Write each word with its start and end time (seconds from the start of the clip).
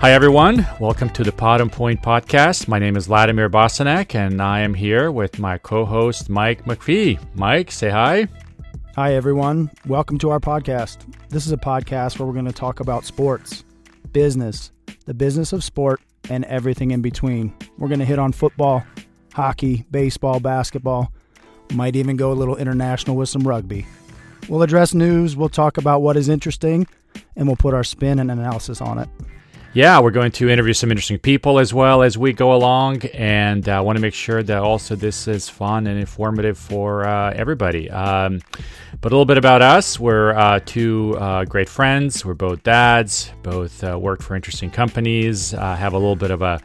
Hi, 0.00 0.12
everyone. 0.12 0.66
Welcome 0.80 1.10
to 1.10 1.22
the 1.22 1.30
Pod 1.30 1.60
and 1.60 1.70
Point 1.70 2.00
podcast. 2.00 2.68
My 2.68 2.78
name 2.78 2.96
is 2.96 3.06
Vladimir 3.06 3.50
Bosanek, 3.50 4.14
and 4.14 4.40
I 4.40 4.60
am 4.60 4.72
here 4.72 5.12
with 5.12 5.38
my 5.38 5.58
co 5.58 5.84
host, 5.84 6.30
Mike 6.30 6.64
McPhee. 6.64 7.20
Mike, 7.34 7.70
say 7.70 7.90
hi. 7.90 8.26
Hi, 8.96 9.12
everyone. 9.12 9.70
Welcome 9.84 10.16
to 10.20 10.30
our 10.30 10.40
podcast. 10.40 11.00
This 11.28 11.44
is 11.44 11.52
a 11.52 11.58
podcast 11.58 12.18
where 12.18 12.26
we're 12.26 12.32
going 12.32 12.46
to 12.46 12.52
talk 12.52 12.80
about 12.80 13.04
sports, 13.04 13.62
business, 14.10 14.72
the 15.04 15.12
business 15.12 15.52
of 15.52 15.62
sport, 15.62 16.00
and 16.30 16.46
everything 16.46 16.92
in 16.92 17.02
between. 17.02 17.54
We're 17.76 17.88
going 17.88 18.00
to 18.00 18.06
hit 18.06 18.18
on 18.18 18.32
football, 18.32 18.82
hockey, 19.34 19.84
baseball, 19.90 20.40
basketball. 20.40 21.12
Might 21.74 21.94
even 21.94 22.16
go 22.16 22.32
a 22.32 22.40
little 22.40 22.56
international 22.56 23.16
with 23.16 23.28
some 23.28 23.46
rugby. 23.46 23.86
We'll 24.48 24.62
address 24.62 24.94
news, 24.94 25.36
we'll 25.36 25.50
talk 25.50 25.76
about 25.76 26.00
what 26.00 26.16
is 26.16 26.30
interesting, 26.30 26.86
and 27.36 27.46
we'll 27.46 27.56
put 27.56 27.74
our 27.74 27.84
spin 27.84 28.18
and 28.18 28.30
analysis 28.30 28.80
on 28.80 28.98
it. 28.98 29.10
Yeah, 29.72 30.00
we're 30.00 30.10
going 30.10 30.32
to 30.32 30.50
interview 30.50 30.72
some 30.72 30.90
interesting 30.90 31.20
people 31.20 31.60
as 31.60 31.72
well 31.72 32.02
as 32.02 32.18
we 32.18 32.32
go 32.32 32.54
along, 32.54 33.04
and 33.14 33.68
I 33.68 33.76
uh, 33.76 33.82
want 33.84 33.98
to 33.98 34.02
make 34.02 34.14
sure 34.14 34.42
that 34.42 34.58
also 34.58 34.96
this 34.96 35.28
is 35.28 35.48
fun 35.48 35.86
and 35.86 35.96
informative 35.96 36.58
for 36.58 37.04
uh, 37.04 37.32
everybody. 37.36 37.88
Um, 37.88 38.40
but 39.00 39.12
a 39.12 39.14
little 39.14 39.26
bit 39.26 39.38
about 39.38 39.62
us: 39.62 40.00
we're 40.00 40.32
uh, 40.32 40.58
two 40.66 41.16
uh, 41.20 41.44
great 41.44 41.68
friends. 41.68 42.24
We're 42.24 42.34
both 42.34 42.64
dads, 42.64 43.30
both 43.44 43.84
uh, 43.84 43.96
worked 43.96 44.24
for 44.24 44.34
interesting 44.34 44.72
companies, 44.72 45.54
uh, 45.54 45.76
have 45.76 45.92
a 45.92 45.98
little 45.98 46.16
bit 46.16 46.32
of 46.32 46.42
a 46.42 46.60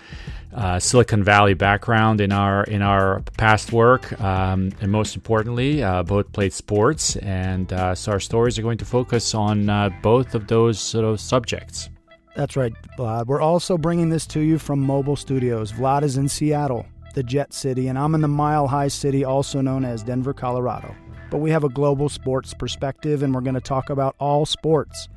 uh, 0.56 0.80
Silicon 0.80 1.24
Valley 1.24 1.54
background 1.54 2.22
in 2.22 2.32
our 2.32 2.64
in 2.64 2.82
our 2.82 3.22
past 3.38 3.72
work, 3.72 4.20
um, 4.20 4.72
and 4.82 4.92
most 4.92 5.16
importantly, 5.16 5.84
uh, 5.84 6.02
both 6.02 6.32
played 6.32 6.54
sports, 6.54 7.18
and 7.18 7.72
uh, 7.72 7.94
so 7.94 8.14
our 8.14 8.20
stories 8.20 8.58
are 8.58 8.64
going 8.64 8.80
to 8.80 8.86
focus 8.86 9.36
on 9.36 9.94
both 10.02 10.34
of 10.34 10.48
those 10.48 10.80
sort 10.80 11.06
of 11.06 11.20
subjects. 11.20 11.90
That's 12.36 12.58
right, 12.58 12.74
Vlad. 12.98 13.28
We're 13.28 13.42
also 13.42 13.78
bringing 13.78 14.10
this 14.10 14.28
to 14.28 14.42
you 14.42 14.60
from 14.60 14.82
Mobile 14.82 15.16
Studios. 15.16 15.72
Vlad 15.72 16.04
is 16.04 16.18
in 16.18 16.28
Seattle, 16.28 16.86
the 17.14 17.24
Jet 17.24 17.54
City, 17.54 17.88
and 17.88 17.98
I'm 17.98 18.14
in 18.14 18.22
the 18.22 18.28
Mile 18.28 18.68
High 18.68 18.90
City, 18.90 19.24
also 19.24 19.62
known 19.62 19.86
as 19.86 20.04
Denver, 20.04 20.34
Colorado. 20.34 20.94
But 21.32 21.38
we 21.38 21.50
have 21.52 21.64
a 21.64 21.70
global 21.70 22.10
sports 22.10 22.54
perspective, 22.54 23.24
and 23.24 23.34
we're 23.34 23.42
going 23.42 23.56
to 23.56 23.62
talk 23.62 23.90
about 23.90 24.16
all 24.20 24.46
sports, 24.46 25.08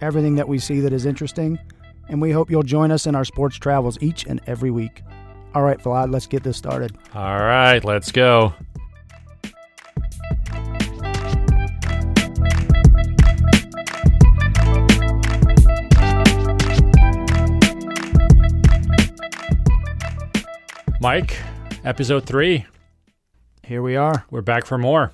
everything 0.00 0.34
that 0.34 0.48
we 0.48 0.58
see 0.58 0.80
that 0.80 0.92
is 0.92 1.06
interesting, 1.06 1.58
and 2.08 2.20
we 2.20 2.32
hope 2.32 2.50
you'll 2.50 2.64
join 2.64 2.90
us 2.90 3.06
in 3.06 3.14
our 3.14 3.24
sports 3.24 3.56
travels 3.56 3.96
each 4.00 4.26
and 4.26 4.40
every 4.48 4.72
week. 4.72 5.02
All 5.54 5.62
right, 5.62 5.78
Vlad, 5.78 6.12
let's 6.12 6.26
get 6.26 6.42
this 6.42 6.56
started. 6.56 6.98
All 7.14 7.38
right, 7.38 7.84
let's 7.84 8.10
go. 8.10 8.52
Mike, 21.04 21.38
episode 21.84 22.24
three. 22.24 22.64
Here 23.62 23.82
we 23.82 23.94
are. 23.94 24.24
We're 24.30 24.40
back 24.40 24.64
for 24.64 24.78
more. 24.78 25.12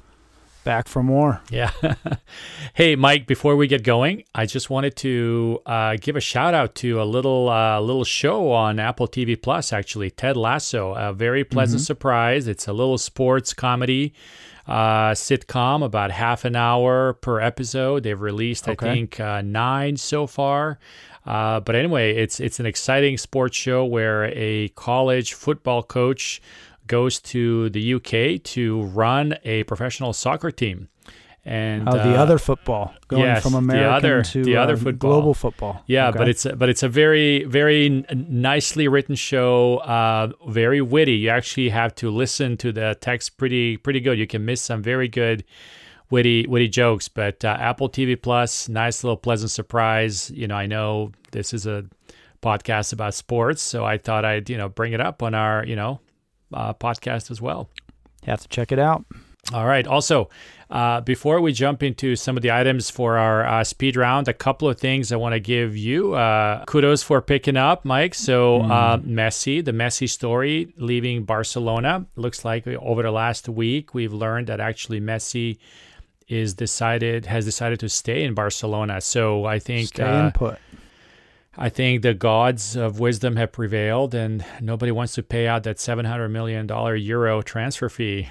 Back 0.62 0.86
for 0.86 1.02
more. 1.02 1.41
Yeah. 1.50 1.72
hey, 2.74 2.94
Mike. 2.94 3.27
Before 3.27 3.56
we 3.56 3.66
get 3.66 3.82
going, 3.82 4.22
I 4.32 4.47
just 4.47 4.70
wanted 4.70 4.94
to 4.98 5.58
uh, 5.66 5.97
give 6.00 6.14
a 6.14 6.20
shout 6.20 6.55
out 6.55 6.77
to 6.77 7.02
a 7.02 7.05
little 7.05 7.48
uh, 7.48 7.80
little 7.80 8.05
show 8.05 8.52
on 8.52 8.78
Apple 8.78 9.08
TV 9.08 9.34
Plus. 9.42 9.72
Actually, 9.72 10.12
Ted 10.12 10.36
Lasso. 10.36 10.94
A 10.94 11.12
very 11.12 11.42
pleasant 11.42 11.80
mm-hmm. 11.80 11.86
surprise. 11.86 12.47
It's 12.47 12.69
a 12.69 12.72
little 12.72 12.97
sports 12.97 13.52
comedy 13.52 14.14
uh, 14.70 15.10
sitcom, 15.14 15.84
about 15.84 16.12
half 16.12 16.44
an 16.44 16.54
hour 16.54 17.14
per 17.14 17.41
episode. 17.41 18.04
They've 18.04 18.20
released, 18.20 18.69
okay. 18.69 18.88
I 18.88 18.94
think, 18.94 19.19
uh, 19.19 19.42
nine 19.42 19.97
so 19.97 20.28
far. 20.28 20.78
Uh, 21.31 21.60
but 21.60 21.77
anyway, 21.77 22.12
it's 22.16 22.41
it's 22.41 22.59
an 22.59 22.66
exciting 22.66 23.16
sports 23.16 23.56
show 23.56 23.84
where 23.84 24.25
a 24.37 24.69
college 24.71 25.34
football 25.34 25.81
coach 25.81 26.43
goes 26.88 27.21
to 27.21 27.71
the 27.71 27.94
UK 27.94 28.43
to 28.43 28.82
run 28.82 29.37
a 29.44 29.62
professional 29.62 30.12
soccer 30.12 30.50
team. 30.50 30.88
And 31.44 31.88
oh, 31.88 31.93
the 31.93 32.16
uh, 32.16 32.22
other 32.22 32.37
football 32.37 32.93
going 33.06 33.22
yes, 33.22 33.44
from 33.44 33.54
American 33.54 33.88
the 33.88 33.94
other, 33.94 34.22
to 34.25 34.43
the 34.44 34.56
other 34.56 34.75
uh, 34.75 34.77
football. 34.77 35.10
global 35.10 35.34
football. 35.34 35.84
Yeah, 35.87 36.09
okay. 36.09 36.19
but 36.19 36.28
it's 36.28 36.44
but 36.44 36.69
it's 36.69 36.82
a 36.82 36.88
very 36.88 37.44
very 37.44 38.04
nicely 38.12 38.88
written 38.88 39.15
show, 39.15 39.77
uh, 39.78 40.33
very 40.49 40.81
witty. 40.81 41.15
You 41.15 41.28
actually 41.28 41.69
have 41.69 41.94
to 41.97 42.10
listen 42.10 42.56
to 42.56 42.72
the 42.72 42.99
text 43.00 43.37
pretty 43.37 43.77
pretty 43.77 44.00
good. 44.00 44.19
You 44.19 44.27
can 44.27 44.44
miss 44.44 44.62
some 44.62 44.83
very 44.83 45.06
good 45.06 45.44
witty 46.10 46.47
witty 46.47 46.69
jokes. 46.69 47.09
But 47.09 47.44
uh, 47.44 47.56
Apple 47.59 47.88
TV 47.88 48.21
Plus, 48.21 48.69
nice 48.69 49.03
little 49.03 49.16
pleasant 49.16 49.50
surprise. 49.50 50.31
You 50.31 50.48
know, 50.48 50.56
I 50.56 50.66
know 50.66 51.12
this 51.31 51.54
is 51.54 51.66
a 51.66 51.84
podcast 52.43 52.93
about 52.93 53.15
sports, 53.15 53.62
so 53.62 53.84
I 53.84 53.98
thought 53.98 54.25
I'd 54.25 54.50
you 54.50 54.59
know 54.59 54.69
bring 54.69 54.93
it 54.93 55.00
up 55.00 55.22
on 55.22 55.34
our 55.34 55.65
you 55.65 55.76
know 55.76 56.00
uh, 56.53 56.75
podcast 56.75 57.31
as 57.31 57.41
well. 57.41 57.71
You 58.22 58.31
have 58.31 58.43
to 58.43 58.48
check 58.48 58.72
it 58.72 58.78
out. 58.78 59.04
All 59.54 59.66
right. 59.66 59.87
Also, 59.87 60.28
uh, 60.71 61.00
before 61.00 61.41
we 61.41 61.53
jump 61.53 61.82
into 61.82 62.15
some 62.15 62.37
of 62.37 62.42
the 62.42 62.53
items 62.53 62.91
for 62.91 63.16
our 63.16 63.44
uh, 63.44 63.65
speed 63.65 63.97
round, 63.97 64.28
a 64.28 64.34
couple 64.34 64.69
of 64.69 64.78
things 64.78 65.10
I 65.10 65.16
want 65.16 65.32
to 65.32 65.41
give 65.41 65.77
you 65.77 66.15
uh, 66.15 66.65
kudos 66.66 67.03
for 67.03 67.21
picking 67.21 67.56
up, 67.56 67.84
Mike. 67.84 68.15
So, 68.15 68.60
mm. 68.60 69.03
Messi, 69.04 69.65
the 69.65 69.72
Messi 69.72 70.09
story 70.09 70.72
leaving 70.77 71.25
Barcelona. 71.25 72.06
Looks 72.16 72.44
like 72.44 72.66
over 72.66 73.03
the 73.03 73.10
last 73.10 73.48
week, 73.48 73.94
we've 73.94 74.12
learned 74.12 74.47
that 74.48 74.60
actually 74.60 75.00
Messi 75.00 75.59
is 76.30 76.54
decided 76.54 77.26
has 77.26 77.44
decided 77.44 77.80
to 77.80 77.88
stay 77.88 78.22
in 78.22 78.34
Barcelona. 78.34 79.00
So 79.00 79.44
I 79.44 79.58
think 79.58 79.88
stay 79.88 80.04
uh, 80.04 80.30
put. 80.30 80.58
I 81.56 81.68
think 81.68 82.02
the 82.02 82.14
gods 82.14 82.76
of 82.76 83.00
wisdom 83.00 83.36
have 83.36 83.52
prevailed, 83.52 84.14
and 84.14 84.44
nobody 84.60 84.92
wants 84.92 85.14
to 85.14 85.22
pay 85.22 85.46
out 85.46 85.64
that 85.64 85.80
seven 85.80 86.06
hundred 86.06 86.28
million 86.28 86.66
dollar 86.66 86.94
euro 86.94 87.42
transfer 87.42 87.88
fee. 87.88 88.28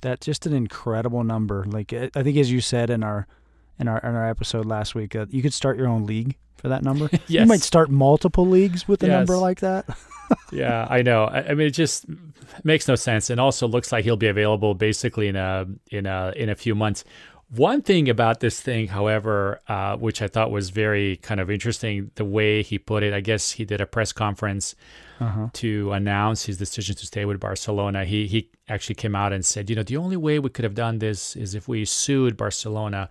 That's 0.00 0.26
just 0.26 0.44
an 0.46 0.52
incredible 0.52 1.22
number. 1.22 1.64
Like 1.66 1.92
I 1.92 2.22
think, 2.22 2.36
as 2.36 2.50
you 2.50 2.60
said 2.60 2.90
in 2.90 3.04
our 3.04 3.28
in 3.78 3.86
our 3.86 3.98
in 3.98 4.14
our 4.14 4.28
episode 4.28 4.66
last 4.66 4.94
week, 4.94 5.14
uh, 5.14 5.26
you 5.30 5.40
could 5.40 5.54
start 5.54 5.78
your 5.78 5.88
own 5.88 6.04
league 6.04 6.36
for 6.62 6.68
that 6.68 6.82
number. 6.82 7.08
yes. 7.12 7.20
You 7.28 7.46
might 7.46 7.60
start 7.60 7.90
multiple 7.90 8.46
leagues 8.46 8.88
with 8.88 9.02
a 9.02 9.06
yes. 9.06 9.18
number 9.18 9.36
like 9.36 9.60
that. 9.60 9.84
yeah, 10.52 10.86
I 10.88 11.02
know. 11.02 11.24
I, 11.24 11.48
I, 11.48 11.54
mean, 11.54 11.66
it 11.66 11.72
just 11.72 12.06
makes 12.62 12.88
no 12.88 12.94
sense, 12.94 13.28
and 13.28 13.40
also 13.40 13.66
looks 13.66 13.92
like 13.92 14.04
he'll 14.04 14.16
be 14.16 14.28
available 14.28 14.74
basically 14.74 15.28
in 15.28 15.36
a 15.36 15.66
in 15.90 16.06
a 16.06 16.32
in 16.36 16.48
a 16.48 16.54
few 16.54 16.74
months. 16.74 17.04
One 17.54 17.82
thing 17.82 18.08
about 18.08 18.40
this 18.40 18.62
thing, 18.62 18.86
however, 18.86 19.60
uh, 19.68 19.96
which 19.98 20.22
I 20.22 20.28
thought 20.28 20.50
was 20.50 20.70
very 20.70 21.16
kind 21.18 21.38
of 21.38 21.50
interesting, 21.50 22.10
the 22.14 22.24
way 22.24 22.62
he 22.62 22.78
put 22.78 23.02
it. 23.02 23.12
I 23.12 23.20
guess 23.20 23.50
he 23.50 23.66
did 23.66 23.78
a 23.78 23.86
press 23.86 24.10
conference 24.10 24.74
uh-huh. 25.20 25.48
to 25.52 25.92
announce 25.92 26.46
his 26.46 26.56
decision 26.56 26.96
to 26.96 27.04
stay 27.04 27.26
with 27.26 27.40
Barcelona. 27.40 28.04
He 28.06 28.26
he 28.26 28.50
actually 28.68 28.94
came 28.94 29.14
out 29.14 29.32
and 29.32 29.44
said, 29.44 29.68
you 29.68 29.76
know, 29.76 29.82
the 29.82 29.98
only 29.98 30.16
way 30.16 30.38
we 30.38 30.48
could 30.48 30.64
have 30.64 30.74
done 30.74 31.00
this 31.00 31.36
is 31.36 31.54
if 31.54 31.68
we 31.68 31.84
sued 31.84 32.36
Barcelona 32.36 33.10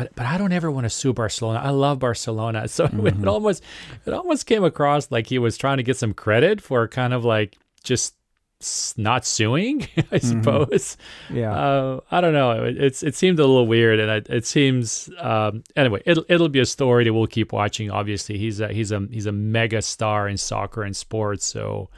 but 0.00 0.14
but 0.16 0.24
I 0.24 0.38
don't 0.38 0.52
ever 0.52 0.70
want 0.70 0.84
to 0.84 0.90
sue 0.90 1.12
Barcelona. 1.12 1.60
I 1.60 1.70
love 1.70 1.98
Barcelona. 1.98 2.68
So 2.70 2.86
mm-hmm. 2.86 3.22
it 3.22 3.28
almost 3.28 3.62
it 4.06 4.14
almost 4.14 4.46
came 4.46 4.64
across 4.64 5.10
like 5.10 5.26
he 5.26 5.38
was 5.38 5.58
trying 5.58 5.76
to 5.76 5.82
get 5.82 5.96
some 5.96 6.14
credit 6.14 6.60
for 6.62 6.86
kind 6.88 7.12
of 7.12 7.24
like 7.24 7.58
just 7.82 8.14
not 8.96 9.26
suing, 9.26 9.82
I 9.96 10.02
mm-hmm. 10.02 10.16
suppose. 10.18 10.96
Mm-hmm. 11.28 11.36
Yeah. 11.36 11.52
Uh, 11.52 12.00
I 12.10 12.20
don't 12.20 12.32
know. 12.32 12.64
It, 12.64 12.78
it's 12.78 13.02
it 13.02 13.14
seemed 13.14 13.38
a 13.38 13.46
little 13.46 13.66
weird, 13.66 13.98
and 13.98 14.10
it, 14.10 14.30
it 14.30 14.46
seems 14.46 15.10
um, 15.18 15.64
anyway. 15.76 16.00
It'll 16.06 16.24
it'll 16.28 16.48
be 16.48 16.60
a 16.60 16.66
story 16.66 17.04
that 17.04 17.12
we'll 17.12 17.26
keep 17.26 17.52
watching. 17.52 17.90
Obviously, 17.90 18.38
he's 18.38 18.60
a 18.60 18.68
he's 18.68 18.92
a 18.92 19.06
he's 19.10 19.26
a 19.26 19.32
mega 19.32 19.82
star 19.82 20.28
in 20.28 20.38
soccer 20.38 20.82
and 20.82 20.96
sports. 20.96 21.44
So 21.44 21.90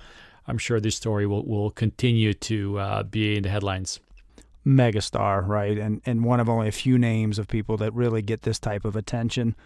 I'm 0.48 0.58
sure 0.58 0.80
this 0.80 0.96
story 0.96 1.26
will 1.26 1.44
will 1.44 1.70
continue 1.70 2.34
to 2.34 2.78
uh, 2.78 3.02
be 3.04 3.36
in 3.36 3.44
the 3.44 3.50
headlines 3.50 4.00
megastar, 4.66 5.46
right? 5.46 5.76
And 5.76 6.00
and 6.06 6.24
one 6.24 6.40
of 6.40 6.48
only 6.48 6.68
a 6.68 6.72
few 6.72 6.98
names 6.98 7.38
of 7.38 7.48
people 7.48 7.76
that 7.78 7.92
really 7.94 8.22
get 8.22 8.42
this 8.42 8.58
type 8.58 8.84
of 8.84 8.96
attention. 8.96 9.56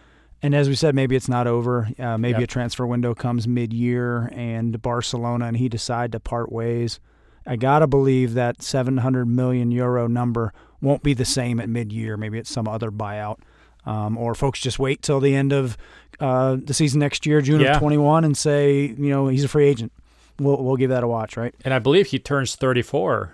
And 0.42 0.54
as 0.54 0.68
we 0.68 0.74
said, 0.74 0.94
maybe 0.94 1.16
it's 1.16 1.28
not 1.28 1.46
over. 1.46 1.88
Uh, 1.98 2.18
maybe 2.18 2.40
yep. 2.40 2.44
a 2.44 2.46
transfer 2.46 2.86
window 2.86 3.14
comes 3.14 3.48
mid-year, 3.48 4.30
and 4.34 4.80
Barcelona 4.82 5.46
and 5.46 5.56
he 5.56 5.68
decide 5.68 6.12
to 6.12 6.20
part 6.20 6.52
ways. 6.52 7.00
I 7.46 7.56
gotta 7.56 7.86
believe 7.86 8.34
that 8.34 8.62
700 8.62 9.24
million 9.26 9.70
euro 9.70 10.08
number 10.08 10.52
won't 10.80 11.02
be 11.02 11.14
the 11.14 11.24
same 11.24 11.58
at 11.60 11.68
mid-year. 11.68 12.16
Maybe 12.16 12.38
it's 12.38 12.50
some 12.50 12.68
other 12.68 12.90
buyout, 12.90 13.38
um, 13.86 14.18
or 14.18 14.34
folks 14.34 14.60
just 14.60 14.78
wait 14.78 15.00
till 15.00 15.20
the 15.20 15.34
end 15.34 15.52
of 15.52 15.78
uh, 16.20 16.56
the 16.62 16.74
season 16.74 17.00
next 17.00 17.24
year, 17.24 17.40
June 17.40 17.60
yeah. 17.60 17.74
of 17.74 17.78
21, 17.78 18.24
and 18.24 18.36
say, 18.36 18.82
you 18.82 19.10
know, 19.10 19.28
he's 19.28 19.44
a 19.44 19.48
free 19.48 19.66
agent. 19.66 19.92
We'll 20.38 20.62
we'll 20.62 20.76
give 20.76 20.90
that 20.90 21.02
a 21.02 21.08
watch, 21.08 21.36
right? 21.36 21.54
And 21.64 21.72
I 21.72 21.78
believe 21.78 22.08
he 22.08 22.18
turns 22.18 22.56
34 22.56 23.32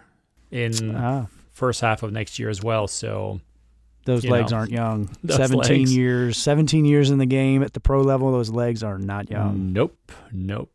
in 0.53 0.95
ah 0.95 1.27
first 1.63 1.81
half 1.81 2.03
of 2.03 2.11
next 2.11 2.41
year 2.41 2.49
as 2.49 2.61
well. 2.61 2.89
So 2.89 3.41
those 4.05 4.25
legs 4.25 4.51
know, 4.51 4.59
aren't 4.59 4.73
young. 4.73 5.09
17 5.29 5.59
legs. 5.61 5.97
years, 5.97 6.37
17 6.39 6.85
years 6.85 7.11
in 7.11 7.19
the 7.19 7.27
game 7.27 7.63
at 7.63 7.73
the 7.73 7.79
pro 7.79 8.03
level. 8.03 8.33
Those 8.33 8.51
legs 8.51 8.83
are 8.83 8.99
not 8.99 9.31
young. 9.31 9.73
Nope, 9.73 10.11
nope. 10.33 10.73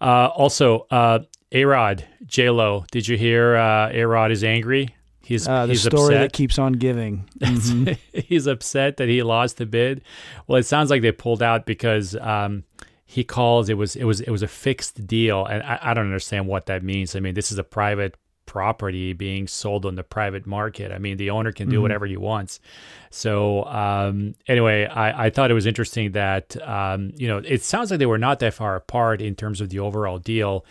Uh, 0.00 0.28
also, 0.28 0.86
uh, 0.90 1.18
A 1.52 1.66
Rod, 1.66 2.06
J 2.24 2.48
Lo. 2.48 2.86
Did 2.90 3.06
you 3.08 3.18
hear? 3.18 3.56
Uh, 3.56 3.90
A 3.92 4.04
Rod 4.04 4.30
is 4.30 4.42
angry. 4.42 4.94
He's 5.22 5.46
uh, 5.46 5.66
the 5.66 5.74
he's 5.74 5.82
story 5.82 6.14
upset. 6.14 6.20
that 6.20 6.32
keeps 6.32 6.58
on 6.58 6.72
giving. 6.72 7.28
Mm-hmm. 7.42 7.92
he's 8.20 8.46
upset 8.46 8.96
that 8.96 9.08
he 9.08 9.22
lost 9.22 9.58
the 9.58 9.66
bid. 9.66 10.00
Well, 10.46 10.58
it 10.58 10.64
sounds 10.64 10.88
like 10.88 11.02
they 11.02 11.12
pulled 11.12 11.42
out 11.42 11.66
because 11.66 12.16
um, 12.16 12.64
he 13.04 13.22
calls 13.22 13.68
it 13.68 13.74
was 13.74 13.96
it 13.96 14.04
was 14.04 14.22
it 14.22 14.30
was 14.30 14.42
a 14.42 14.48
fixed 14.48 15.06
deal, 15.06 15.44
and 15.44 15.62
I, 15.62 15.78
I 15.82 15.94
don't 15.94 16.06
understand 16.06 16.46
what 16.46 16.66
that 16.66 16.82
means. 16.82 17.14
I 17.14 17.20
mean, 17.20 17.34
this 17.34 17.52
is 17.52 17.58
a 17.58 17.64
private 17.64 18.16
property 18.52 19.14
being 19.14 19.48
sold 19.48 19.86
on 19.86 19.94
the 19.94 20.02
private 20.02 20.46
market. 20.46 20.92
I 20.92 20.98
mean, 20.98 21.16
the 21.16 21.30
owner 21.30 21.52
can 21.52 21.70
do 21.70 21.76
mm-hmm. 21.76 21.82
whatever 21.82 22.04
he 22.04 22.18
wants. 22.18 22.60
So 23.08 23.64
um, 23.64 24.34
anyway, 24.46 24.84
I, 24.84 25.26
I 25.26 25.30
thought 25.30 25.50
it 25.50 25.54
was 25.54 25.64
interesting 25.64 26.12
that 26.12 26.54
um, 26.68 27.12
you 27.16 27.28
know 27.28 27.38
it 27.38 27.62
sounds 27.62 27.90
like 27.90 27.98
they 27.98 28.04
were 28.04 28.18
not 28.18 28.40
that 28.40 28.52
far 28.52 28.76
apart 28.76 29.22
in 29.22 29.34
terms 29.34 29.62
of 29.62 29.70
the 29.70 29.78
overall 29.78 30.18
deal. 30.18 30.66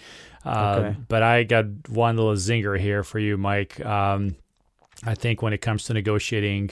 Uh, 0.46 0.76
okay. 0.78 0.98
But 1.08 1.24
I 1.24 1.44
got 1.44 1.66
one 1.90 2.18
little 2.18 2.36
zinger 2.36 2.80
here 2.80 3.04
for 3.04 3.18
you, 3.18 3.36
Mike. 3.36 3.84
Um, 3.84 4.36
I 5.04 5.16
think 5.16 5.42
when 5.42 5.52
it 5.52 5.62
comes 5.62 5.86
to 5.86 5.94
negotiating 5.96 6.70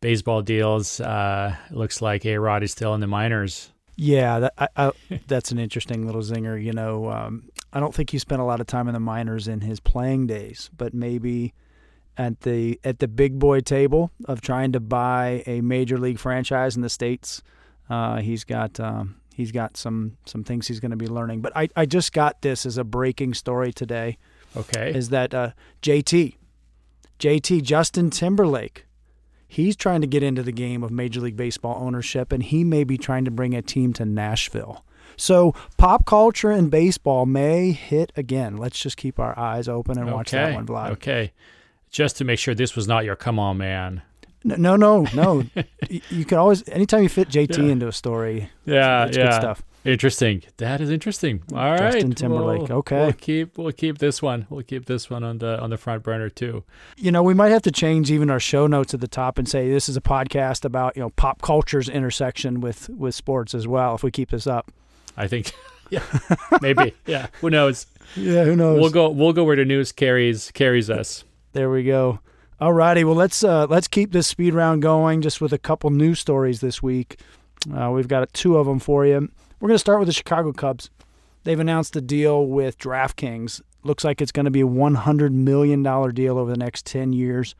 baseball 0.00 0.42
deals, 0.42 1.00
uh, 1.00 1.56
looks 1.72 2.00
like 2.00 2.24
A 2.24 2.38
Rod 2.38 2.62
is 2.62 2.70
still 2.70 2.94
in 2.94 3.00
the 3.00 3.08
minors. 3.08 3.72
Yeah, 3.96 4.38
that, 4.38 4.52
I, 4.58 4.68
I, 4.76 4.92
that's 5.26 5.50
an 5.50 5.58
interesting 5.58 6.06
little 6.06 6.22
zinger. 6.22 6.62
You 6.62 6.72
know, 6.72 7.10
um, 7.10 7.50
I 7.76 7.78
don't 7.78 7.94
think 7.94 8.08
he 8.08 8.18
spent 8.18 8.40
a 8.40 8.44
lot 8.44 8.62
of 8.62 8.66
time 8.66 8.88
in 8.88 8.94
the 8.94 9.00
minors 9.00 9.46
in 9.46 9.60
his 9.60 9.80
playing 9.80 10.28
days, 10.28 10.70
but 10.74 10.94
maybe 10.94 11.52
at 12.16 12.40
the 12.40 12.80
at 12.84 13.00
the 13.00 13.06
big 13.06 13.38
boy 13.38 13.60
table 13.60 14.10
of 14.24 14.40
trying 14.40 14.72
to 14.72 14.80
buy 14.80 15.42
a 15.44 15.60
major 15.60 15.98
league 15.98 16.18
franchise 16.18 16.74
in 16.74 16.80
the 16.80 16.88
states, 16.88 17.42
uh, 17.90 18.22
he's 18.22 18.44
got 18.44 18.80
um, 18.80 19.16
he's 19.34 19.52
got 19.52 19.76
some 19.76 20.16
some 20.24 20.42
things 20.42 20.68
he's 20.68 20.80
going 20.80 20.90
to 20.90 20.96
be 20.96 21.06
learning. 21.06 21.42
But 21.42 21.54
I, 21.54 21.68
I 21.76 21.84
just 21.84 22.14
got 22.14 22.40
this 22.40 22.64
as 22.64 22.78
a 22.78 22.84
breaking 22.84 23.34
story 23.34 23.74
today. 23.74 24.16
Okay, 24.56 24.94
is 24.94 25.10
that 25.10 25.34
uh, 25.34 25.50
JT 25.82 26.36
JT 27.18 27.62
Justin 27.62 28.08
Timberlake 28.08 28.86
he's 29.46 29.76
trying 29.76 30.00
to 30.00 30.06
get 30.06 30.22
into 30.22 30.42
the 30.42 30.50
game 30.50 30.82
of 30.82 30.90
Major 30.90 31.20
League 31.20 31.36
Baseball 31.36 31.76
ownership, 31.78 32.32
and 32.32 32.42
he 32.42 32.64
may 32.64 32.84
be 32.84 32.96
trying 32.96 33.26
to 33.26 33.30
bring 33.30 33.54
a 33.54 33.60
team 33.60 33.92
to 33.92 34.06
Nashville. 34.06 34.82
So 35.16 35.54
pop 35.76 36.04
culture 36.04 36.50
and 36.50 36.70
baseball 36.70 37.26
may 37.26 37.72
hit 37.72 38.12
again. 38.16 38.56
Let's 38.56 38.80
just 38.80 38.96
keep 38.96 39.18
our 39.18 39.38
eyes 39.38 39.68
open 39.68 39.98
and 39.98 40.10
watch 40.10 40.30
that 40.30 40.54
one, 40.54 40.66
Vlad. 40.66 40.90
Okay. 40.92 41.32
Just 41.90 42.16
to 42.18 42.24
make 42.24 42.38
sure 42.38 42.54
this 42.54 42.76
was 42.76 42.86
not 42.86 43.04
your 43.04 43.16
come 43.16 43.38
on 43.38 43.58
man. 43.58 44.02
No, 44.44 44.76
no, 44.76 45.06
no. 45.14 45.44
you 46.10 46.24
can 46.24 46.38
always, 46.38 46.68
anytime 46.68 47.02
you 47.02 47.08
fit 47.08 47.28
JT 47.28 47.58
yeah. 47.58 47.72
into 47.72 47.88
a 47.88 47.92
story, 47.92 48.50
yeah, 48.64 49.04
it's, 49.04 49.10
it's 49.10 49.18
yeah. 49.18 49.24
good 49.24 49.34
stuff. 49.34 49.62
Interesting. 49.86 50.42
That 50.56 50.80
is 50.80 50.90
interesting. 50.90 51.42
All 51.52 51.58
right, 51.58 51.92
Justin 51.92 52.12
Timberlake. 52.12 52.68
We'll, 52.68 52.78
okay. 52.78 53.04
We'll 53.04 53.12
keep 53.12 53.56
we'll 53.56 53.72
keep 53.72 53.98
this 53.98 54.20
one. 54.20 54.46
We'll 54.50 54.64
keep 54.64 54.86
this 54.86 55.08
one 55.08 55.22
on 55.22 55.38
the 55.38 55.60
on 55.60 55.70
the 55.70 55.76
front 55.76 56.02
burner 56.02 56.28
too. 56.28 56.64
You 56.96 57.12
know, 57.12 57.22
we 57.22 57.34
might 57.34 57.52
have 57.52 57.62
to 57.62 57.70
change 57.70 58.10
even 58.10 58.28
our 58.28 58.40
show 58.40 58.66
notes 58.66 58.94
at 58.94 59.00
the 59.00 59.06
top 59.06 59.38
and 59.38 59.48
say 59.48 59.70
this 59.70 59.88
is 59.88 59.96
a 59.96 60.00
podcast 60.00 60.64
about, 60.64 60.96
you 60.96 61.02
know, 61.02 61.10
pop 61.10 61.40
culture's 61.40 61.88
intersection 61.88 62.60
with 62.60 62.88
with 62.90 63.14
sports 63.14 63.54
as 63.54 63.68
well 63.68 63.94
if 63.94 64.02
we 64.02 64.10
keep 64.10 64.30
this 64.30 64.48
up. 64.48 64.72
I 65.16 65.28
think 65.28 65.52
yeah. 65.90 66.02
Maybe. 66.62 66.94
yeah. 67.06 67.28
Who 67.40 67.50
knows? 67.50 67.86
Yeah, 68.14 68.44
who 68.44 68.56
knows? 68.56 68.80
We'll 68.80 68.90
go 68.90 69.10
we'll 69.10 69.32
go 69.32 69.44
where 69.44 69.56
the 69.56 69.64
news 69.64 69.92
carries 69.92 70.50
carries 70.52 70.90
us. 70.90 71.24
There 71.52 71.70
we 71.70 71.84
go. 71.84 72.20
All 72.60 72.72
righty. 72.72 73.04
Well, 73.04 73.14
let's 73.14 73.44
uh, 73.44 73.66
let's 73.66 73.88
keep 73.88 74.12
this 74.12 74.26
speed 74.26 74.54
round 74.54 74.82
going 74.82 75.20
just 75.22 75.40
with 75.40 75.52
a 75.52 75.58
couple 75.58 75.90
news 75.90 76.20
stories 76.20 76.60
this 76.60 76.82
week. 76.82 77.20
Uh, 77.74 77.90
we've 77.90 78.08
got 78.08 78.32
two 78.32 78.56
of 78.56 78.66
them 78.66 78.78
for 78.78 79.04
you. 79.04 79.30
We're 79.60 79.68
going 79.68 79.74
to 79.74 79.78
start 79.78 79.98
with 79.98 80.08
the 80.08 80.12
Chicago 80.12 80.52
Cubs. 80.52 80.90
They've 81.44 81.58
announced 81.58 81.96
a 81.96 82.00
deal 82.00 82.46
with 82.46 82.78
DraftKings. 82.78 83.60
Looks 83.82 84.04
like 84.04 84.20
it's 84.20 84.32
going 84.32 84.44
to 84.44 84.50
be 84.50 84.60
a 84.62 84.66
$100 84.66 85.30
million 85.32 85.82
deal 86.12 86.38
over 86.38 86.50
the 86.50 86.56
next 86.56 86.84
10 86.86 87.12
years. 87.12 87.54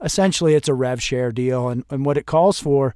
Essentially, 0.00 0.54
it's 0.54 0.68
a 0.68 0.74
rev 0.74 1.02
share 1.02 1.32
deal. 1.32 1.68
And, 1.68 1.84
and 1.90 2.06
what 2.06 2.16
it 2.16 2.24
calls 2.24 2.58
for 2.60 2.94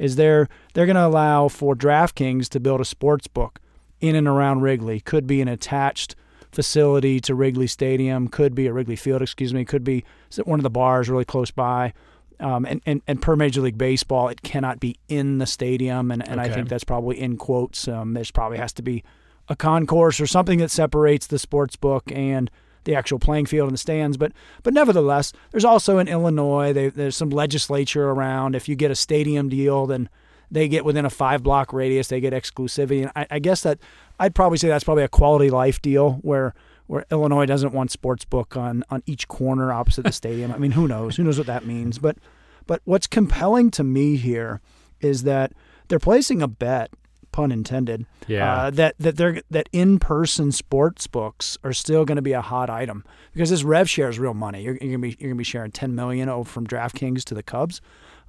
is 0.00 0.16
they're, 0.16 0.48
they're 0.72 0.86
going 0.86 0.96
to 0.96 1.06
allow 1.06 1.46
for 1.46 1.76
DraftKings 1.76 2.48
to 2.48 2.58
build 2.58 2.80
a 2.80 2.84
sports 2.84 3.26
book 3.28 3.60
in 4.00 4.16
and 4.16 4.26
around 4.26 4.62
Wrigley. 4.62 4.98
Could 4.98 5.26
be 5.26 5.42
an 5.42 5.46
attached 5.46 6.16
facility 6.50 7.20
to 7.20 7.34
Wrigley 7.34 7.66
Stadium, 7.66 8.26
could 8.26 8.54
be 8.54 8.66
at 8.66 8.72
Wrigley 8.72 8.96
Field, 8.96 9.22
excuse 9.22 9.52
me, 9.52 9.64
could 9.64 9.84
be 9.84 10.04
one 10.44 10.58
of 10.58 10.64
the 10.64 10.70
bars 10.70 11.08
really 11.08 11.26
close 11.26 11.50
by. 11.50 11.92
Um, 12.40 12.64
and, 12.64 12.80
and, 12.86 13.02
and 13.06 13.20
per 13.20 13.36
Major 13.36 13.60
League 13.60 13.76
Baseball, 13.76 14.28
it 14.28 14.40
cannot 14.40 14.80
be 14.80 14.96
in 15.08 15.36
the 15.36 15.46
stadium. 15.46 16.10
And, 16.10 16.26
and 16.26 16.40
okay. 16.40 16.50
I 16.50 16.52
think 16.52 16.70
that's 16.70 16.84
probably 16.84 17.20
in 17.20 17.36
quotes. 17.36 17.86
Um, 17.86 18.14
there's 18.14 18.30
probably 18.30 18.56
has 18.56 18.72
to 18.72 18.82
be 18.82 19.04
a 19.48 19.54
concourse 19.54 20.18
or 20.18 20.26
something 20.26 20.58
that 20.60 20.70
separates 20.70 21.26
the 21.26 21.38
sports 21.38 21.76
book 21.76 22.10
and 22.10 22.50
the 22.84 22.94
actual 22.94 23.18
playing 23.18 23.46
field 23.46 23.68
and 23.68 23.74
the 23.74 23.78
stands. 23.78 24.16
But 24.16 24.32
but 24.62 24.74
nevertheless, 24.74 25.32
there's 25.50 25.64
also 25.64 25.98
in 25.98 26.08
Illinois, 26.08 26.72
they, 26.72 26.88
there's 26.88 27.16
some 27.16 27.30
legislature 27.30 28.10
around. 28.10 28.54
If 28.54 28.68
you 28.68 28.76
get 28.76 28.90
a 28.90 28.96
stadium 28.96 29.48
deal, 29.48 29.86
then 29.86 30.08
they 30.50 30.68
get 30.68 30.84
within 30.84 31.04
a 31.04 31.10
five 31.10 31.42
block 31.42 31.72
radius, 31.72 32.08
they 32.08 32.20
get 32.20 32.32
exclusivity. 32.32 33.02
And 33.02 33.12
I, 33.14 33.26
I 33.30 33.38
guess 33.38 33.62
that 33.62 33.78
I'd 34.18 34.34
probably 34.34 34.58
say 34.58 34.68
that's 34.68 34.84
probably 34.84 35.04
a 35.04 35.08
quality 35.08 35.50
life 35.50 35.80
deal 35.80 36.14
where 36.22 36.54
where 36.86 37.06
Illinois 37.12 37.46
doesn't 37.46 37.72
want 37.72 37.92
sports 37.92 38.24
book 38.24 38.56
on 38.56 38.84
on 38.90 39.02
each 39.06 39.28
corner 39.28 39.72
opposite 39.72 40.04
the 40.04 40.12
stadium. 40.12 40.52
I 40.52 40.58
mean, 40.58 40.72
who 40.72 40.88
knows? 40.88 41.16
Who 41.16 41.24
knows 41.24 41.38
what 41.38 41.46
that 41.46 41.64
means? 41.64 41.98
But 41.98 42.18
but 42.66 42.82
what's 42.84 43.06
compelling 43.06 43.70
to 43.72 43.84
me 43.84 44.16
here 44.16 44.60
is 45.00 45.22
that 45.22 45.52
they're 45.88 45.98
placing 45.98 46.42
a 46.42 46.48
bet, 46.48 46.90
pun 47.40 47.52
intended, 47.52 48.06
yeah. 48.26 48.54
Uh, 48.54 48.70
that 48.70 48.94
that 48.98 49.16
they're 49.16 49.42
that 49.50 49.68
in 49.72 49.98
person 49.98 50.52
sports 50.52 51.06
books 51.06 51.58
are 51.64 51.72
still 51.72 52.04
going 52.04 52.16
to 52.16 52.22
be 52.22 52.32
a 52.32 52.40
hot 52.40 52.70
item 52.70 53.04
because 53.32 53.50
this 53.50 53.62
rev 53.62 53.88
share 53.88 54.08
is 54.08 54.18
real 54.18 54.34
money. 54.34 54.62
You're, 54.62 54.76
you're 54.80 54.90
gonna 54.90 54.98
be 54.98 55.16
you're 55.18 55.30
gonna 55.30 55.38
be 55.38 55.44
sharing 55.44 55.70
ten 55.70 55.94
million 55.94 56.28
over 56.28 56.48
from 56.48 56.66
DraftKings 56.66 57.24
to 57.24 57.34
the 57.34 57.42
Cubs. 57.42 57.80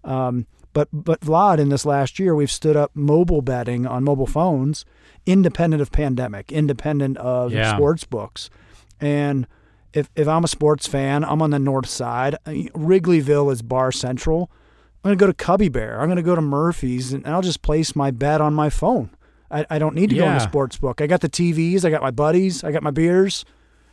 Um, 0.03 0.47
but 0.73 0.87
but 0.91 1.19
Vlad, 1.21 1.59
in 1.59 1.69
this 1.69 1.85
last 1.85 2.19
year, 2.19 2.33
we've 2.33 2.51
stood 2.51 2.75
up 2.75 2.91
mobile 2.93 3.41
betting 3.41 3.85
on 3.85 4.03
mobile 4.03 4.27
phones, 4.27 4.85
independent 5.25 5.81
of 5.81 5.91
pandemic, 5.91 6.51
independent 6.51 7.17
of 7.17 7.51
yeah. 7.51 7.75
sports 7.75 8.05
books, 8.05 8.49
and 8.99 9.47
if 9.93 10.09
if 10.15 10.27
I'm 10.27 10.43
a 10.43 10.47
sports 10.47 10.87
fan, 10.87 11.23
I'm 11.23 11.41
on 11.41 11.51
the 11.51 11.59
north 11.59 11.89
side. 11.89 12.37
Wrigleyville 12.45 13.51
is 13.51 13.61
bar 13.61 13.91
central. 13.91 14.49
I'm 15.03 15.09
gonna 15.09 15.15
go 15.15 15.27
to 15.27 15.33
Cubby 15.33 15.69
Bear. 15.69 15.99
I'm 15.99 16.07
gonna 16.07 16.21
go 16.21 16.35
to 16.35 16.41
Murphy's, 16.41 17.13
and 17.13 17.25
I'll 17.25 17.41
just 17.41 17.61
place 17.61 17.95
my 17.95 18.11
bet 18.11 18.41
on 18.41 18.53
my 18.53 18.69
phone. 18.69 19.09
I, 19.49 19.65
I 19.69 19.79
don't 19.79 19.95
need 19.95 20.09
to 20.11 20.15
yeah. 20.15 20.23
go 20.23 20.27
in 20.29 20.33
the 20.35 20.39
sports 20.39 20.77
book. 20.77 21.01
I 21.01 21.07
got 21.07 21.21
the 21.21 21.29
TVs. 21.29 21.83
I 21.83 21.89
got 21.89 22.01
my 22.01 22.11
buddies. 22.11 22.63
I 22.63 22.71
got 22.71 22.83
my 22.83 22.91
beers. 22.91 23.43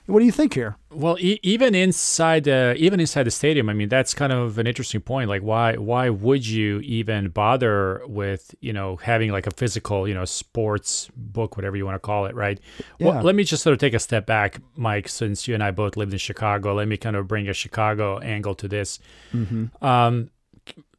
What 0.08 0.20
do 0.20 0.24
you 0.24 0.32
think 0.32 0.54
here? 0.54 0.78
Well, 0.90 1.18
e- 1.18 1.38
even 1.42 1.74
inside 1.74 2.44
the 2.44 2.74
even 2.78 2.98
inside 2.98 3.24
the 3.24 3.30
stadium, 3.30 3.68
I 3.68 3.74
mean, 3.74 3.90
that's 3.90 4.14
kind 4.14 4.32
of 4.32 4.56
an 4.56 4.66
interesting 4.66 5.02
point. 5.02 5.28
Like, 5.28 5.42
why 5.42 5.76
why 5.76 6.08
would 6.08 6.46
you 6.46 6.80
even 6.80 7.28
bother 7.28 8.00
with 8.06 8.54
you 8.60 8.72
know 8.72 8.96
having 8.96 9.32
like 9.32 9.46
a 9.46 9.50
physical 9.50 10.08
you 10.08 10.14
know 10.14 10.24
sports 10.24 11.10
book, 11.14 11.58
whatever 11.58 11.76
you 11.76 11.84
want 11.84 11.96
to 11.96 12.00
call 12.00 12.24
it, 12.24 12.34
right? 12.34 12.58
Yeah. 12.98 13.08
Well, 13.08 13.22
let 13.22 13.34
me 13.34 13.44
just 13.44 13.62
sort 13.62 13.74
of 13.74 13.80
take 13.80 13.92
a 13.92 13.98
step 13.98 14.24
back, 14.24 14.62
Mike. 14.76 15.10
Since 15.10 15.46
you 15.46 15.52
and 15.52 15.62
I 15.62 15.72
both 15.72 15.94
lived 15.94 16.14
in 16.14 16.18
Chicago, 16.18 16.74
let 16.74 16.88
me 16.88 16.96
kind 16.96 17.14
of 17.14 17.28
bring 17.28 17.46
a 17.46 17.52
Chicago 17.52 18.18
angle 18.20 18.54
to 18.54 18.68
this. 18.68 19.00
Mm-hmm. 19.34 19.84
Um, 19.84 20.30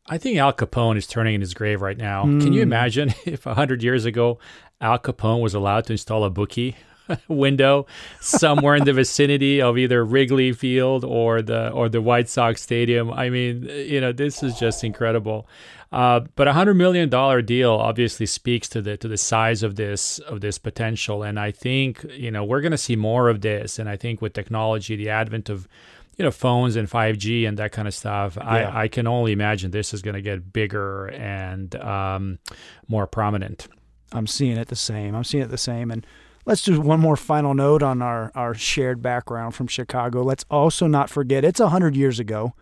I 0.10 0.18
think 0.18 0.38
Al 0.38 0.54
Capone 0.54 0.98
is 0.98 1.08
turning 1.08 1.36
in 1.36 1.42
his 1.42 1.54
grave 1.54 1.82
right 1.82 1.98
now. 1.98 2.26
Mm. 2.26 2.42
Can 2.42 2.54
you 2.54 2.62
mm. 2.62 2.64
imagine 2.64 3.14
if 3.26 3.44
hundred 3.44 3.84
years 3.84 4.06
ago 4.06 4.40
Al 4.82 5.00
Capone 5.00 5.42
was 5.42 5.54
allowed 5.54 5.86
to 5.86 5.94
install 5.94 6.24
a 6.24 6.30
bookie 6.30 6.76
window 7.28 7.86
somewhere 8.20 8.76
in 8.76 8.86
the 8.86 8.94
vicinity 8.94 9.62
of 9.62 9.78
either 9.78 10.04
Wrigley 10.04 10.52
Field 10.54 11.04
or 11.04 11.42
the 11.42 11.70
or 11.72 11.90
the 11.90 12.02
White 12.02 12.30
Sox 12.30 12.62
Stadium. 12.62 13.12
I 13.12 13.30
mean, 13.30 13.64
you 13.64 14.02
know, 14.02 14.12
this 14.12 14.44
is 14.44 14.58
just 14.58 14.84
incredible. 14.84 15.48
Uh, 15.92 16.22
but 16.36 16.48
a 16.48 16.54
hundred 16.54 16.76
million 16.76 17.10
dollar 17.10 17.42
deal 17.42 17.72
obviously 17.72 18.26
speaks 18.26 18.70
to 18.70 18.82
the 18.82 18.96
to 18.98 19.08
the 19.08 19.18
size 19.18 19.64
of 19.64 19.76
this 19.76 20.20
of 20.20 20.42
this 20.42 20.58
potential, 20.60 21.24
and 21.24 21.40
I 21.40 21.52
think 21.52 22.06
you 22.12 22.30
know 22.30 22.44
we're 22.44 22.62
going 22.62 22.72
to 22.72 22.78
see 22.78 22.96
more 22.96 23.28
of 23.30 23.42
this. 23.42 23.80
And 23.80 23.90
I 23.90 23.98
think 23.98 24.22
with 24.22 24.34
technology, 24.34 24.96
the 24.96 25.10
advent 25.10 25.50
of 25.50 25.68
you 26.20 26.26
know 26.26 26.32
phones 26.32 26.76
and 26.76 26.88
5G 26.88 27.48
and 27.48 27.58
that 27.58 27.72
kind 27.72 27.88
of 27.88 27.96
stuff, 27.96 28.38
yeah. 28.38 28.48
I, 28.48 28.84
I 28.84 28.88
can 28.88 29.08
only 29.08 29.32
imagine 29.32 29.72
this 29.72 29.94
is 29.94 30.04
going 30.04 30.14
to 30.14 30.22
get 30.22 30.54
bigger 30.54 31.08
and 31.08 31.74
um, 31.78 32.38
more 32.88 33.08
prominent. 33.08 33.68
I'm 34.12 34.28
seeing 34.28 34.58
it 34.58 34.68
the 34.68 34.76
same. 34.76 35.16
I'm 35.16 35.24
seeing 35.24 35.44
it 35.44 35.50
the 35.50 35.58
same, 35.58 35.90
and 35.90 36.06
Let's 36.50 36.64
do 36.64 36.82
one 36.82 37.00
more 37.00 37.16
final 37.16 37.54
note 37.54 37.84
on 37.84 38.02
our, 38.02 38.32
our 38.34 38.56
shared 38.56 39.04
background 39.04 39.54
from 39.54 39.68
Chicago. 39.68 40.24
Let's 40.24 40.46
also 40.50 40.88
not 40.88 41.12
forget 41.12 41.46
it's 41.46 41.60
100 41.60 41.96
years 41.96 42.20
ago, 42.20 42.54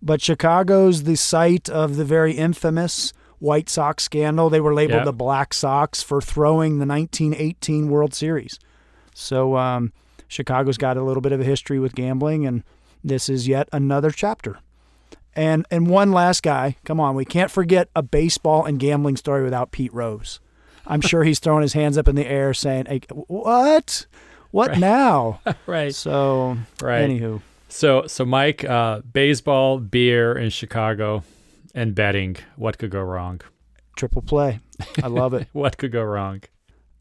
but 0.00 0.22
Chicago's 0.22 1.02
the 1.02 1.16
site 1.16 1.68
of 1.68 1.96
the 1.96 2.04
very 2.04 2.34
infamous 2.34 3.12
White 3.40 3.68
Sox 3.68 4.04
scandal. 4.04 4.48
They 4.48 4.60
were 4.60 4.72
labeled 4.72 4.98
yep. 4.98 5.04
the 5.06 5.12
Black 5.12 5.54
Sox 5.54 6.04
for 6.04 6.20
throwing 6.20 6.78
the 6.78 6.86
1918 6.86 7.88
World 7.88 8.14
Series. 8.14 8.60
So 9.12 9.56
um, 9.56 9.92
Chicago's 10.28 10.78
got 10.78 10.96
a 10.96 11.02
little 11.02 11.20
bit 11.20 11.32
of 11.32 11.40
a 11.40 11.44
history 11.44 11.80
with 11.80 11.96
gambling, 11.96 12.46
and 12.46 12.62
this 13.04 13.28
is 13.28 13.48
yet 13.48 13.68
another 13.72 14.10
chapter. 14.10 14.58
And 15.34 15.66
and 15.70 15.88
one 15.88 16.12
last 16.12 16.42
guy, 16.42 16.76
come 16.84 17.00
on, 17.00 17.14
we 17.14 17.24
can't 17.24 17.50
forget 17.50 17.88
a 17.96 18.02
baseball 18.02 18.64
and 18.64 18.78
gambling 18.78 19.16
story 19.16 19.42
without 19.42 19.72
Pete 19.72 19.92
Rose. 19.94 20.40
I'm 20.86 21.00
sure 21.02 21.24
he's 21.24 21.38
throwing 21.38 21.62
his 21.62 21.72
hands 21.72 21.96
up 21.96 22.08
in 22.08 22.16
the 22.16 22.26
air 22.26 22.52
saying, 22.54 22.86
hey, 22.86 23.00
"What? 23.10 24.06
What 24.50 24.70
right. 24.70 24.78
now?" 24.78 25.40
right. 25.66 25.94
So, 25.94 26.58
right. 26.82 27.08
Anywho. 27.08 27.40
So, 27.68 28.06
so 28.06 28.26
Mike, 28.26 28.64
uh, 28.64 29.00
baseball, 29.00 29.78
beer 29.78 30.36
in 30.36 30.50
Chicago, 30.50 31.24
and 31.74 31.94
betting. 31.94 32.36
What 32.56 32.76
could 32.76 32.90
go 32.90 33.00
wrong? 33.00 33.40
Triple 33.96 34.20
play. 34.20 34.60
I 35.02 35.06
love 35.06 35.32
it. 35.32 35.48
what 35.52 35.78
could 35.78 35.92
go 35.92 36.02
wrong? 36.02 36.42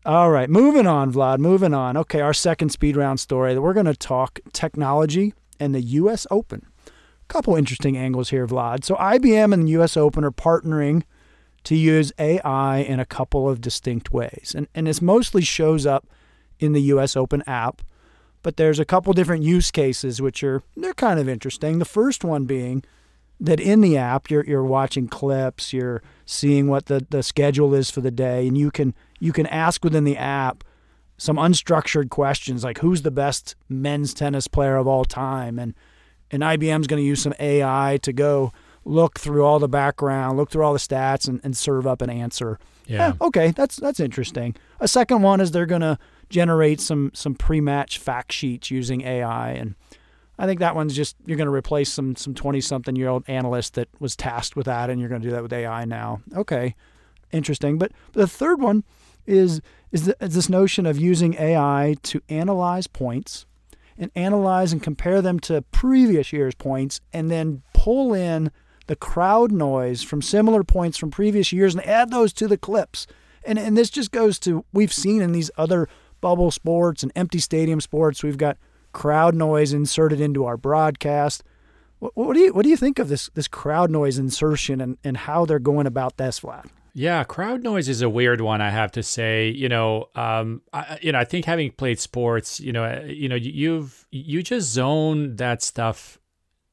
All 0.05 0.31
right, 0.31 0.50
moving 0.50 0.88
on, 0.88 1.13
Vlad. 1.13 1.39
Moving 1.39 1.74
on. 1.74 1.98
Okay, 1.98 2.22
our 2.22 2.34
second 2.34 2.70
speed 2.70 2.96
round 2.96 3.20
story. 3.20 3.60
We're 3.60 3.74
going 3.74 3.86
to 3.86 3.96
talk 3.96 4.39
technology 4.53 5.34
and 5.62 5.74
the 5.74 5.82
U.S. 5.82 6.27
Open. 6.30 6.65
A 6.88 7.34
couple 7.34 7.56
interesting 7.56 7.96
angles 7.96 8.32
here, 8.32 8.48
Vlad. 8.48 8.84
So 8.84 8.96
IBM 8.96 9.53
and 9.53 9.63
the 9.63 9.72
U.S. 9.72 9.96
Open 9.96 10.25
are 10.25 10.32
partnering 10.32 11.03
to 11.63 11.75
use 11.75 12.12
AI 12.18 12.80
in 12.80 13.00
a 13.00 13.06
couple 13.06 13.48
of 13.48 13.62
distinct 13.62 14.12
ways, 14.12 14.53
and 14.58 14.68
and 14.74 14.88
this 14.88 15.01
mostly 15.01 15.44
shows 15.44 15.86
up 15.86 16.08
in 16.60 16.74
the 16.74 16.82
U.S. 16.94 17.15
Open 17.15 17.44
app. 17.48 17.82
But 18.44 18.58
there's 18.58 18.80
a 18.80 18.86
couple 18.86 19.13
different 19.13 19.44
use 19.44 19.70
cases 19.70 20.20
which 20.20 20.44
are 20.44 20.63
they're 20.75 20.96
kind 20.96 21.20
of 21.20 21.30
interesting. 21.30 21.77
The 21.77 21.86
first 21.86 22.24
one 22.24 22.46
being 22.46 22.84
that 23.39 23.60
in 23.60 23.82
the 23.82 23.98
app 23.98 24.32
you're 24.32 24.44
you're 24.46 24.65
watching 24.65 25.08
clips, 25.08 25.72
you're 25.72 26.01
seeing 26.25 26.68
what 26.68 26.88
the, 26.88 27.06
the 27.12 27.22
schedule 27.22 27.75
is 27.75 27.91
for 27.91 28.01
the 28.01 28.12
day, 28.12 28.48
and 28.48 28.58
you 28.58 28.72
can 28.72 28.96
you 29.20 29.32
can 29.32 29.46
ask 29.46 29.84
within 29.84 30.06
the 30.06 30.18
app 30.18 30.63
some 31.22 31.38
unstructured 31.38 32.10
questions 32.10 32.63
like 32.63 32.80
who's 32.80 33.04
the 33.04 33.12
best 33.12 33.56
men's 33.70 34.12
tennis 34.12 34.48
player 34.48 34.75
of 34.75 34.88
all 34.88 35.06
time 35.06 35.60
and 35.60 35.75
and 36.32 36.42
IBM's 36.42 36.88
going 36.88 37.00
to 37.00 37.08
use 37.08 37.22
some 37.22 37.36
AI 37.40 38.00
to 38.01 38.12
go 38.12 38.51
look 38.86 39.20
through 39.20 39.44
all 39.44 39.60
the 39.60 39.68
background, 39.68 40.38
look 40.38 40.50
through 40.50 40.63
all 40.63 40.74
the 40.74 40.80
stats 40.80 41.28
and, 41.28 41.40
and 41.44 41.56
serve 41.56 41.86
up 41.86 42.01
an 42.01 42.10
answer. 42.10 42.58
Yeah. 42.88 43.10
Eh, 43.10 43.13
okay, 43.22 43.51
that's 43.51 43.75
that's 43.75 44.00
interesting. 44.00 44.56
A 44.80 44.88
second 44.88 45.22
one 45.22 45.40
is 45.42 45.51
they're 45.51 45.68
going 45.68 45.82
to 45.82 46.00
generate 46.30 46.82
some 46.82 47.12
some 47.13 47.36
pre-match 47.36 48.00
fact 48.00 48.32
sheets 48.32 48.72
using 48.72 49.01
AI 49.01 49.51
and 49.51 49.75
I 50.40 50.48
think 50.48 50.60
that 50.60 50.74
one's 50.74 50.96
just 50.96 51.18
you're 51.28 51.38
going 51.38 51.46
to 51.46 51.54
replace 51.54 51.94
some 51.94 52.16
some 52.16 52.34
20 52.34 52.62
something 52.62 52.96
year 52.96 53.10
old 53.10 53.25
analyst 53.28 53.75
that 53.75 53.90
was 54.00 54.16
tasked 54.16 54.56
with 54.56 54.66
that, 54.66 54.90
and 54.90 55.00
you're 55.00 55.10
going 55.10 55.22
to 55.22 55.28
do 55.28 55.36
that 55.36 55.44
with 55.44 55.54
AI 55.54 55.86
now. 55.86 56.24
Okay, 56.36 56.74
interesting. 57.32 57.78
But, 57.78 57.92
but 58.12 58.22
the 58.22 58.28
third 58.28 58.60
one 58.60 58.84
is 59.28 59.62
is, 59.92 60.06
the, 60.06 60.16
is 60.22 60.36
this 60.36 60.50
notion 60.50 60.86
of 60.86 60.98
using 60.98 61.36
AI 61.36 61.96
to 62.04 62.22
analyze 62.30 62.88
points 62.88 63.46
and 63.98 64.12
analyze 64.16 64.72
and 64.74 64.82
compare 64.82 65.22
them 65.22 65.40
to 65.40 65.62
previous 65.62 66.34
year's 66.34 66.56
points, 66.56 67.02
and 67.14 67.30
then 67.30 67.62
pull 67.74 68.14
in 68.14 68.52
the 68.88 68.96
crowd 68.96 69.52
noise 69.52 70.02
from 70.02 70.22
similar 70.22 70.64
points 70.64 70.98
from 70.98 71.12
previous 71.12 71.54
years 71.54 71.76
and 71.76 71.86
add 71.86 72.10
those 72.10 72.34
to 72.34 72.48
the 72.48 72.58
clips. 72.58 73.06
And 73.46 73.58
and 73.60 73.78
this 73.78 73.90
just 73.90 74.12
goes 74.12 74.40
to 74.40 74.66
we've 74.74 74.94
seen 74.94 75.22
in 75.22 75.32
these 75.32 75.52
other 75.58 75.88
bubble 76.20 76.52
sports 76.52 77.04
and 77.04 77.12
empty 77.16 77.40
stadium 77.40 77.80
sports. 77.80 78.24
We've 78.24 78.38
got 78.38 78.58
crowd 78.92 79.36
noise 79.36 79.74
inserted 79.74 80.20
into 80.20 80.46
our 80.46 80.58
broadcast. 80.58 81.44
What, 82.00 82.34
do 82.34 82.40
you 82.40 82.54
what 82.54 82.64
do 82.64 82.70
you 82.70 82.78
think 82.78 83.00
of 83.00 83.08
this 83.08 83.30
this 83.34 83.48
crowd 83.48 83.92
noise 83.92 84.18
insertion 84.18 84.82
and, 84.82 84.98
and 85.04 85.18
how 85.18 85.46
they're 85.46 85.60
going 85.60 85.88
about 85.88 86.18
this, 86.18 86.40
Vlad? 86.40 86.68
Yeah, 86.94 87.24
crowd 87.24 87.64
noise 87.64 87.88
is 87.88 88.02
a 88.02 88.10
weird 88.10 88.42
one. 88.42 88.62
I 88.62 88.70
have 88.70 88.92
to 88.94 89.04
say. 89.04 89.50
You 89.50 89.70
know, 89.70 90.10
um, 90.16 90.62
I, 90.74 91.00
you 91.02 91.12
know, 91.12 91.20
I 91.20 91.26
think 91.26 91.46
having 91.46 91.72
played 91.72 92.00
sports, 92.00 92.60
you 92.60 92.72
know, 92.72 93.04
you 93.06 93.30
know, 93.30 93.36
you've 93.36 94.06
you 94.12 94.44
just 94.44 94.70
zone 94.70 95.36
that 95.38 95.62
stuff 95.62 96.20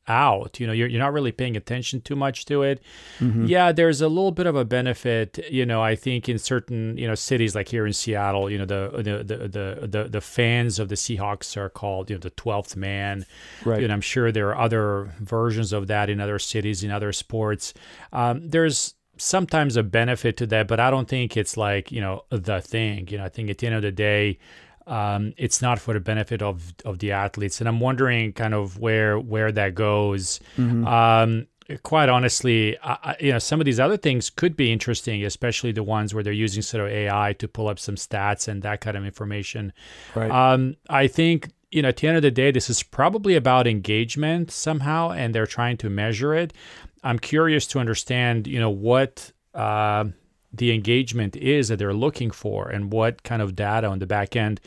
out. 0.08 0.58
You 0.58 0.66
know, 0.66 0.72
you're, 0.72 0.88
you're 0.88 1.00
not 1.00 1.12
really 1.12 1.32
paying 1.32 1.56
attention 1.56 2.00
too 2.00 2.16
much 2.16 2.46
to 2.46 2.62
it. 2.62 2.82
Mm-hmm. 3.20 3.44
Yeah, 3.44 3.72
there's 3.72 4.00
a 4.00 4.08
little 4.08 4.32
bit 4.32 4.46
of 4.46 4.56
a 4.56 4.64
benefit, 4.64 5.38
you 5.50 5.66
know, 5.66 5.82
I 5.82 5.94
think 5.94 6.28
in 6.28 6.38
certain, 6.38 6.96
you 6.96 7.06
know, 7.06 7.14
cities 7.14 7.54
like 7.54 7.68
here 7.68 7.86
in 7.86 7.92
Seattle, 7.92 8.50
you 8.50 8.58
know, 8.58 8.64
the 8.64 8.90
the 8.96 9.24
the 9.24 9.86
the 9.86 10.08
the, 10.08 10.20
fans 10.20 10.78
of 10.78 10.88
the 10.88 10.94
Seahawks 10.94 11.56
are 11.56 11.68
called, 11.68 12.10
you 12.10 12.16
know, 12.16 12.20
the 12.20 12.30
12th 12.30 12.76
man. 12.76 13.26
Right. 13.64 13.82
And 13.82 13.92
I'm 13.92 14.00
sure 14.00 14.32
there 14.32 14.48
are 14.48 14.58
other 14.58 15.12
versions 15.20 15.72
of 15.72 15.86
that 15.88 16.10
in 16.10 16.20
other 16.20 16.38
cities, 16.38 16.82
in 16.82 16.90
other 16.90 17.12
sports. 17.12 17.74
Um, 18.12 18.48
there's 18.48 18.94
sometimes 19.18 19.76
a 19.76 19.82
benefit 19.82 20.36
to 20.38 20.46
that, 20.46 20.68
but 20.68 20.80
I 20.80 20.90
don't 20.90 21.08
think 21.08 21.36
it's 21.36 21.56
like, 21.56 21.92
you 21.92 22.00
know, 22.00 22.24
the 22.30 22.60
thing. 22.60 23.08
You 23.08 23.18
know, 23.18 23.24
I 23.24 23.28
think 23.28 23.50
at 23.50 23.58
the 23.58 23.66
end 23.66 23.76
of 23.76 23.82
the 23.82 23.92
day, 23.92 24.38
um, 24.86 25.34
it's 25.36 25.60
not 25.60 25.78
for 25.78 25.94
the 25.94 26.00
benefit 26.00 26.42
of 26.42 26.74
of 26.84 26.98
the 26.98 27.12
athletes. 27.12 27.60
And 27.60 27.68
I'm 27.68 27.80
wondering 27.80 28.32
kind 28.32 28.54
of 28.54 28.78
where 28.78 29.18
where 29.18 29.52
that 29.52 29.74
goes. 29.74 30.40
Mm-hmm. 30.56 30.86
Um, 30.86 31.46
quite 31.82 32.08
honestly, 32.08 32.78
I, 32.82 33.16
you 33.20 33.32
know, 33.32 33.38
some 33.38 33.60
of 33.60 33.66
these 33.66 33.78
other 33.78 33.98
things 33.98 34.30
could 34.30 34.56
be 34.56 34.72
interesting, 34.72 35.24
especially 35.24 35.72
the 35.72 35.82
ones 35.82 36.14
where 36.14 36.24
they're 36.24 36.32
using 36.32 36.62
sort 36.62 36.84
of 36.84 36.90
AI 36.90 37.34
to 37.34 37.46
pull 37.46 37.68
up 37.68 37.78
some 37.78 37.96
stats 37.96 38.48
and 38.48 38.62
that 38.62 38.80
kind 38.80 38.96
of 38.96 39.04
information. 39.04 39.72
Right. 40.14 40.30
Um, 40.30 40.76
I 40.88 41.06
think 41.08 41.50
you 41.70 41.82
know, 41.82 41.88
at 41.88 41.98
the 41.98 42.08
end 42.08 42.16
of 42.16 42.22
the 42.22 42.30
day, 42.30 42.50
this 42.50 42.70
is 42.70 42.82
probably 42.82 43.34
about 43.34 43.66
engagement 43.66 44.50
somehow, 44.50 45.10
and 45.10 45.34
they're 45.34 45.46
trying 45.46 45.76
to 45.78 45.90
measure 45.90 46.34
it. 46.34 46.52
I'm 47.02 47.18
curious 47.18 47.66
to 47.68 47.78
understand, 47.78 48.46
you 48.46 48.60
know, 48.60 48.70
what 48.70 49.32
uh, 49.54 50.04
the 50.52 50.72
engagement 50.72 51.36
is 51.36 51.68
that 51.68 51.78
they're 51.78 51.94
looking 51.94 52.30
for 52.30 52.68
and 52.68 52.92
what 52.92 53.22
kind 53.22 53.42
of 53.42 53.54
data 53.54 53.86
on 53.86 53.98
the 53.98 54.06
back 54.06 54.36
end 54.36 54.60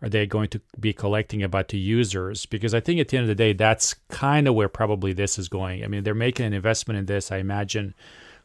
are 0.00 0.08
they 0.08 0.26
going 0.26 0.48
to 0.48 0.60
be 0.78 0.92
collecting 0.92 1.42
about 1.42 1.68
the 1.68 1.78
users? 1.78 2.46
Because 2.46 2.74
i 2.74 2.80
think 2.80 3.00
at 3.00 3.08
the 3.08 3.16
end 3.16 3.24
of 3.24 3.28
the 3.28 3.34
day 3.34 3.52
that's 3.52 3.94
kind 4.08 4.46
of 4.46 4.54
where 4.54 4.68
probably 4.68 5.12
this 5.12 5.38
is 5.38 5.48
going. 5.48 5.84
I 5.84 5.88
mean 5.88 6.04
they're 6.04 6.14
making 6.14 6.46
an 6.46 6.52
investment 6.52 6.98
in 6.98 7.06
this. 7.06 7.32
I 7.32 7.38
imagine 7.38 7.94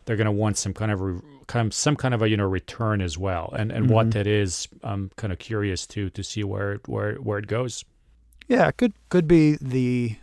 they're 0.05 0.17
going 0.17 0.25
to 0.25 0.31
want 0.31 0.57
some 0.57 0.73
kind 0.73 0.91
of 0.91 1.01
re, 1.01 1.21
some 1.69 1.95
kind 1.95 2.13
of 2.13 2.21
a 2.21 2.29
you 2.29 2.37
know 2.37 2.45
return 2.45 3.01
as 3.01 3.17
well. 3.17 3.53
And 3.57 3.71
and 3.71 3.85
mm-hmm. 3.85 3.93
what 3.93 4.11
that 4.11 4.27
is 4.27 4.67
i'm 4.83 5.11
kind 5.15 5.31
of 5.31 5.39
curious 5.39 5.85
to 5.87 6.09
to 6.11 6.23
see 6.23 6.43
where 6.43 6.79
where 6.85 7.15
where 7.15 7.39
it 7.39 7.47
goes. 7.47 7.85
Yeah 8.47 8.67
it 8.67 8.77
could 8.77 8.93
could 9.09 9.27
be 9.27 9.57
the 9.61 10.17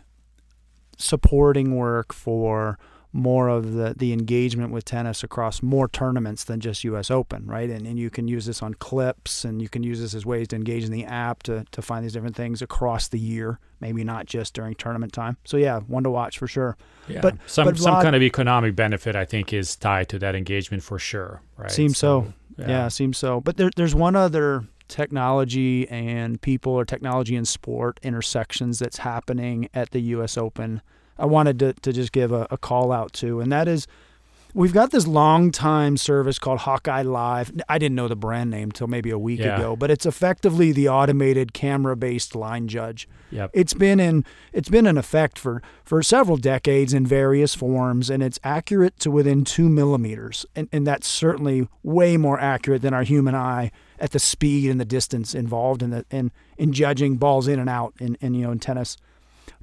supporting 0.97 1.75
work 1.75 2.13
for 2.13 2.77
more 3.13 3.49
of 3.49 3.73
the, 3.73 3.93
the 3.97 4.13
engagement 4.13 4.71
with 4.71 4.85
tennis 4.85 5.23
across 5.23 5.61
more 5.61 5.87
tournaments 5.89 6.45
than 6.45 6.59
just 6.59 6.83
US 6.85 7.11
Open, 7.11 7.45
right? 7.45 7.69
And, 7.69 7.85
and 7.85 7.99
you 7.99 8.09
can 8.09 8.27
use 8.27 8.45
this 8.45 8.61
on 8.61 8.73
clips 8.75 9.43
and 9.43 9.61
you 9.61 9.67
can 9.67 9.83
use 9.83 9.99
this 9.99 10.13
as 10.13 10.25
ways 10.25 10.47
to 10.49 10.55
engage 10.55 10.85
in 10.85 10.91
the 10.91 11.05
app 11.05 11.43
to, 11.43 11.65
to 11.71 11.81
find 11.81 12.05
these 12.05 12.13
different 12.13 12.35
things 12.35 12.61
across 12.61 13.09
the 13.09 13.19
year, 13.19 13.59
maybe 13.81 14.03
not 14.03 14.27
just 14.27 14.53
during 14.53 14.75
tournament 14.75 15.11
time. 15.11 15.37
So 15.43 15.57
yeah, 15.57 15.79
one 15.81 16.03
to 16.03 16.09
watch 16.09 16.37
for 16.37 16.47
sure. 16.47 16.77
Yeah. 17.07 17.21
But 17.21 17.35
some 17.47 17.65
but 17.65 17.75
Vlad, 17.75 17.79
some 17.79 18.01
kind 18.01 18.15
of 18.15 18.21
economic 18.21 18.75
benefit 18.75 19.15
I 19.15 19.25
think 19.25 19.51
is 19.51 19.75
tied 19.75 20.07
to 20.09 20.19
that 20.19 20.35
engagement 20.35 20.83
for 20.83 20.97
sure, 20.97 21.41
right? 21.57 21.71
Seems 21.71 21.97
so. 21.97 22.27
so 22.55 22.63
yeah. 22.63 22.67
yeah, 22.67 22.87
seems 22.87 23.17
so. 23.17 23.41
But 23.41 23.57
there, 23.57 23.71
there's 23.75 23.95
one 23.95 24.15
other 24.15 24.63
technology 24.87 25.87
and 25.89 26.41
people 26.41 26.73
or 26.73 26.85
technology 26.85 27.35
and 27.35 27.47
sport 27.47 27.99
intersections 28.03 28.79
that's 28.79 28.97
happening 28.97 29.69
at 29.73 29.91
the 29.91 30.01
US 30.01 30.37
Open 30.37 30.81
I 31.21 31.25
wanted 31.25 31.59
to, 31.59 31.73
to 31.73 31.93
just 31.93 32.11
give 32.11 32.31
a, 32.31 32.47
a 32.49 32.57
call 32.57 32.91
out 32.91 33.13
to, 33.13 33.39
and 33.39 33.51
that 33.51 33.67
is 33.67 33.87
we've 34.53 34.73
got 34.73 34.91
this 34.91 35.07
long 35.07 35.51
time 35.51 35.97
service 35.97 36.39
called 36.39 36.59
Hawkeye 36.59 37.03
Live. 37.03 37.51
I 37.69 37.77
didn't 37.77 37.95
know 37.95 38.07
the 38.07 38.15
brand 38.15 38.49
name 38.49 38.69
until 38.69 38.87
maybe 38.87 39.09
a 39.09 39.17
week 39.17 39.39
yeah. 39.39 39.57
ago, 39.57 39.75
but 39.75 39.91
it's 39.91 40.05
effectively 40.05 40.71
the 40.71 40.89
automated 40.89 41.53
camera 41.53 41.95
based 41.95 42.35
line 42.35 42.67
judge. 42.67 43.07
Yep. 43.31 43.51
It's 43.53 43.73
been 43.73 43.99
in 43.99 44.25
it's 44.51 44.69
been 44.69 44.85
in 44.85 44.97
effect 44.97 45.39
for, 45.39 45.61
for 45.83 46.03
several 46.03 46.37
decades 46.37 46.93
in 46.93 47.05
various 47.05 47.55
forms 47.55 48.09
and 48.09 48.21
it's 48.21 48.39
accurate 48.43 48.99
to 48.99 49.11
within 49.11 49.43
two 49.43 49.69
millimeters. 49.69 50.45
And 50.55 50.67
and 50.71 50.85
that's 50.85 51.07
certainly 51.07 51.67
way 51.83 52.17
more 52.17 52.39
accurate 52.39 52.81
than 52.81 52.93
our 52.93 53.03
human 53.03 53.35
eye 53.35 53.71
at 53.99 54.11
the 54.11 54.19
speed 54.19 54.69
and 54.69 54.79
the 54.79 54.85
distance 54.85 55.33
involved 55.33 55.81
in 55.83 55.91
the 55.91 56.05
in, 56.11 56.31
in 56.57 56.73
judging 56.73 57.17
balls 57.17 57.47
in 57.47 57.59
and 57.59 57.69
out 57.69 57.93
in, 57.99 58.17
in 58.21 58.33
you 58.33 58.43
know 58.43 58.51
in 58.51 58.59
tennis. 58.59 58.97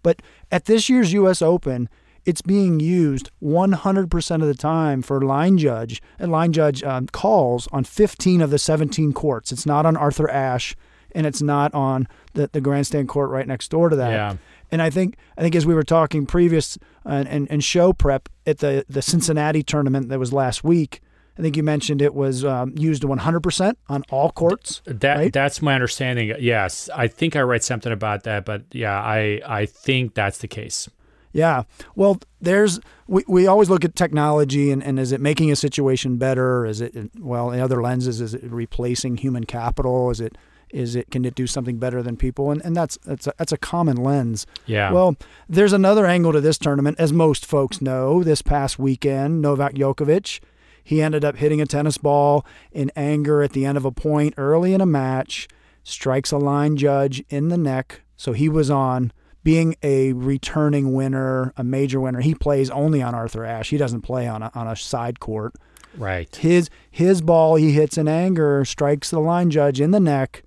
But 0.03 0.23
at 0.51 0.67
this 0.67 0.89
year's 0.89 1.13
U.S. 1.13 1.43
Open, 1.43 1.89
it's 2.25 2.43
being 2.43 2.79
used 2.79 3.31
100% 3.43 4.35
of 4.35 4.47
the 4.47 4.55
time 4.55 5.01
for 5.03 5.21
line 5.23 5.57
judge 5.57 6.03
and 6.19 6.31
line 6.31 6.53
judge 6.53 6.83
um, 6.83 7.07
calls 7.07 7.69
on 7.73 7.85
15 7.85 8.43
of 8.43 8.51
the 8.51 8.59
17 8.59 9.13
courts. 9.13 9.51
It's 9.51 9.65
not 9.65 9.87
on 9.87 9.97
Arthur 9.97 10.31
Ashe, 10.31 10.77
and 11.13 11.27
it's 11.27 11.41
not 11.41 11.73
on 11.73 12.07
the, 12.35 12.51
the 12.53 12.61
grandstand 12.61 13.09
court 13.09 13.31
right 13.31 13.47
next 13.47 13.71
door 13.71 13.89
to 13.89 13.97
that. 13.97 14.11
Yeah. 14.11 14.37
And 14.71 14.83
I 14.83 14.91
think 14.91 15.17
I 15.39 15.41
think 15.41 15.55
as 15.55 15.65
we 15.65 15.75
were 15.75 15.83
talking 15.83 16.27
previous 16.27 16.77
uh, 17.07 17.25
and, 17.27 17.51
and 17.51 17.65
show 17.65 17.95
prep 17.95 18.29
at 18.47 18.59
the 18.59 18.85
the 18.89 19.01
Cincinnati 19.01 19.63
tournament 19.63 20.11
that 20.11 20.19
was 20.19 20.31
last 20.31 20.63
week, 20.63 21.01
I 21.39 21.43
think 21.43 21.57
you 21.57 21.63
mentioned 21.63 22.03
it 22.03 22.15
was 22.15 22.45
um, 22.45 22.75
used 22.77 23.05
100% 23.05 23.75
on 23.89 24.03
all 24.11 24.33
courts. 24.33 24.83
That 24.87 25.17
right? 25.17 25.33
that's 25.33 25.63
my 25.63 25.75
understanding. 25.75 26.35
Yes, 26.41 26.91
I 26.93 27.07
think 27.07 27.37
I 27.37 27.41
read 27.41 27.63
something 27.63 27.93
about 27.93 28.25
that, 28.25 28.45
but 28.45 28.65
yeah, 28.73 29.01
I 29.01 29.41
I 29.47 29.67
think 29.67 30.15
that's 30.15 30.39
the 30.39 30.49
case. 30.49 30.89
Yeah. 31.33 31.65
Well, 31.95 32.19
there's 32.41 32.81
we, 33.07 33.23
we 33.29 33.47
always 33.47 33.71
look 33.71 33.85
at 33.85 33.95
technology 33.95 34.73
and, 34.73 34.83
and 34.83 34.99
is 34.99 35.13
it 35.13 35.21
making 35.21 35.53
a 35.53 35.57
situation 35.57 36.17
better? 36.17 36.67
Is 36.67 36.81
it 36.81 36.95
well 37.19 37.53
in 37.53 37.61
other 37.61 37.81
lenses? 37.81 38.21
Is 38.21 38.35
it 38.35 38.43
replacing 38.45 39.19
human 39.19 39.45
capital? 39.45 40.11
Is 40.11 40.21
it 40.21 40.37
is 40.71 40.97
it 40.97 41.11
can 41.11 41.25
it 41.25 41.37
do 41.37 41.47
something 41.47 41.79
better 41.79 42.03
than 42.03 42.17
people? 42.17 42.51
And 42.51 42.61
and 42.65 42.75
that's 42.75 42.99
that's 43.05 43.29
a, 43.29 43.35
that's 43.39 43.53
a 43.53 43.59
common 43.59 43.97
lens. 43.97 44.45
Yeah. 44.67 44.91
Well, 44.91 45.17
there's 45.49 45.73
another 45.73 46.07
angle 46.07 46.33
to 46.33 46.41
this 46.41 46.59
tournament, 46.59 46.99
as 46.99 47.13
most 47.13 47.47
folks 47.47 47.81
know. 47.81 48.25
This 48.25 48.43
past 48.43 48.81
weekend, 48.81 49.41
Novak 49.41 49.75
Djokovic 49.75 50.41
he 50.83 51.03
ended 51.03 51.25
up 51.25 51.37
hitting 51.37 51.61
a 51.61 51.67
tennis 51.67 51.99
ball 51.99 52.47
in 52.73 52.91
anger 52.97 53.43
at 53.43 53.53
the 53.53 53.65
end 53.65 53.77
of 53.77 53.85
a 53.85 53.93
point 53.93 54.35
early 54.37 54.75
in 54.75 54.81
a 54.81 54.87
match, 54.87 55.49
strikes 55.83 56.33
a 56.33 56.39
line 56.39 56.77
judge 56.77 57.23
in 57.29 57.49
the 57.49 57.59
neck. 57.59 58.03
So 58.17 58.33
he 58.33 58.49
was 58.49 58.71
on 58.71 59.13
being 59.45 59.77
a 59.83 60.13
returning 60.13 60.93
winner, 60.93 61.53
a 61.57 61.65
major 61.65 62.01
winner. 62.01 62.21
He 62.21 62.35
plays 62.35 62.69
only 62.71 63.01
on 63.01 63.15
Arthur 63.15 63.45
Ashe. 63.45 63.71
He 63.71 63.79
doesn't 63.79 64.03
play 64.03 64.27
on 64.27 64.43
a, 64.43 64.51
on 64.55 64.67
a 64.67 64.77
side 64.77 65.21
court. 65.21 65.55
Right. 65.97 66.35
His 66.37 66.69
his 66.91 67.23
ball 67.23 67.57
he 67.57 67.73
hits 67.73 67.97
in 67.97 68.09
anger 68.09 68.65
strikes 68.65 69.11
the 69.11 69.21
line 69.21 69.51
judge 69.51 69.81
in 69.81 69.91
the 69.91 70.01
neck, 70.01 70.43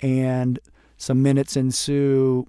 and 0.00 0.58
some 0.96 1.22
minutes 1.22 1.56
ensue. 1.56 2.46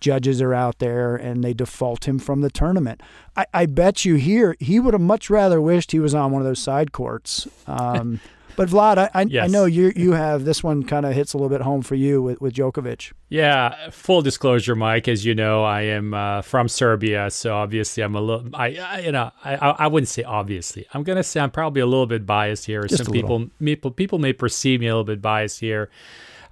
Judges 0.00 0.42
are 0.42 0.54
out 0.54 0.78
there 0.78 1.16
and 1.16 1.42
they 1.42 1.54
default 1.54 2.06
him 2.06 2.18
from 2.18 2.40
the 2.40 2.50
tournament. 2.50 3.02
I, 3.36 3.46
I 3.54 3.66
bet 3.66 4.04
you 4.04 4.16
here 4.16 4.56
he 4.60 4.78
would 4.78 4.94
have 4.94 5.00
much 5.00 5.30
rather 5.30 5.60
wished 5.60 5.92
he 5.92 6.00
was 6.00 6.14
on 6.14 6.32
one 6.32 6.42
of 6.42 6.46
those 6.46 6.58
side 6.58 6.92
courts. 6.92 7.48
Um, 7.66 8.20
but 8.56 8.68
Vlad, 8.68 8.98
I, 8.98 9.10
I, 9.14 9.22
yes. 9.22 9.44
I, 9.44 9.46
know 9.48 9.64
you 9.64 9.92
you 9.96 10.12
have 10.12 10.44
this 10.44 10.62
one 10.62 10.82
kind 10.82 11.06
of 11.06 11.14
hits 11.14 11.32
a 11.32 11.38
little 11.38 11.48
bit 11.48 11.60
home 11.60 11.82
for 11.82 11.94
you 11.94 12.22
with, 12.22 12.40
with 12.40 12.54
Djokovic. 12.54 13.12
Yeah, 13.28 13.90
full 13.90 14.22
disclosure, 14.22 14.74
Mike. 14.74 15.08
As 15.08 15.24
you 15.24 15.34
know, 15.34 15.64
I 15.64 15.82
am 15.82 16.14
uh, 16.14 16.42
from 16.42 16.68
Serbia, 16.68 17.30
so 17.30 17.54
obviously 17.54 18.02
I'm 18.02 18.14
a 18.14 18.20
little. 18.20 18.48
I, 18.54 18.76
I 18.76 18.98
you 19.00 19.12
know 19.12 19.30
I 19.44 19.56
I 19.56 19.86
wouldn't 19.86 20.08
say 20.08 20.24
obviously. 20.24 20.86
I'm 20.92 21.04
gonna 21.04 21.22
say 21.22 21.40
I'm 21.40 21.50
probably 21.50 21.80
a 21.80 21.86
little 21.86 22.06
bit 22.06 22.26
biased 22.26 22.66
here. 22.66 22.82
Just 22.84 23.04
Some 23.04 23.12
people 23.12 23.48
people 23.60 23.90
people 23.90 24.18
may 24.18 24.32
perceive 24.32 24.80
me 24.80 24.86
a 24.86 24.90
little 24.90 25.04
bit 25.04 25.22
biased 25.22 25.60
here. 25.60 25.90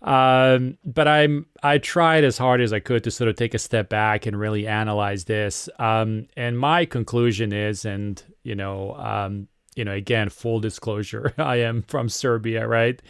Um, 0.04 0.76
but 0.84 1.08
I'm 1.08 1.46
I 1.62 1.78
tried 1.78 2.25
as 2.25 2.37
hard 2.37 2.61
as 2.61 2.73
I 2.73 2.78
could 2.78 3.02
to 3.04 3.11
sort 3.11 3.28
of 3.28 3.37
take 3.37 3.54
a 3.54 3.58
step 3.58 3.88
back 3.88 4.26
and 4.26 4.38
really 4.38 4.66
analyze 4.66 5.25
this. 5.25 5.68
Um, 5.78 6.28
and 6.37 6.58
my 6.58 6.84
conclusion 6.84 7.52
is, 7.52 7.87
and 7.87 8.23
you 8.42 8.54
know, 8.54 8.94
um, 8.96 9.49
you 9.75 9.84
know, 9.84 9.92
again, 9.92 10.28
full 10.28 10.61
disclosure, 10.61 11.32
I 11.38 11.56
am 11.56 11.82
from 11.82 12.11
Serbia, 12.11 12.68
right? 12.68 13.00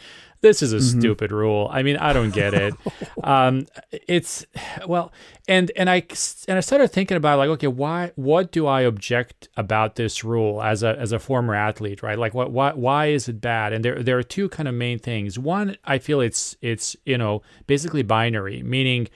This 0.41 0.61
is 0.61 0.73
a 0.73 0.77
mm-hmm. 0.77 0.99
stupid 0.99 1.31
rule. 1.31 1.69
I 1.71 1.83
mean, 1.83 1.97
I 1.97 2.13
don't 2.13 2.31
get 2.31 2.53
it. 2.53 2.73
um, 3.23 3.67
it's 3.91 4.45
well, 4.87 5.11
and 5.47 5.71
and 5.75 5.89
I 5.89 6.03
and 6.47 6.57
I 6.57 6.61
started 6.61 6.89
thinking 6.89 7.17
about 7.17 7.37
like, 7.37 7.49
okay, 7.49 7.67
why? 7.67 8.11
What 8.15 8.51
do 8.51 8.67
I 8.67 8.81
object 8.81 9.49
about 9.57 9.95
this 9.95 10.23
rule 10.23 10.61
as 10.61 10.83
a 10.83 10.97
as 10.97 11.11
a 11.11 11.19
former 11.19 11.55
athlete, 11.55 12.03
right? 12.03 12.17
Like, 12.17 12.33
what 12.33 12.51
why 12.51 12.73
why 12.73 13.07
is 13.07 13.27
it 13.27 13.41
bad? 13.41 13.73
And 13.73 13.83
there 13.83 14.01
there 14.03 14.17
are 14.17 14.23
two 14.23 14.49
kind 14.49 14.67
of 14.67 14.75
main 14.75 14.99
things. 14.99 15.39
One, 15.39 15.77
I 15.85 15.97
feel 15.97 16.21
it's 16.21 16.55
it's 16.61 16.95
you 17.05 17.17
know 17.17 17.41
basically 17.67 18.03
binary, 18.03 18.61
meaning 18.63 19.07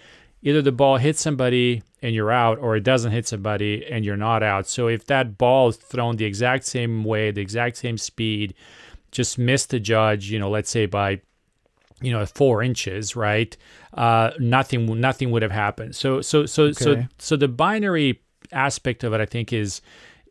either 0.41 0.61
the 0.61 0.71
ball 0.71 0.97
hits 0.97 1.21
somebody 1.21 1.83
and 2.01 2.15
you're 2.15 2.31
out 2.31 2.59
or 2.59 2.75
it 2.75 2.83
doesn't 2.83 3.11
hit 3.11 3.27
somebody 3.27 3.85
and 3.85 4.05
you're 4.05 4.17
not 4.17 4.41
out. 4.41 4.67
So 4.67 4.87
if 4.87 5.05
that 5.07 5.37
ball 5.37 5.69
is 5.69 5.77
thrown 5.77 6.15
the 6.15 6.25
exact 6.25 6.65
same 6.65 7.03
way, 7.03 7.31
the 7.31 7.41
exact 7.41 7.77
same 7.77 7.97
speed, 7.97 8.53
just 9.11 9.37
missed 9.37 9.69
the 9.69 9.79
judge, 9.79 10.29
you 10.29 10.39
know, 10.39 10.49
let's 10.49 10.69
say 10.69 10.85
by 10.85 11.21
you 12.01 12.11
know 12.11 12.25
four 12.25 12.63
inches 12.63 13.15
right? 13.15 13.55
Uh, 13.93 14.31
nothing 14.39 14.85
nothing 14.99 15.31
would 15.31 15.41
have 15.41 15.51
happened. 15.51 15.95
So 15.95 16.21
so 16.21 16.45
so 16.45 16.65
okay. 16.65 16.83
so 16.83 17.03
so 17.17 17.35
the 17.35 17.47
binary 17.47 18.21
aspect 18.51 19.03
of 19.03 19.13
it 19.13 19.21
i 19.21 19.27
think 19.27 19.53
is 19.53 19.79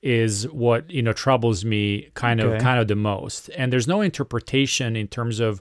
is 0.03 0.49
what 0.49 0.91
you 0.91 1.03
know 1.03 1.13
troubles 1.13 1.65
me 1.65 2.09
kind 2.15 2.41
of 2.41 2.53
okay. 2.53 2.63
kind 2.63 2.81
of 2.81 2.89
the 2.89 2.97
most. 2.97 3.49
And 3.51 3.73
there's 3.73 3.89
no 3.89 4.01
interpretation 4.01 4.97
in 4.97 5.09
terms 5.09 5.41
of 5.41 5.61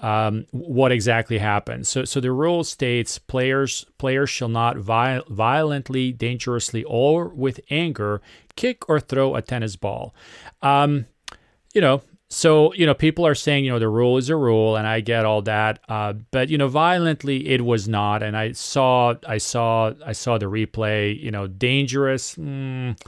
um, 0.00 0.46
what 0.50 0.92
exactly 0.92 1.38
happened. 1.38 1.86
So 1.86 2.04
so 2.04 2.20
the 2.20 2.32
rule 2.32 2.64
states 2.64 3.18
players 3.18 3.86
players 3.98 4.30
shall 4.30 4.48
not 4.48 4.76
vi- 4.78 5.22
violently 5.28 6.12
dangerously 6.12 6.84
or 6.84 7.28
with 7.28 7.60
anger 7.70 8.20
kick 8.56 8.88
or 8.88 9.00
throw 9.00 9.34
a 9.34 9.42
tennis 9.42 9.76
ball. 9.76 10.14
Um, 10.62 11.06
you 11.74 11.80
know 11.80 12.02
so 12.28 12.72
you 12.74 12.84
know 12.84 12.94
people 12.94 13.26
are 13.26 13.34
saying 13.34 13.64
you 13.64 13.70
know 13.70 13.78
the 13.78 13.88
rule 13.88 14.16
is 14.16 14.28
a 14.28 14.36
rule 14.36 14.76
and 14.76 14.86
i 14.86 15.00
get 15.00 15.24
all 15.24 15.42
that 15.42 15.78
uh, 15.88 16.12
but 16.30 16.48
you 16.48 16.58
know 16.58 16.68
violently 16.68 17.48
it 17.48 17.64
was 17.64 17.88
not 17.88 18.22
and 18.22 18.36
i 18.36 18.50
saw 18.52 19.14
i 19.28 19.38
saw 19.38 19.92
i 20.04 20.12
saw 20.12 20.36
the 20.36 20.46
replay 20.46 21.18
you 21.20 21.30
know 21.30 21.46
dangerous 21.46 22.34
mm, 22.34 22.98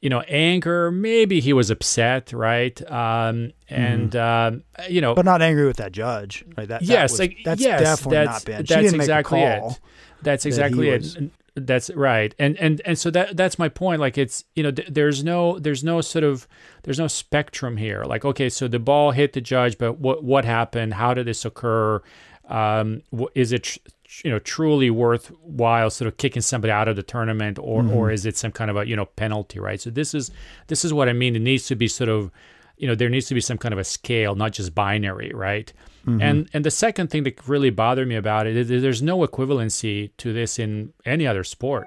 you 0.00 0.08
know 0.08 0.20
anger 0.22 0.90
maybe 0.90 1.40
he 1.40 1.52
was 1.52 1.70
upset 1.70 2.32
right? 2.32 2.80
Um, 2.90 3.52
and 3.68 4.12
mm. 4.12 4.62
uh, 4.78 4.82
you 4.88 5.00
know 5.00 5.14
but 5.14 5.24
not 5.24 5.42
angry 5.42 5.66
with 5.66 5.78
that 5.78 5.92
judge 5.92 6.44
right? 6.56 6.68
That, 6.68 6.82
yes 6.82 6.88
that 6.88 7.02
was, 7.02 7.20
like, 7.20 7.36
that's 7.44 7.60
yes, 7.60 7.80
definitely 7.80 8.16
that's, 8.16 8.26
not 8.26 8.44
been 8.44 8.64
that's 8.64 8.92
exactly 8.94 9.40
it. 9.40 9.80
that's 10.22 10.46
exactly 10.46 10.88
it. 10.90 11.02
was, 11.02 11.18
that's 11.56 11.90
right, 11.90 12.34
and 12.38 12.56
and 12.58 12.82
and 12.84 12.98
so 12.98 13.10
that 13.10 13.36
that's 13.36 13.58
my 13.58 13.68
point. 13.68 14.00
Like 14.00 14.18
it's 14.18 14.44
you 14.54 14.62
know 14.62 14.70
th- 14.70 14.88
there's 14.88 15.24
no 15.24 15.58
there's 15.58 15.82
no 15.82 16.00
sort 16.02 16.22
of 16.22 16.46
there's 16.82 16.98
no 16.98 17.06
spectrum 17.06 17.78
here. 17.78 18.04
Like 18.04 18.24
okay, 18.24 18.48
so 18.48 18.68
the 18.68 18.78
ball 18.78 19.12
hit 19.12 19.32
the 19.32 19.40
judge, 19.40 19.78
but 19.78 19.98
what 19.98 20.22
what 20.22 20.44
happened? 20.44 20.94
How 20.94 21.14
did 21.14 21.26
this 21.26 21.44
occur? 21.44 22.02
Um, 22.48 23.02
is 23.34 23.52
it 23.52 23.64
tr- 23.64 23.78
you 24.22 24.30
know 24.30 24.38
truly 24.38 24.90
worthwhile 24.90 25.90
sort 25.90 26.08
of 26.08 26.18
kicking 26.18 26.42
somebody 26.42 26.70
out 26.70 26.88
of 26.88 26.96
the 26.96 27.02
tournament, 27.02 27.58
or 27.58 27.82
mm-hmm. 27.82 27.94
or 27.94 28.10
is 28.10 28.26
it 28.26 28.36
some 28.36 28.52
kind 28.52 28.70
of 28.70 28.76
a 28.76 28.86
you 28.86 28.94
know 28.94 29.06
penalty? 29.06 29.58
Right. 29.58 29.80
So 29.80 29.88
this 29.90 30.14
is 30.14 30.30
this 30.66 30.84
is 30.84 30.92
what 30.92 31.08
I 31.08 31.14
mean. 31.14 31.34
It 31.34 31.42
needs 31.42 31.66
to 31.68 31.74
be 31.74 31.88
sort 31.88 32.10
of 32.10 32.30
you 32.76 32.86
know 32.86 32.94
there 32.94 33.08
needs 33.08 33.26
to 33.28 33.34
be 33.34 33.40
some 33.40 33.56
kind 33.56 33.72
of 33.72 33.78
a 33.78 33.84
scale, 33.84 34.34
not 34.34 34.52
just 34.52 34.74
binary, 34.74 35.32
right? 35.34 35.72
Mm-hmm. 36.06 36.22
And 36.22 36.48
and 36.52 36.64
the 36.64 36.70
second 36.70 37.10
thing 37.10 37.24
that 37.24 37.46
really 37.48 37.70
bothered 37.70 38.06
me 38.06 38.14
about 38.14 38.46
it 38.46 38.56
is 38.56 38.68
there's 38.68 39.02
no 39.02 39.18
equivalency 39.26 40.10
to 40.18 40.32
this 40.32 40.58
in 40.58 40.92
any 41.04 41.26
other 41.26 41.44
sport. 41.44 41.86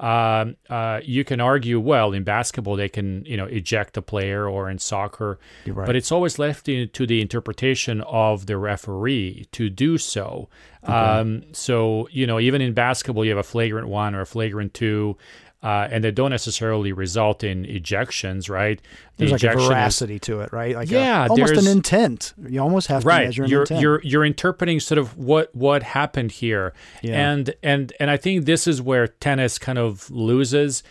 Um, 0.00 0.56
uh, 0.70 1.00
you 1.04 1.24
can 1.24 1.42
argue, 1.42 1.78
well, 1.78 2.14
in 2.14 2.24
basketball 2.24 2.74
they 2.74 2.88
can 2.88 3.22
you 3.26 3.36
know 3.36 3.44
eject 3.44 3.98
a 3.98 4.02
player, 4.02 4.48
or 4.48 4.70
in 4.70 4.78
soccer, 4.78 5.38
right. 5.66 5.86
but 5.86 5.94
it's 5.94 6.10
always 6.10 6.38
left 6.38 6.70
in, 6.70 6.88
to 6.88 7.06
the 7.06 7.20
interpretation 7.20 8.00
of 8.02 8.46
the 8.46 8.56
referee 8.56 9.46
to 9.52 9.68
do 9.68 9.98
so. 9.98 10.48
Okay. 10.84 10.92
Um, 10.92 11.42
so 11.52 12.08
you 12.10 12.26
know, 12.26 12.40
even 12.40 12.62
in 12.62 12.72
basketball, 12.72 13.26
you 13.26 13.30
have 13.30 13.38
a 13.38 13.42
flagrant 13.42 13.88
one 13.88 14.14
or 14.14 14.22
a 14.22 14.26
flagrant 14.26 14.72
two 14.72 15.18
uh, 15.62 15.88
and 15.90 16.02
they 16.02 16.10
don't 16.10 16.30
necessarily 16.30 16.92
result 16.92 17.44
in 17.44 17.64
ejections, 17.64 18.48
right? 18.48 18.80
The 19.16 19.26
there's 19.26 19.42
like 19.42 19.54
a 19.54 19.58
veracity 19.58 20.14
is, 20.14 20.20
to 20.22 20.40
it, 20.40 20.52
right? 20.52 20.74
Like 20.74 20.90
yeah, 20.90 21.26
a, 21.26 21.28
almost 21.28 21.54
an 21.54 21.66
intent. 21.66 22.32
You 22.48 22.60
almost 22.60 22.86
have 22.86 23.02
to 23.02 23.08
measure 23.08 23.44
an 23.44 23.50
you're, 23.50 23.62
intent. 23.62 23.80
You're 23.80 24.02
you're 24.02 24.24
interpreting 24.24 24.80
sort 24.80 24.98
of 24.98 25.18
what 25.18 25.54
what 25.54 25.82
happened 25.82 26.32
here, 26.32 26.72
yeah. 27.02 27.30
and 27.30 27.54
and 27.62 27.92
and 28.00 28.10
I 28.10 28.16
think 28.16 28.46
this 28.46 28.66
is 28.66 28.80
where 28.80 29.06
tennis 29.06 29.58
kind 29.58 29.78
of 29.78 30.10
loses. 30.10 30.82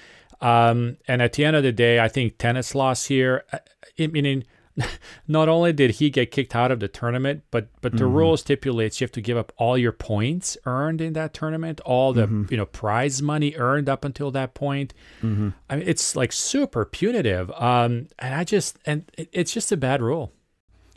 Um, 0.41 0.97
and 1.07 1.21
at 1.21 1.33
the 1.33 1.43
end 1.43 1.55
of 1.55 1.63
the 1.63 1.71
day, 1.71 1.99
I 1.99 2.07
think 2.07 2.37
tennis 2.37 2.75
lost 2.75 3.07
here. 3.07 3.43
I, 3.51 4.07
meaning 4.07 4.45
not 5.27 5.49
only 5.49 5.73
did 5.73 5.91
he 5.91 6.09
get 6.09 6.31
kicked 6.31 6.55
out 6.55 6.71
of 6.71 6.79
the 6.79 6.87
tournament, 6.87 7.43
but 7.51 7.67
but 7.81 7.93
the 7.93 7.99
mm-hmm. 7.99 8.13
rule 8.13 8.37
stipulates 8.37 8.99
you 8.99 9.05
have 9.05 9.11
to 9.13 9.21
give 9.21 9.37
up 9.37 9.51
all 9.57 9.77
your 9.77 9.91
points 9.91 10.57
earned 10.65 11.01
in 11.01 11.13
that 11.13 11.33
tournament, 11.33 11.79
all 11.81 12.13
the 12.13 12.25
mm-hmm. 12.25 12.45
you 12.49 12.57
know 12.57 12.65
prize 12.65 13.21
money 13.21 13.55
earned 13.55 13.89
up 13.89 14.05
until 14.05 14.31
that 14.31 14.53
point. 14.53 14.93
Mm-hmm. 15.21 15.49
I 15.69 15.75
mean, 15.75 15.87
it's 15.87 16.15
like 16.15 16.31
super 16.31 16.85
punitive. 16.85 17.51
Um, 17.51 18.07
and 18.19 18.35
I 18.35 18.43
just 18.43 18.77
and 18.85 19.09
it, 19.17 19.29
it's 19.31 19.53
just 19.53 19.71
a 19.71 19.77
bad 19.77 20.01
rule. 20.01 20.31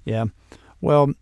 Yeah. 0.05 0.27
Well, 0.81 1.15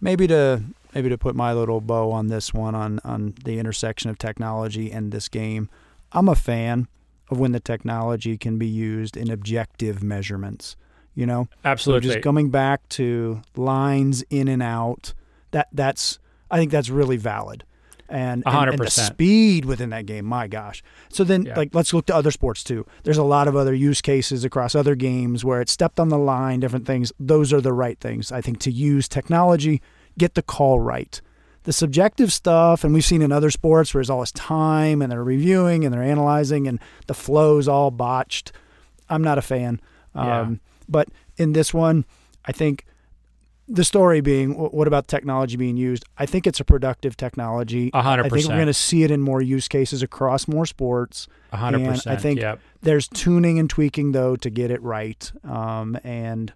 maybe 0.00 0.26
to 0.28 0.62
maybe 0.94 1.08
to 1.08 1.18
put 1.18 1.34
my 1.34 1.52
little 1.52 1.80
bow 1.80 2.10
on 2.12 2.28
this 2.28 2.52
one 2.54 2.74
on 2.74 3.00
on 3.04 3.34
the 3.44 3.58
intersection 3.58 4.10
of 4.10 4.18
technology 4.18 4.90
and 4.90 5.12
this 5.12 5.28
game, 5.28 5.68
I'm 6.12 6.28
a 6.28 6.36
fan 6.36 6.88
of 7.30 7.38
when 7.38 7.52
the 7.52 7.60
technology 7.60 8.36
can 8.36 8.58
be 8.58 8.66
used 8.66 9.16
in 9.16 9.30
objective 9.30 10.02
measurements 10.02 10.76
you 11.14 11.26
know? 11.26 11.48
Absolutely. 11.64 12.08
so 12.08 12.14
just 12.14 12.24
coming 12.24 12.50
back 12.50 12.88
to 12.90 13.42
lines 13.56 14.22
in 14.30 14.48
and 14.48 14.62
out 14.62 15.14
that 15.50 15.68
that's 15.72 16.18
i 16.50 16.58
think 16.58 16.70
that's 16.70 16.90
really 16.90 17.16
valid. 17.16 17.64
And, 18.12 18.42
and, 18.44 18.70
and, 18.70 18.78
the 18.80 18.90
speed 18.90 19.64
within 19.64 19.90
that 19.90 20.04
game 20.04 20.24
my 20.24 20.48
gosh. 20.48 20.82
So 21.10 21.22
then 21.22 21.44
yeah. 21.44 21.56
like 21.56 21.72
let's 21.76 21.94
look 21.94 22.06
to 22.06 22.14
other 22.16 22.32
sports 22.32 22.64
too. 22.64 22.84
There's 23.04 23.18
a 23.18 23.22
lot 23.22 23.46
of 23.46 23.54
other 23.54 23.72
use 23.72 24.00
cases 24.00 24.42
across 24.42 24.74
other 24.74 24.96
games 24.96 25.44
where 25.44 25.60
it's 25.60 25.70
stepped 25.70 26.00
on 26.00 26.08
the 26.08 26.18
line 26.18 26.58
different 26.58 26.86
things. 26.86 27.12
Those 27.20 27.52
are 27.52 27.60
the 27.60 27.72
right 27.72 28.00
things 28.00 28.32
i 28.32 28.40
think 28.40 28.58
to 28.60 28.72
use 28.72 29.08
technology 29.08 29.80
get 30.18 30.34
the 30.34 30.42
call 30.42 30.78
right. 30.78 31.20
The 31.64 31.72
subjective 31.72 32.32
stuff 32.32 32.84
and 32.84 32.94
we've 32.94 33.04
seen 33.04 33.22
in 33.22 33.32
other 33.32 33.50
sports 33.50 33.92
where 33.92 34.00
there's 34.00 34.10
all 34.10 34.20
this 34.20 34.32
time 34.32 35.02
and 35.02 35.10
they're 35.10 35.24
reviewing 35.24 35.84
and 35.84 35.92
they're 35.92 36.02
analyzing 36.02 36.66
and 36.66 36.78
the 37.06 37.14
flow's 37.14 37.68
all 37.68 37.90
botched. 37.90 38.52
I'm 39.08 39.22
not 39.22 39.38
a 39.38 39.42
fan. 39.42 39.80
Yeah. 40.14 40.40
um, 40.40 40.60
but 40.90 41.08
in 41.36 41.52
this 41.52 41.72
one, 41.72 42.04
I 42.44 42.52
think 42.52 42.84
the 43.70 43.84
story 43.84 44.20
being 44.20 44.54
what 44.54 44.88
about 44.88 45.06
technology 45.06 45.56
being 45.56 45.76
used? 45.76 46.04
I 46.18 46.26
think 46.26 46.46
it's 46.46 46.58
a 46.58 46.64
productive 46.64 47.16
technology. 47.16 47.90
A 47.94 48.02
hundred 48.02 48.24
percent. 48.24 48.32
I 48.32 48.36
think 48.36 48.48
we're 48.50 48.56
going 48.56 48.66
to 48.66 48.74
see 48.74 49.04
it 49.04 49.10
in 49.10 49.20
more 49.20 49.40
use 49.40 49.68
cases 49.68 50.02
across 50.02 50.48
more 50.48 50.66
sports. 50.66 51.28
A 51.52 51.56
hundred 51.56 51.86
percent. 51.86 52.18
I 52.18 52.20
think 52.20 52.40
yep. 52.40 52.60
there's 52.82 53.06
tuning 53.08 53.58
and 53.58 53.70
tweaking 53.70 54.12
though 54.12 54.36
to 54.36 54.50
get 54.50 54.70
it 54.70 54.82
right. 54.82 55.30
Um, 55.44 55.96
and 56.02 56.52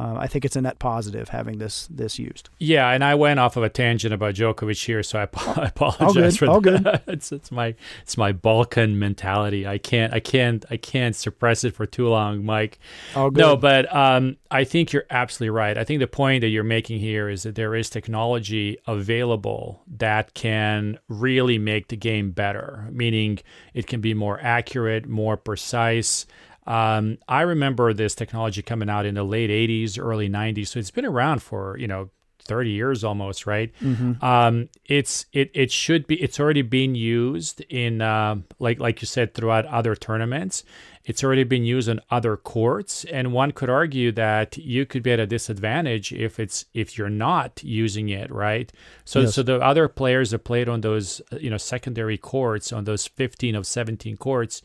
uh, 0.00 0.16
I 0.18 0.28
think 0.28 0.46
it's 0.46 0.56
a 0.56 0.62
net 0.62 0.78
positive 0.78 1.28
having 1.28 1.58
this 1.58 1.86
this 1.90 2.18
used. 2.18 2.48
Yeah, 2.58 2.88
and 2.90 3.04
I 3.04 3.14
went 3.14 3.38
off 3.38 3.56
of 3.58 3.62
a 3.62 3.68
tangent 3.68 4.14
about 4.14 4.34
Djokovic 4.34 4.82
here, 4.82 5.02
so 5.02 5.18
I, 5.18 5.22
I 5.60 5.66
apologize 5.66 6.00
All 6.00 6.12
good. 6.14 6.38
for 6.38 6.46
All 6.46 6.60
that. 6.62 6.82
good. 6.82 7.02
it's 7.14 7.32
it's 7.32 7.52
my 7.52 7.74
it's 8.02 8.16
my 8.16 8.32
Balkan 8.32 8.98
mentality. 8.98 9.66
I 9.66 9.76
can't 9.76 10.14
I 10.14 10.20
can't 10.20 10.64
I 10.70 10.78
can't 10.78 11.14
suppress 11.14 11.64
it 11.64 11.74
for 11.74 11.84
too 11.84 12.08
long, 12.08 12.44
Mike. 12.44 12.78
All 13.14 13.30
good. 13.30 13.40
No, 13.40 13.56
but 13.56 13.94
um, 13.94 14.38
I 14.50 14.64
think 14.64 14.92
you're 14.92 15.04
absolutely 15.10 15.50
right. 15.50 15.76
I 15.76 15.84
think 15.84 16.00
the 16.00 16.06
point 16.06 16.40
that 16.40 16.48
you're 16.48 16.64
making 16.64 17.00
here 17.00 17.28
is 17.28 17.42
that 17.42 17.54
there 17.54 17.74
is 17.74 17.90
technology 17.90 18.78
available 18.86 19.82
that 19.98 20.32
can 20.32 20.98
really 21.08 21.58
make 21.58 21.88
the 21.88 21.96
game 21.96 22.30
better. 22.30 22.88
Meaning, 22.90 23.40
it 23.74 23.86
can 23.86 24.00
be 24.00 24.14
more 24.14 24.40
accurate, 24.40 25.06
more 25.06 25.36
precise. 25.36 26.26
Um, 26.66 27.18
I 27.28 27.42
remember 27.42 27.92
this 27.92 28.14
technology 28.14 28.62
coming 28.62 28.90
out 28.90 29.06
in 29.06 29.14
the 29.14 29.24
late 29.24 29.50
80s, 29.50 29.98
early 29.98 30.28
90s. 30.28 30.68
So 30.68 30.78
it's 30.78 30.90
been 30.90 31.06
around 31.06 31.42
for, 31.42 31.76
you 31.78 31.86
know, 31.86 32.10
30 32.50 32.70
years 32.70 33.04
almost, 33.04 33.46
right? 33.46 33.72
Mm-hmm. 33.80 34.24
Um, 34.24 34.68
it's 34.84 35.26
it 35.32 35.50
it 35.54 35.70
should 35.70 36.06
be 36.06 36.20
it's 36.20 36.40
already 36.40 36.62
being 36.62 36.94
used 36.94 37.60
in 37.68 38.02
uh, 38.02 38.36
like 38.58 38.80
like 38.80 39.00
you 39.00 39.06
said 39.06 39.34
throughout 39.34 39.66
other 39.66 39.94
tournaments. 39.94 40.64
It's 41.04 41.24
already 41.24 41.44
been 41.44 41.64
used 41.64 41.88
on 41.88 42.00
other 42.10 42.36
courts, 42.36 43.04
and 43.04 43.32
one 43.32 43.52
could 43.52 43.70
argue 43.70 44.12
that 44.12 44.58
you 44.58 44.84
could 44.84 45.02
be 45.02 45.12
at 45.12 45.20
a 45.20 45.26
disadvantage 45.26 46.12
if 46.12 46.38
it's 46.38 46.64
if 46.74 46.98
you're 46.98 47.08
not 47.08 47.62
using 47.62 48.08
it, 48.08 48.30
right? 48.30 48.70
So 49.04 49.20
yes. 49.20 49.34
so 49.34 49.42
the 49.42 49.60
other 49.60 49.88
players 49.88 50.30
that 50.30 50.40
played 50.40 50.68
on 50.68 50.80
those 50.80 51.22
you 51.38 51.50
know 51.50 51.56
secondary 51.56 52.18
courts 52.18 52.72
on 52.72 52.84
those 52.84 53.06
15 53.06 53.54
of 53.54 53.66
17 53.66 54.16
courts 54.16 54.62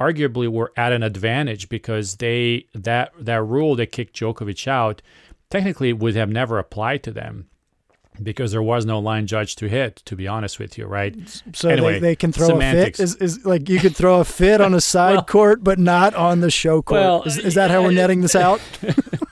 arguably 0.00 0.48
were 0.48 0.72
at 0.76 0.92
an 0.92 1.02
advantage 1.02 1.68
because 1.68 2.16
they 2.16 2.66
that 2.74 3.12
that 3.18 3.42
rule 3.42 3.76
that 3.76 3.92
kicked 3.92 4.16
Djokovic 4.16 4.66
out 4.66 5.02
technically 5.50 5.92
would 5.92 6.16
have 6.16 6.30
never 6.30 6.58
applied 6.58 7.02
to 7.04 7.12
them 7.12 7.48
because 8.22 8.52
there 8.52 8.62
was 8.62 8.84
no 8.84 8.98
line 8.98 9.26
judge 9.26 9.56
to 9.56 9.68
hit 9.68 9.96
to 9.96 10.16
be 10.16 10.26
honest 10.26 10.58
with 10.58 10.78
you 10.78 10.86
right? 10.86 11.14
So 11.52 11.68
anyway, 11.68 11.94
they, 11.94 11.98
they 12.00 12.16
can 12.16 12.32
throw 12.32 12.48
semantics. 12.48 12.98
a 12.98 13.06
fit? 13.06 13.22
is, 13.22 13.38
is 13.38 13.44
like 13.44 13.68
you 13.68 13.78
could 13.78 13.94
throw 13.94 14.20
a 14.20 14.24
fit 14.24 14.60
on 14.60 14.74
a 14.74 14.80
side 14.94 15.14
well, 15.14 15.24
court 15.24 15.62
but 15.62 15.78
not 15.78 16.14
on 16.14 16.40
the 16.40 16.50
show 16.50 16.80
court. 16.80 17.00
well, 17.00 17.22
is, 17.24 17.36
is 17.36 17.54
that 17.54 17.70
how 17.70 17.82
we're 17.82 17.92
netting 17.92 18.22
this 18.22 18.34
out 18.34 18.60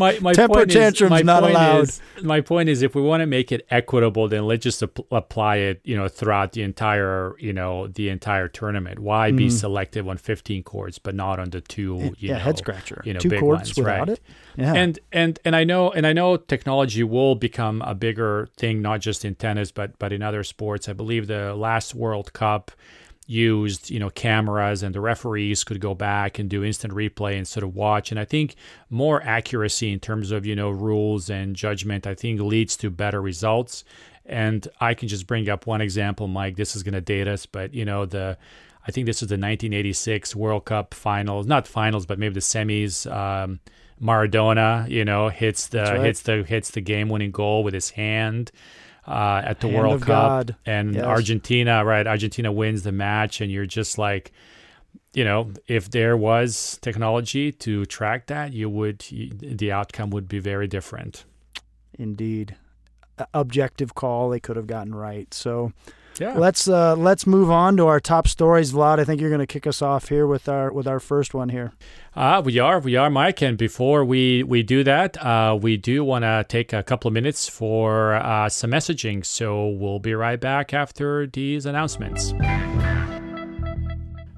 my, 0.00 0.18
my 0.20 0.32
temper 0.32 0.66
tantrums 0.66 1.20
is, 1.20 1.24
not 1.24 1.42
allowed. 1.44 1.82
Is, 1.82 2.00
my 2.22 2.40
point 2.40 2.68
is, 2.68 2.82
if 2.82 2.94
we 2.94 3.02
want 3.02 3.20
to 3.20 3.26
make 3.26 3.52
it 3.52 3.66
equitable, 3.70 4.26
then 4.26 4.46
let's 4.46 4.64
just 4.64 4.82
ap- 4.82 4.98
apply 5.10 5.56
it, 5.56 5.80
you 5.84 5.96
know, 5.96 6.08
throughout 6.08 6.52
the 6.52 6.62
entire, 6.62 7.36
you 7.38 7.52
know, 7.52 7.86
the 7.86 8.08
entire 8.08 8.48
tournament. 8.48 8.98
Why 8.98 9.30
mm. 9.30 9.36
be 9.36 9.50
selective 9.50 10.08
on 10.08 10.16
15 10.16 10.62
courts, 10.62 10.98
but 10.98 11.14
not 11.14 11.38
on 11.38 11.50
the 11.50 11.60
two, 11.60 12.14
you 12.18 12.30
yeah, 12.30 12.34
know, 12.34 12.38
head 12.40 12.58
scratcher, 12.58 13.02
you 13.04 13.12
know, 13.12 13.20
two 13.20 13.28
big 13.28 13.40
courts 13.40 13.68
ones, 13.68 13.76
without 13.76 13.98
right? 13.98 14.08
it. 14.08 14.20
Yeah. 14.56 14.74
And 14.74 14.98
and 15.12 15.38
and 15.44 15.54
I 15.54 15.64
know 15.64 15.90
and 15.90 16.06
I 16.06 16.12
know 16.12 16.36
technology 16.36 17.02
will 17.02 17.34
become 17.34 17.82
a 17.82 17.94
bigger 17.94 18.48
thing, 18.56 18.82
not 18.82 19.00
just 19.00 19.24
in 19.24 19.34
tennis, 19.34 19.70
but 19.70 19.98
but 19.98 20.12
in 20.12 20.22
other 20.22 20.42
sports. 20.42 20.88
I 20.88 20.94
believe 20.94 21.26
the 21.26 21.54
last 21.54 21.94
World 21.94 22.32
Cup 22.32 22.72
used 23.30 23.90
you 23.90 23.98
know 24.00 24.10
cameras 24.10 24.82
and 24.82 24.92
the 24.94 25.00
referees 25.00 25.62
could 25.62 25.80
go 25.80 25.94
back 25.94 26.38
and 26.40 26.50
do 26.50 26.64
instant 26.64 26.92
replay 26.92 27.36
and 27.36 27.46
sort 27.46 27.62
of 27.62 27.74
watch. 27.74 28.10
And 28.10 28.18
i 28.18 28.24
think 28.24 28.56
more 28.90 29.22
accuracy 29.22 29.92
in 29.92 30.00
terms 30.00 30.32
of 30.32 30.44
you 30.44 30.56
know 30.56 30.70
rules 30.70 31.30
and 31.30 31.54
judgment 31.54 32.06
i 32.06 32.14
think 32.14 32.40
leads 32.40 32.76
to 32.78 32.90
better 32.90 33.22
results. 33.22 33.84
And 34.26 34.66
i 34.80 34.94
can 34.94 35.08
just 35.08 35.26
bring 35.26 35.48
up 35.48 35.66
one 35.66 35.80
example 35.80 36.26
mike. 36.26 36.56
This 36.56 36.74
is 36.74 36.82
going 36.82 36.94
to 36.94 37.00
date 37.00 37.28
us 37.28 37.46
but 37.46 37.72
you 37.72 37.84
know 37.84 38.04
the 38.04 38.36
i 38.86 38.90
think 38.90 39.06
this 39.06 39.22
is 39.22 39.28
the 39.28 39.34
1986 39.34 40.34
world 40.34 40.64
cup 40.64 40.92
finals 40.92 41.46
not 41.46 41.68
finals 41.68 42.06
but 42.06 42.18
maybe 42.18 42.34
the 42.34 42.40
semis 42.40 43.10
um, 43.10 43.60
maradona 44.02 44.88
you 44.88 45.04
know 45.04 45.28
hits 45.28 45.68
the 45.68 45.82
right. 45.82 46.00
hits 46.00 46.22
the 46.22 46.42
hits 46.42 46.70
the 46.72 46.80
game 46.80 47.08
winning 47.08 47.30
goal 47.30 47.62
with 47.62 47.74
his 47.74 47.90
hand 47.90 48.50
uh, 49.06 49.42
at 49.44 49.60
the 49.60 49.68
Hand 49.68 49.78
World 49.78 50.02
Cup, 50.02 50.08
God. 50.08 50.56
and 50.66 50.94
yes. 50.94 51.04
Argentina, 51.04 51.84
right? 51.84 52.06
Argentina 52.06 52.52
wins 52.52 52.82
the 52.82 52.92
match, 52.92 53.40
and 53.40 53.50
you're 53.50 53.66
just 53.66 53.98
like, 53.98 54.32
you 55.14 55.24
know, 55.24 55.52
if 55.66 55.90
there 55.90 56.16
was 56.16 56.78
technology 56.82 57.52
to 57.52 57.84
track 57.86 58.26
that, 58.26 58.52
you 58.52 58.68
would 58.68 59.00
the 59.00 59.72
outcome 59.72 60.10
would 60.10 60.28
be 60.28 60.38
very 60.38 60.68
different. 60.68 61.24
Indeed, 61.98 62.56
objective 63.34 63.94
call 63.94 64.30
they 64.30 64.40
could 64.40 64.56
have 64.56 64.66
gotten 64.66 64.94
right. 64.94 65.32
So 65.34 65.72
yeah. 66.20 66.34
Let's 66.36 66.68
uh, 66.68 66.94
let's 66.96 67.26
move 67.26 67.50
on 67.50 67.78
to 67.78 67.86
our 67.86 67.98
top 67.98 68.28
stories, 68.28 68.72
Vlad. 68.72 69.00
I 69.00 69.04
think 69.04 69.20
you're 69.20 69.30
going 69.30 69.40
to 69.40 69.46
kick 69.46 69.66
us 69.66 69.80
off 69.80 70.10
here 70.10 70.26
with 70.26 70.48
our 70.48 70.70
with 70.70 70.86
our 70.86 71.00
first 71.00 71.32
one 71.32 71.48
here. 71.48 71.72
Uh, 72.14 72.42
we 72.44 72.58
are, 72.58 72.78
we 72.78 72.94
are, 72.96 73.08
Mike. 73.08 73.40
And 73.40 73.56
before 73.56 74.04
we 74.04 74.42
we 74.42 74.62
do 74.62 74.84
that, 74.84 75.16
uh, 75.24 75.58
we 75.60 75.78
do 75.78 76.04
want 76.04 76.24
to 76.24 76.44
take 76.46 76.74
a 76.74 76.82
couple 76.82 77.08
of 77.08 77.14
minutes 77.14 77.48
for 77.48 78.14
uh, 78.14 78.50
some 78.50 78.70
messaging. 78.70 79.24
So 79.24 79.68
we'll 79.68 79.98
be 79.98 80.14
right 80.14 80.38
back 80.38 80.74
after 80.74 81.26
these 81.26 81.64
announcements. 81.64 82.34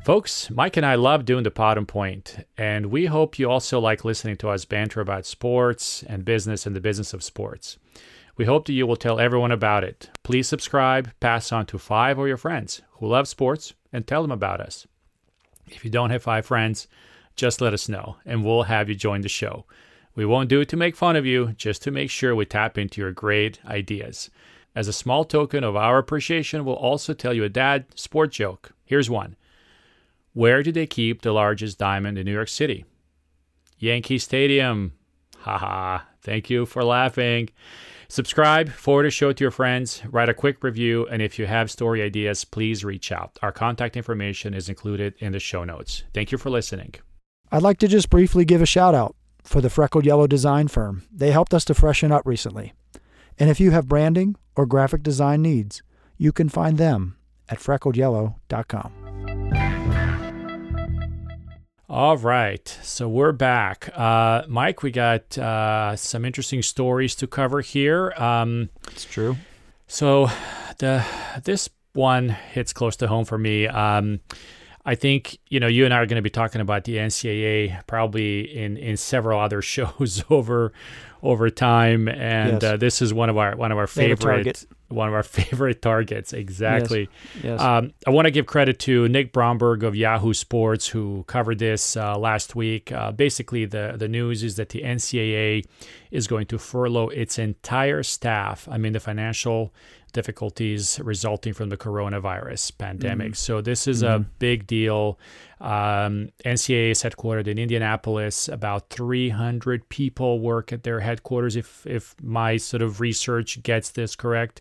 Folks, 0.05 0.51
Mike 0.51 0.77
and 0.77 0.87
I 0.87 0.97
love 0.97 1.25
doing 1.25 1.45
the 1.45 1.51
pot 1.53 1.79
and 1.79 1.87
point, 1.87 2.45
and 2.59 2.87
we 2.87 3.07
hope 3.07 3.39
you 3.39 3.49
also 3.49 3.79
like 3.79 4.05
listening 4.05 4.37
to 4.39 4.49
us 4.49 4.65
banter 4.65 5.01
about 5.01 5.27
sports 5.27 6.03
and 6.09 6.25
business 6.25 6.67
and 6.67 6.75
the 6.75 6.81
business 6.81 7.13
of 7.15 7.23
sports. 7.23 7.79
We 8.37 8.47
hope 8.47 8.67
that 8.67 8.73
you 8.73 8.87
will 8.87 8.97
tell 8.97 9.21
everyone 9.21 9.53
about 9.53 9.85
it. 9.85 10.11
Please 10.23 10.49
subscribe, 10.49 11.11
pass 11.21 11.53
on 11.53 11.67
to 11.67 11.79
five 11.79 12.19
of 12.19 12.27
your 12.27 12.37
friends 12.37 12.83
who 12.93 13.07
love 13.07 13.29
sports, 13.29 13.75
and 13.93 14.07
tell 14.07 14.23
them 14.23 14.31
about 14.31 14.61
us. 14.61 14.87
If 15.67 15.85
you 15.85 15.91
don't 15.91 16.11
have 16.11 16.23
five 16.23 16.47
friends, 16.47 16.89
just 17.37 17.61
let 17.61 17.75
us 17.75 17.89
know, 17.89 18.17
and 18.25 18.45
we'll 18.45 18.65
have 18.65 18.89
you 18.89 18.95
join 18.95 19.21
the 19.21 19.29
show. 19.29 19.67
We 20.15 20.25
won't 20.27 20.49
do 20.49 20.61
it 20.61 20.69
to 20.71 20.77
make 20.77 20.97
fun 20.97 21.17
of 21.17 21.27
you, 21.27 21.53
just 21.57 21.83
to 21.83 21.91
make 21.91 22.11
sure 22.11 22.35
we 22.35 22.45
tap 22.45 22.79
into 22.79 23.01
your 23.01 23.13
great 23.13 23.59
ideas. 23.67 24.31
As 24.75 24.89
a 24.89 24.93
small 24.93 25.25
token 25.25 25.65
of 25.65 25.77
our 25.77 25.99
appreciation, 25.99 26.65
we'll 26.65 26.77
also 26.77 27.13
tell 27.13 27.35
you 27.35 27.45
a 27.45 27.49
dad 27.49 27.87
sport 27.95 28.33
joke. 28.33 28.73
Here's 28.85 29.11
one 29.11 29.37
Where 30.33 30.63
do 30.63 30.73
they 30.73 30.87
keep 30.87 31.23
the 31.23 31.33
largest 31.33 31.79
diamond 31.79 32.19
in 32.19 32.25
New 32.25 32.33
York 32.33 32.49
City? 32.49 32.85
Yankee 33.79 34.19
Stadium. 34.19 34.93
Haha. 35.39 36.05
Thank 36.23 36.49
you 36.49 36.67
for 36.67 36.85
laughing. 36.85 37.51
Subscribe, 38.13 38.69
forward 38.69 39.07
a 39.07 39.11
show 39.11 39.33
to 39.33 39.43
your 39.43 39.51
friends, 39.51 40.03
write 40.11 40.29
a 40.29 40.35
quick 40.35 40.63
review, 40.63 41.07
and 41.07 41.23
if 41.23 41.39
you 41.39 41.47
have 41.47 41.71
story 41.71 42.03
ideas, 42.03 42.45
please 42.45 42.85
reach 42.85 43.11
out. 43.11 43.39
Our 43.41 43.53
contact 43.53 43.97
information 43.97 44.53
is 44.53 44.69
included 44.69 45.15
in 45.21 45.33
the 45.33 45.41
show 45.41 45.65
notes. 45.65 46.05
Thank 46.13 46.31
you 46.31 46.37
for 46.37 46.51
listening. 46.51 46.93
I'd 47.51 47.63
like 47.63 47.79
to 47.79 47.89
just 47.89 48.11
briefly 48.11 48.45
give 48.45 48.61
a 48.61 48.67
shout 48.67 48.95
out 48.95 49.17
for 49.43 49.63
the 49.63 49.71
Freckled 49.71 50.05
Yellow 50.05 50.27
Design 50.27 50.69
Firm. 50.69 51.05
They 51.11 51.31
helped 51.31 51.55
us 51.55 51.65
to 51.65 51.75
freshen 51.75 52.13
up 52.13 52.27
recently. 52.27 52.75
And 53.39 53.49
if 53.49 53.59
you 53.59 53.71
have 53.71 53.89
branding 53.89 54.37
or 54.57 54.67
graphic 54.67 55.03
design 55.03 55.41
needs, 55.41 55.83
you 56.19 56.33
can 56.33 56.51
find 56.51 56.77
them 56.77 57.17
at 57.49 57.61
freckledyellow.com. 57.61 59.02
All 61.93 62.17
right, 62.17 62.67
so 62.83 63.07
we're 63.07 63.33
back. 63.33 63.91
Uh, 63.95 64.45
Mike, 64.49 64.83
we 64.83 64.91
got 64.91 65.37
uh, 65.37 65.95
some 65.95 66.25
interesting 66.25 66.63
stories 66.63 67.15
to 67.17 67.27
cover 67.27 67.61
here. 67.61 68.15
Um, 68.17 68.71
it's 68.91 69.05
true. 69.05 69.37
So, 69.89 70.31
the 70.79 71.05
this 71.45 71.69
one 71.93 72.31
hits 72.31 72.73
close 72.73 72.97
to 72.97 73.09
home 73.09 73.27
for 73.27 73.37
me. 73.37 73.67
Um, 73.69 74.21
I 74.87 74.95
think 74.95 75.37
you 75.51 75.61
know 75.61 75.67
you 75.67 75.85
and 75.85 75.93
I 75.93 75.99
are 75.99 76.07
going 76.07 76.17
to 76.17 76.23
be 76.23 76.31
talking 76.31 76.63
about 76.63 76.85
the 76.85 76.97
NCAA 76.97 77.87
probably 77.87 78.41
in 78.41 78.79
in 78.79 78.97
several 78.97 79.39
other 79.39 79.61
shows 79.63 80.25
over 80.31 80.73
over 81.23 81.51
time, 81.51 82.09
and 82.09 82.63
yes. 82.63 82.65
uh, 82.65 82.77
this 82.79 83.03
is 83.03 83.13
one 83.13 83.29
of 83.29 83.37
our 83.37 83.55
one 83.55 83.71
of 83.71 83.77
our 83.77 83.87
favorite 83.87 84.65
one 84.93 85.09
of 85.09 85.15
our 85.15 85.23
favorite 85.23 85.83
targets. 85.83 86.33
Exactly. 86.33 87.09
Yes. 87.35 87.45
yes. 87.45 87.61
Um, 87.61 87.93
I 88.07 88.11
want 88.11 88.27
to 88.27 88.31
give 88.31 88.47
credit 88.47 88.79
to 88.81 89.09
Nick 89.09 89.33
Bromberg 89.33 89.85
of 89.85 89.97
Yahoo 89.97 90.35
Sports 90.35 90.89
who 90.89 91.25
covered 91.27 91.59
this 91.59 91.97
uh, 91.97 92.19
last 92.19 92.55
week. 92.55 92.93
Uh, 92.93 93.13
basically, 93.13 93.65
the 93.65 93.95
the 93.97 94.09
news 94.09 94.43
is 94.43 94.57
that 94.57 94.71
the 94.71 94.83
NCAA 94.83 95.65
is 96.11 96.27
going 96.27 96.47
to 96.47 96.59
furlough 96.59 97.09
its 97.09 97.39
entire 97.39 98.03
staff. 98.03 98.69
I 98.71 98.79
mean, 98.79 98.93
the 98.93 99.01
financial 99.01 99.73
difficulties 100.13 101.01
resulting 101.03 101.53
from 101.53 101.69
the 101.69 101.77
coronavirus 101.77 102.77
pandemic. 102.79 103.29
Mm-hmm. 103.29 103.35
So 103.35 103.61
this 103.61 103.87
is 103.87 104.03
mm-hmm. 104.03 104.15
a 104.15 104.19
big 104.39 104.67
deal. 104.67 105.19
Um, 105.61 106.31
NCAA 106.45 106.91
is 106.91 107.03
headquartered 107.03 107.47
in 107.47 107.59
Indianapolis. 107.59 108.49
About 108.49 108.91
300 108.91 109.89
people 109.89 110.41
work 110.41 110.73
at 110.73 110.83
their 110.83 111.01
headquarters. 111.01 111.57
If 111.57 111.87
if 111.87 112.15
my 112.21 112.57
sort 112.57 112.83
of 112.83 113.01
research 113.01 113.63
gets 113.63 113.91
this 113.91 114.17
correct. 114.17 114.61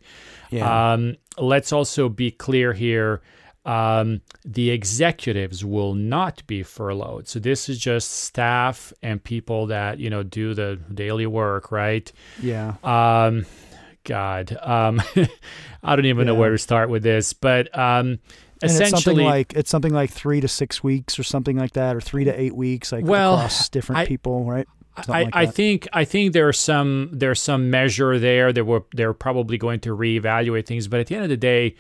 Yeah. 0.52 0.94
Um, 0.94 1.18
let's 1.38 1.72
also 1.72 2.10
be 2.10 2.32
clear 2.32 2.74
here. 2.74 3.22
Um, 3.64 4.22
the 4.44 4.72
executives 4.72 5.64
will 5.64 5.94
not 5.94 6.46
be 6.48 6.64
furloughed. 6.64 7.28
So 7.28 7.40
this 7.40 7.70
is 7.70 7.78
just 7.78 8.10
staff 8.12 8.92
and 9.04 9.24
people 9.24 9.68
that 9.68 10.00
you 10.00 10.10
know 10.10 10.24
do 10.24 10.54
the 10.54 10.80
daily 10.94 11.28
work, 11.28 11.72
right? 11.72 12.12
Yeah. 12.42 12.76
Um, 12.84 13.46
God, 14.04 14.58
um, 14.62 15.02
I 15.84 15.96
don't 15.96 16.06
even 16.06 16.28
yeah. 16.28 16.34
know 16.34 16.40
where 16.40 16.52
to 16.52 16.58
start 16.58 16.90
with 16.90 17.04
this, 17.04 17.34
but 17.34 17.78
um, 17.78 18.20
essentially, 18.64 18.90
it's 18.90 19.04
something 19.04 19.26
like 19.26 19.54
it's 19.54 19.70
something 19.70 19.94
like 19.94 20.10
three 20.12 20.42
to 20.42 20.48
six 20.48 20.84
weeks 20.84 21.18
or 21.20 21.24
something 21.24 21.58
like 21.58 21.74
that, 21.74 21.96
or 21.96 22.02
three 22.02 22.24
to 22.24 22.40
eight 22.40 22.56
weeks, 22.56 22.92
like 22.92 23.06
well, 23.06 23.36
across 23.36 23.70
different 23.70 24.00
I, 24.00 24.06
people, 24.06 24.46
right? 24.46 24.68
I, 24.98 25.04
like 25.24 25.30
I 25.34 25.46
think 25.46 25.88
I 25.94 26.06
think 26.06 26.34
there's 26.34 26.60
some 26.60 27.10
there's 27.14 27.42
some 27.42 27.70
measure 27.70 28.20
there. 28.20 28.52
They 28.52 28.62
were 28.62 28.84
they're 28.94 29.14
probably 29.14 29.58
going 29.58 29.80
to 29.82 29.96
reevaluate 29.96 30.66
things, 30.66 30.88
but 30.88 31.00
at 31.00 31.08
the 31.08 31.16
end 31.16 31.24
of 31.24 31.30
the 31.30 31.38
day, 31.38 31.76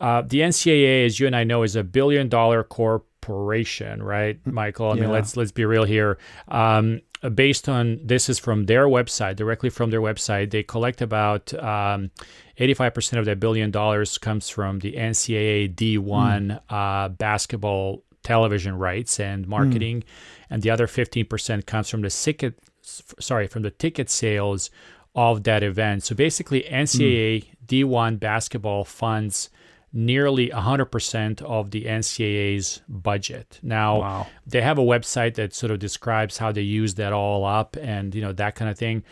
uh, 0.00 0.22
the 0.22 0.40
NCAA, 0.40 1.06
as 1.06 1.18
you 1.18 1.26
and 1.26 1.36
I 1.36 1.44
know, 1.44 1.62
is 1.62 1.76
a 1.76 1.84
billion 1.84 2.28
dollar 2.28 2.62
corporation, 2.62 4.02
right, 4.02 4.42
mm, 4.44 4.52
Michael? 4.52 4.90
I 4.90 4.94
yeah. 4.94 5.02
mean, 5.02 5.10
let's 5.10 5.36
let's 5.36 5.52
be 5.52 5.64
real 5.64 5.84
here. 5.84 6.18
Um, 6.48 7.00
based 7.30 7.68
on 7.68 8.00
this 8.02 8.28
is 8.28 8.38
from 8.38 8.64
their 8.64 8.86
website, 8.86 9.36
directly 9.36 9.70
from 9.70 9.90
their 9.90 10.00
website. 10.00 10.50
They 10.50 10.62
collect 10.62 11.00
about 11.00 11.54
um, 11.54 12.10
85% 12.58 13.18
of 13.18 13.24
that 13.26 13.40
billion 13.40 13.70
dollars 13.70 14.18
comes 14.18 14.48
from 14.48 14.80
the 14.80 14.94
NCAA 14.94 15.74
D1 15.74 16.00
mm. 16.00 16.60
uh, 16.68 17.08
basketball 17.08 18.04
television 18.22 18.76
rights 18.76 19.18
and 19.20 19.46
marketing, 19.46 20.00
mm. 20.00 20.04
and 20.50 20.62
the 20.62 20.70
other 20.70 20.86
15% 20.86 21.66
comes 21.66 21.88
from 21.88 22.02
the 22.02 22.10
ticket, 22.10 22.58
sorry, 22.82 23.46
from 23.46 23.62
the 23.62 23.70
ticket 23.70 24.10
sales 24.10 24.70
of 25.14 25.44
that 25.44 25.62
event. 25.62 26.02
So 26.02 26.14
basically, 26.14 26.62
NCAA 26.62 27.44
mm. 27.44 27.46
D1 27.66 28.18
basketball 28.18 28.84
funds 28.84 29.50
nearly 29.92 30.48
100% 30.48 31.42
of 31.42 31.70
the 31.70 31.84
NCAA's 31.84 32.80
budget. 32.88 33.60
Now, 33.62 34.00
wow. 34.00 34.26
they 34.46 34.62
have 34.62 34.78
a 34.78 34.82
website 34.82 35.34
that 35.34 35.54
sort 35.54 35.70
of 35.70 35.78
describes 35.78 36.38
how 36.38 36.50
they 36.50 36.62
use 36.62 36.94
that 36.94 37.12
all 37.12 37.44
up 37.44 37.76
and, 37.76 38.14
you 38.14 38.22
know, 38.22 38.32
that 38.32 38.54
kind 38.54 38.70
of 38.70 38.78
thing. 38.78 39.04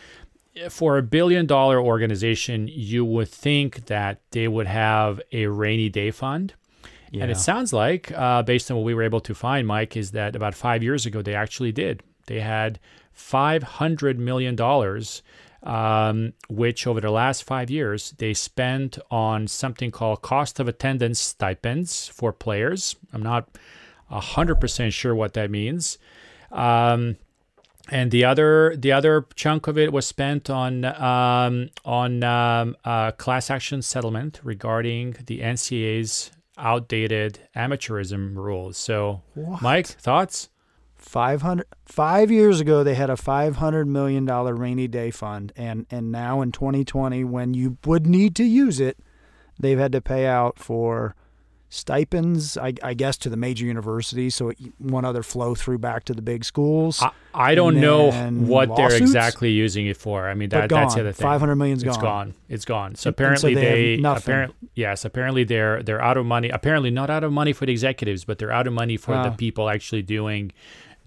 For 0.69 0.97
a 0.97 1.03
billion 1.03 1.45
dollar 1.45 1.79
organization, 1.79 2.67
you 2.67 3.05
would 3.05 3.29
think 3.29 3.85
that 3.85 4.21
they 4.31 4.47
would 4.47 4.67
have 4.67 5.21
a 5.31 5.45
rainy 5.47 5.89
day 5.89 6.11
fund. 6.11 6.53
Yeah. 7.11 7.23
And 7.23 7.31
it 7.31 7.37
sounds 7.37 7.73
like, 7.73 8.11
uh, 8.13 8.41
based 8.41 8.71
on 8.71 8.77
what 8.77 8.83
we 8.83 8.93
were 8.93 9.03
able 9.03 9.21
to 9.21 9.35
find, 9.35 9.67
Mike, 9.67 9.95
is 9.95 10.11
that 10.11 10.35
about 10.35 10.55
five 10.55 10.81
years 10.81 11.05
ago, 11.05 11.21
they 11.21 11.35
actually 11.35 11.71
did. 11.71 12.03
They 12.27 12.39
had 12.39 12.79
$500 13.15 14.17
million 14.17 14.55
um, 15.63 16.33
which 16.49 16.87
over 16.87 16.99
the 16.99 17.11
last 17.11 17.43
five 17.43 17.69
years 17.69 18.11
they 18.17 18.33
spent 18.33 18.97
on 19.09 19.47
something 19.47 19.91
called 19.91 20.21
cost 20.21 20.59
of 20.59 20.67
attendance 20.67 21.19
stipends 21.19 22.07
for 22.07 22.33
players. 22.33 22.95
I'm 23.13 23.23
not 23.23 23.49
100% 24.11 24.91
sure 24.91 25.15
what 25.15 25.33
that 25.33 25.51
means. 25.51 25.97
Um, 26.51 27.17
and 27.89 28.11
the 28.11 28.23
other 28.25 28.75
the 28.77 28.91
other 28.91 29.25
chunk 29.35 29.67
of 29.67 29.77
it 29.77 29.91
was 29.91 30.05
spent 30.05 30.49
on 30.49 30.85
um, 30.85 31.69
on 31.83 32.23
um, 32.23 32.77
uh, 32.85 33.11
class 33.11 33.49
action 33.49 33.81
settlement 33.81 34.39
regarding 34.43 35.15
the 35.25 35.39
NCAA's 35.39 36.31
outdated 36.57 37.39
amateurism 37.55 38.35
rules. 38.35 38.77
So, 38.77 39.21
what? 39.33 39.61
Mike, 39.61 39.87
thoughts? 39.87 40.49
500 41.01 41.65
5 41.85 42.31
years 42.31 42.59
ago 42.59 42.83
they 42.83 42.93
had 42.93 43.09
a 43.09 43.17
500 43.17 43.87
million 43.87 44.25
dollar 44.25 44.55
rainy 44.55 44.87
day 44.87 45.11
fund. 45.11 45.51
And 45.55 45.85
and 45.89 46.11
now 46.11 46.41
in 46.41 46.51
2020 46.51 47.23
when 47.23 47.53
you 47.53 47.77
would 47.85 48.05
need 48.05 48.35
to 48.35 48.43
use 48.43 48.79
it 48.79 48.97
they've 49.59 49.79
had 49.79 49.91
to 49.91 50.01
pay 50.01 50.25
out 50.25 50.57
for 50.57 51.15
stipends 51.73 52.57
I, 52.57 52.73
I 52.83 52.93
guess 52.93 53.17
to 53.19 53.29
the 53.29 53.37
major 53.37 53.65
universities. 53.65 54.35
So 54.35 54.49
it, 54.49 54.57
one 54.77 55.05
other 55.05 55.23
flow 55.23 55.55
through 55.55 55.79
back 55.79 56.03
to 56.05 56.13
the 56.13 56.21
big 56.21 56.43
schools. 56.43 57.01
I, 57.01 57.11
I 57.33 57.55
don't 57.55 57.79
know 57.79 58.11
what 58.11 58.69
lawsuits, 58.69 58.91
they're 58.91 59.01
exactly 59.01 59.51
using 59.51 59.87
it 59.87 59.95
for. 59.97 60.29
I 60.29 60.33
mean 60.33 60.49
that, 60.49 60.69
that's 60.69 60.95
the 60.95 61.01
other 61.01 61.13
thing. 61.13 61.23
500 61.23 61.55
million's 61.55 61.83
it's 61.83 61.95
gone. 61.95 62.03
gone. 62.03 62.33
It's 62.49 62.65
gone. 62.65 62.95
So 62.95 63.09
apparently 63.09 63.55
so 63.55 63.59
they, 63.59 63.95
they 63.95 64.03
apparently 64.03 64.55
yes 64.75 65.05
apparently 65.05 65.45
they're 65.45 65.81
they're 65.81 66.01
out 66.01 66.17
of 66.17 66.25
money 66.25 66.49
apparently 66.49 66.91
not 66.91 67.09
out 67.09 67.23
of 67.23 67.31
money 67.31 67.53
for 67.53 67.65
the 67.65 67.71
executives 67.71 68.25
but 68.25 68.37
they're 68.37 68.51
out 68.51 68.67
of 68.67 68.73
money 68.73 68.97
for 68.97 69.13
wow. 69.13 69.23
the 69.23 69.29
ah. 69.29 69.35
people 69.35 69.69
actually 69.69 70.01
doing 70.01 70.51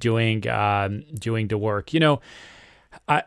doing 0.05 0.47
um, 0.49 1.03
doing 1.19 1.49
the 1.49 1.57
work. 1.57 1.95
You 1.95 2.01
know, 2.01 2.21
I, 3.09 3.23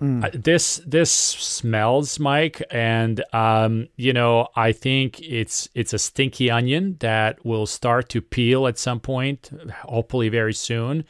mm. 0.00 0.42
this 0.42 0.80
this 0.86 1.10
smells, 1.10 2.20
Mike, 2.20 2.62
and 2.70 3.24
um, 3.32 3.88
you 3.96 4.12
know 4.12 4.48
I 4.54 4.72
think 4.72 5.20
it's 5.20 5.68
it's 5.74 5.92
a 5.94 5.98
stinky 5.98 6.50
onion 6.50 6.96
that 7.00 7.44
will 7.44 7.66
start 7.66 8.08
to 8.10 8.20
peel 8.20 8.66
at 8.66 8.78
some 8.78 9.00
point, 9.00 9.50
hopefully 9.84 10.28
very 10.28 10.54
soon. 10.54 11.04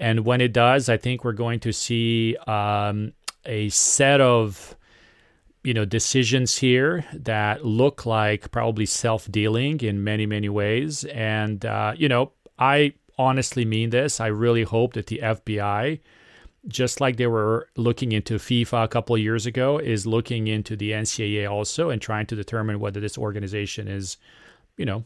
And 0.00 0.24
when 0.24 0.40
it 0.40 0.52
does, 0.52 0.88
I 0.88 0.96
think 0.96 1.24
we're 1.24 1.32
going 1.32 1.60
to 1.60 1.72
see 1.72 2.36
um, 2.46 3.12
a 3.44 3.68
set 3.70 4.20
of 4.20 4.76
you 5.64 5.74
know 5.74 5.84
decisions 5.84 6.58
here 6.58 7.04
that 7.12 7.64
look 7.64 8.06
like 8.06 8.50
probably 8.52 8.86
self 8.86 9.30
dealing 9.30 9.80
in 9.80 10.04
many 10.04 10.26
many 10.26 10.48
ways. 10.48 11.04
And 11.04 11.64
uh, 11.64 11.94
you 11.96 12.08
know 12.08 12.32
I 12.58 12.94
honestly 13.18 13.64
mean 13.64 13.90
this. 13.90 14.20
I 14.20 14.26
really 14.28 14.62
hope 14.62 14.94
that 14.94 15.06
the 15.06 15.20
FBI, 15.22 16.00
just 16.68 17.00
like 17.00 17.16
they 17.16 17.26
were 17.26 17.68
looking 17.76 18.12
into 18.12 18.34
FIFA 18.34 18.84
a 18.84 18.88
couple 18.88 19.14
of 19.16 19.22
years 19.22 19.46
ago, 19.46 19.78
is 19.78 20.06
looking 20.06 20.46
into 20.46 20.76
the 20.76 20.92
NCAA 20.92 21.50
also 21.50 21.90
and 21.90 22.00
trying 22.00 22.26
to 22.26 22.36
determine 22.36 22.80
whether 22.80 23.00
this 23.00 23.18
organization 23.18 23.88
is, 23.88 24.16
you 24.76 24.84
know, 24.84 25.04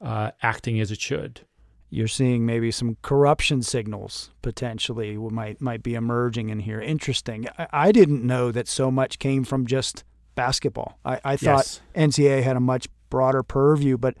uh, 0.00 0.30
acting 0.42 0.80
as 0.80 0.90
it 0.90 1.00
should. 1.00 1.42
You're 1.90 2.08
seeing 2.08 2.46
maybe 2.46 2.70
some 2.70 2.96
corruption 3.02 3.62
signals 3.62 4.30
potentially 4.40 5.16
might 5.16 5.60
might 5.60 5.82
be 5.82 5.94
emerging 5.94 6.48
in 6.48 6.60
here. 6.60 6.80
Interesting. 6.80 7.46
I, 7.58 7.68
I 7.70 7.92
didn't 7.92 8.26
know 8.26 8.50
that 8.50 8.66
so 8.66 8.90
much 8.90 9.18
came 9.18 9.44
from 9.44 9.66
just 9.66 10.02
basketball. 10.34 10.98
I, 11.04 11.20
I 11.22 11.36
thought 11.36 11.66
yes. 11.68 11.80
NCAA 11.94 12.42
had 12.42 12.56
a 12.56 12.60
much 12.60 12.88
broader 13.10 13.42
purview, 13.42 13.98
but 13.98 14.16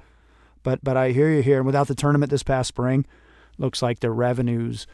but 0.62 0.84
but 0.84 0.96
I 0.96 1.12
hear 1.12 1.30
you 1.30 1.42
here. 1.42 1.56
And 1.56 1.66
without 1.66 1.88
the 1.88 1.94
tournament 1.94 2.30
this 2.30 2.42
past 2.42 2.68
spring, 2.68 3.06
looks 3.58 3.82
like 3.82 4.00
their 4.00 4.12
revenues, 4.12 4.86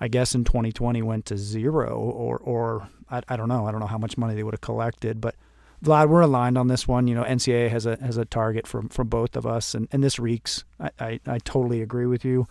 I 0.00 0.08
guess 0.08 0.34
in 0.34 0.44
2020 0.44 1.02
went 1.02 1.26
to 1.26 1.36
zero, 1.36 1.96
or 1.96 2.38
or 2.38 2.88
I, 3.10 3.22
I 3.28 3.36
don't 3.36 3.48
know. 3.48 3.66
I 3.66 3.70
don't 3.70 3.80
know 3.80 3.86
how 3.86 3.98
much 3.98 4.18
money 4.18 4.34
they 4.34 4.42
would 4.42 4.54
have 4.54 4.60
collected, 4.60 5.20
but. 5.20 5.34
Vlad, 5.84 6.08
we're 6.08 6.20
aligned 6.20 6.56
on 6.56 6.68
this 6.68 6.86
one. 6.86 7.08
You 7.08 7.16
know, 7.16 7.24
NCAA 7.24 7.68
has 7.68 7.86
a 7.86 7.96
has 7.96 8.16
a 8.16 8.24
target 8.24 8.68
for 8.68 8.84
for 8.90 9.02
both 9.02 9.34
of 9.34 9.44
us, 9.44 9.74
and, 9.74 9.88
and 9.90 10.00
this 10.00 10.16
reeks. 10.16 10.62
I, 10.78 10.90
I, 11.00 11.20
I 11.26 11.38
totally 11.38 11.82
agree 11.82 12.06
with 12.06 12.24
you. 12.24 12.46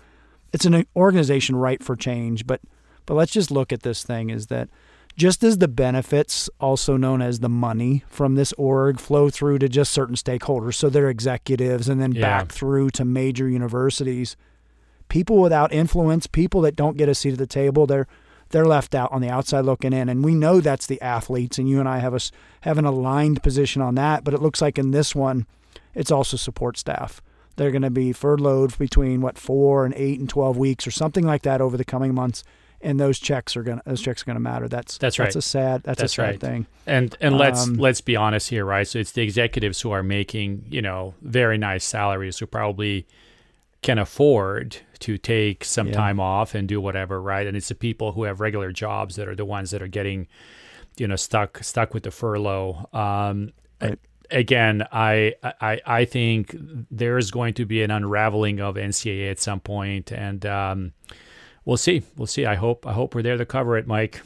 It's 0.51 0.65
an 0.65 0.86
organization 0.97 1.56
ripe 1.56 1.82
for 1.82 1.95
change, 1.95 2.45
but 2.45 2.60
but 3.06 3.13
let's 3.13 3.32
just 3.32 3.49
look 3.49 3.71
at 3.71 3.84
this 3.84 4.04
thing: 4.04 4.30
is 4.30 4.47
that 4.47 4.67
just 5.15 5.43
as 5.43 5.58
the 5.58 5.67
benefits, 5.67 6.49
also 6.60 6.97
known 6.97 7.21
as 7.21 7.39
the 7.39 7.49
money 7.49 8.04
from 8.08 8.36
this 8.36 8.54
org, 8.54 8.99
flow 8.99 9.30
through 9.30 9.60
to 9.60 9.69
just 9.69 9.91
certain 9.91 10.15
stakeholders, 10.15 10.75
so 10.75 10.89
their 10.89 11.10
executives, 11.10 11.89
and 11.89 12.01
then 12.01 12.12
yeah. 12.12 12.21
back 12.21 12.51
through 12.51 12.89
to 12.91 13.06
major 13.06 13.47
universities 13.47 14.36
people 15.12 15.41
without 15.41 15.74
influence, 15.74 16.26
people 16.26 16.62
that 16.62 16.78
don't 16.78 16.95
get 16.95 17.10
a 17.10 17.13
seat 17.13 17.34
at 17.34 17.38
the 17.38 17.45
table, 17.45 17.86
they're 17.86 18.08
they're 18.50 18.65
left 18.65 18.95
out 18.95 19.12
on 19.12 19.21
the 19.21 19.30
outside 19.30 19.65
looking 19.65 19.93
in. 19.93 20.10
And 20.10 20.24
we 20.24 20.34
know 20.34 20.62
that's 20.62 20.88
the 20.88 21.02
athletes, 21.02 21.58
and 21.58 21.69
you 21.69 21.80
and 21.80 21.88
I 21.88 22.00
have 22.00 22.13
a 22.13 22.19
have 22.62 22.78
an 22.78 22.86
aligned 22.86 23.43
position 23.43 23.82
on 23.82 23.95
that. 23.95 24.24
But 24.24 24.34
it 24.34 24.41
looks 24.41 24.62
like 24.62 24.80
in 24.80 24.91
this 24.91 25.13
one, 25.13 25.45
it's 25.93 26.12
also 26.12 26.38
support 26.38 26.78
staff. 26.78 27.21
They're 27.58 27.71
going 27.71 27.82
to 27.82 27.89
be 27.89 28.13
furloughed 28.13 28.78
between 28.78 29.19
what 29.19 29.38
four 29.38 29.84
and 29.84 29.93
eight 29.95 30.19
and 30.19 30.30
twelve 30.30 30.58
weeks 30.58 30.88
or 30.88 30.91
something 30.91 31.26
like 31.26 31.41
that 31.43 31.60
over 31.60 31.76
the 31.76 31.86
coming 31.86 32.15
months. 32.15 32.45
And 32.84 33.00
those 33.00 33.19
checks 33.19 33.56
are 33.56 33.63
gonna 33.63 33.84
those 33.86 34.02
checks 34.02 34.24
are 34.24 34.26
gonna 34.26 34.39
matter. 34.39 34.69
That's 34.69 34.97
that's 34.97 35.19
right. 35.19 35.26
That's 35.26 35.36
a 35.36 35.41
sad 35.41 35.84
that's, 35.84 36.00
that's 36.00 36.13
a 36.13 36.15
sad 36.15 36.24
right. 36.24 36.39
thing. 36.39 36.67
And 36.88 37.15
and 37.19 37.38
let's 37.38 37.67
um, 37.67 37.76
let's 37.76 38.02
be 38.02 38.15
honest 38.15 38.50
here, 38.50 38.65
right? 38.65 38.88
So 38.88 38.97
it's 38.97 39.12
the 39.12 39.21
executives 39.21 39.82
who 39.82 39.91
are 39.91 40.02
making 40.02 40.65
you 40.69 40.82
know 40.82 41.13
very 41.21 41.58
nice 41.58 41.84
salaries 41.84 42.39
who 42.39 42.47
probably 42.47 43.06
can 43.82 44.00
afford 44.00 44.78
to 45.02 45.18
take 45.18 45.64
some 45.64 45.88
yeah. 45.88 45.94
time 45.94 46.20
off 46.20 46.56
and 46.56 46.68
do 46.68 46.80
whatever, 46.80 47.22
right? 47.22 47.46
And 47.46 47.58
it's 47.58 47.68
the 47.68 47.76
people 47.76 48.14
who 48.14 48.24
have 48.24 48.40
regular 48.40 48.72
jobs 48.72 49.16
that 49.16 49.28
are 49.28 49.36
the 49.36 49.46
ones 49.46 49.72
that 49.72 49.82
are 49.82 49.88
getting, 49.88 50.28
you 50.98 51.08
know, 51.08 51.16
stuck 51.16 51.64
stuck 51.64 51.94
with 51.94 52.04
the 52.04 52.12
furlough. 52.12 52.88
Um, 52.94 53.52
right. 53.82 54.00
Again, 54.30 54.88
I, 54.94 55.36
I 55.44 55.82
I 55.86 56.06
think 56.06 56.56
there 56.90 57.18
is 57.18 57.32
going 57.32 57.54
to 57.56 57.66
be 57.66 57.84
an 57.84 57.92
unraveling 57.92 58.62
of 58.62 58.76
NCAA 58.76 59.30
at 59.30 59.40
some 59.40 59.60
point, 59.60 60.12
and 60.12 60.46
um, 60.46 60.94
we'll 61.66 61.78
see. 61.78 62.04
We'll 62.16 62.28
see. 62.28 62.46
I 62.46 62.56
hope 62.56 62.88
I 62.88 62.94
hope 62.94 63.14
we're 63.14 63.24
there 63.24 63.38
to 63.38 63.46
cover 63.46 63.78
it, 63.78 63.88
Mike. 63.88 64.22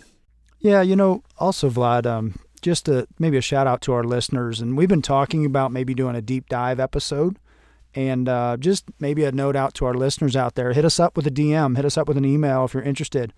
Yeah, 0.59 0.81
you 0.81 0.95
know, 0.95 1.23
also 1.37 1.69
Vlad, 1.69 2.05
um, 2.05 2.39
just 2.61 2.87
a, 2.87 3.07
maybe 3.19 3.37
a 3.37 3.41
shout 3.41 3.67
out 3.67 3.81
to 3.81 3.93
our 3.93 4.03
listeners, 4.03 4.61
and 4.61 4.77
we've 4.77 4.89
been 4.89 5.01
talking 5.01 5.45
about 5.45 5.71
maybe 5.71 5.93
doing 5.93 6.15
a 6.15 6.21
deep 6.21 6.49
dive 6.49 6.79
episode 6.79 7.37
and 7.95 8.27
uh, 8.27 8.57
just 8.59 8.85
maybe 8.99 9.23
a 9.23 9.31
note 9.31 9.55
out 9.55 9.73
to 9.75 9.85
our 9.85 9.93
listeners 9.93 10.35
out 10.35 10.55
there 10.55 10.73
hit 10.73 10.85
us 10.85 10.99
up 10.99 11.15
with 11.15 11.25
a 11.25 11.31
DM, 11.31 11.75
hit 11.75 11.85
us 11.85 11.97
up 11.97 12.07
with 12.07 12.17
an 12.17 12.25
email 12.25 12.65
if 12.65 12.73
you're 12.73 12.83
interested 12.83 13.33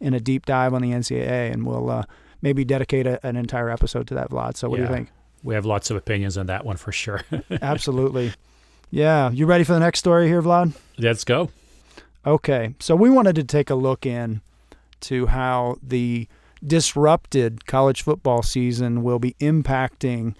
in 0.00 0.14
a 0.14 0.20
deep 0.20 0.44
dive 0.44 0.74
on 0.74 0.82
the 0.82 0.90
NCAA, 0.90 1.52
and 1.52 1.64
we'll 1.64 1.88
uh, 1.88 2.04
maybe 2.42 2.64
dedicate 2.64 3.06
a, 3.06 3.24
an 3.26 3.36
entire 3.36 3.70
episode 3.70 4.06
to 4.08 4.14
that, 4.14 4.30
Vlad. 4.30 4.56
So, 4.56 4.68
what 4.68 4.80
yeah. 4.80 4.86
do 4.86 4.90
you 4.90 4.96
think? 4.96 5.08
We 5.42 5.54
have 5.54 5.64
lots 5.64 5.90
of 5.90 5.96
opinions 5.96 6.36
on 6.36 6.46
that 6.46 6.64
one 6.64 6.76
for 6.76 6.92
sure. 6.92 7.22
Absolutely. 7.62 8.32
Yeah. 8.90 9.30
You 9.30 9.46
ready 9.46 9.64
for 9.64 9.72
the 9.72 9.80
next 9.80 10.00
story 10.00 10.28
here, 10.28 10.42
Vlad? 10.42 10.74
Let's 10.98 11.24
go. 11.24 11.50
Okay. 12.26 12.74
So, 12.80 12.94
we 12.94 13.08
wanted 13.10 13.36
to 13.36 13.44
take 13.44 13.70
a 13.70 13.74
look 13.74 14.04
in 14.04 14.42
to 15.02 15.26
how 15.26 15.76
the 15.82 16.28
disrupted 16.64 17.66
college 17.66 18.02
football 18.02 18.42
season 18.42 19.02
will 19.02 19.18
be 19.18 19.34
impacting 19.40 20.34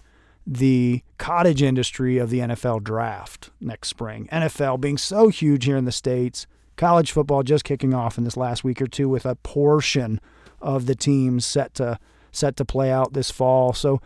the 0.46 1.02
cottage 1.18 1.62
industry 1.62 2.18
of 2.18 2.30
the 2.30 2.40
NFL 2.40 2.82
draft 2.82 3.50
next 3.60 3.88
spring. 3.88 4.28
NFL 4.32 4.80
being 4.80 4.98
so 4.98 5.28
huge 5.28 5.64
here 5.64 5.76
in 5.76 5.84
the 5.84 5.92
States, 5.92 6.46
college 6.76 7.12
football 7.12 7.42
just 7.42 7.64
kicking 7.64 7.94
off 7.94 8.18
in 8.18 8.24
this 8.24 8.36
last 8.36 8.64
week 8.64 8.82
or 8.82 8.86
two 8.86 9.08
with 9.08 9.24
a 9.24 9.36
portion 9.36 10.20
of 10.60 10.86
the 10.86 10.94
teams 10.94 11.44
set 11.46 11.74
to 11.74 11.98
set 12.32 12.56
to 12.56 12.64
play 12.64 12.90
out 12.90 13.12
this 13.12 13.30
fall. 13.30 13.72
So 13.72 14.00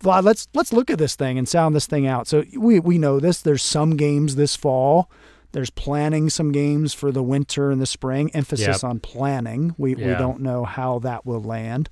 Vlad, 0.00 0.22
let's 0.24 0.48
let's 0.54 0.72
look 0.72 0.90
at 0.90 0.98
this 0.98 1.16
thing 1.16 1.38
and 1.38 1.48
sound 1.48 1.74
this 1.74 1.86
thing 1.86 2.06
out. 2.06 2.26
So 2.26 2.44
we 2.56 2.80
we 2.80 2.98
know 2.98 3.20
this. 3.20 3.40
There's 3.40 3.62
some 3.62 3.96
games 3.96 4.36
this 4.36 4.56
fall. 4.56 5.10
There's 5.52 5.70
planning 5.70 6.30
some 6.30 6.50
games 6.50 6.94
for 6.94 7.12
the 7.12 7.22
winter 7.22 7.70
and 7.70 7.80
the 7.80 7.86
spring. 7.86 8.30
Emphasis 8.32 8.66
yep. 8.66 8.84
on 8.84 9.00
planning. 9.00 9.74
We 9.78 9.96
yeah. 9.96 10.08
we 10.08 10.14
don't 10.14 10.40
know 10.40 10.64
how 10.64 10.98
that 11.00 11.24
will 11.24 11.42
land. 11.42 11.90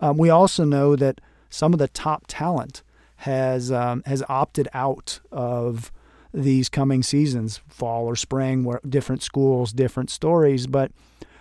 Um, 0.00 0.16
we 0.16 0.30
also 0.30 0.64
know 0.64 0.96
that 0.96 1.20
some 1.50 1.72
of 1.72 1.78
the 1.78 1.88
top 1.88 2.24
talent 2.28 2.82
has 3.20 3.70
um, 3.72 4.02
has 4.06 4.22
opted 4.28 4.68
out 4.74 5.20
of 5.30 5.92
these 6.32 6.68
coming 6.68 7.02
seasons, 7.02 7.60
fall 7.68 8.06
or 8.06 8.16
spring, 8.16 8.64
where 8.64 8.80
different 8.88 9.22
schools, 9.22 9.72
different 9.72 10.10
stories, 10.10 10.66
but 10.66 10.90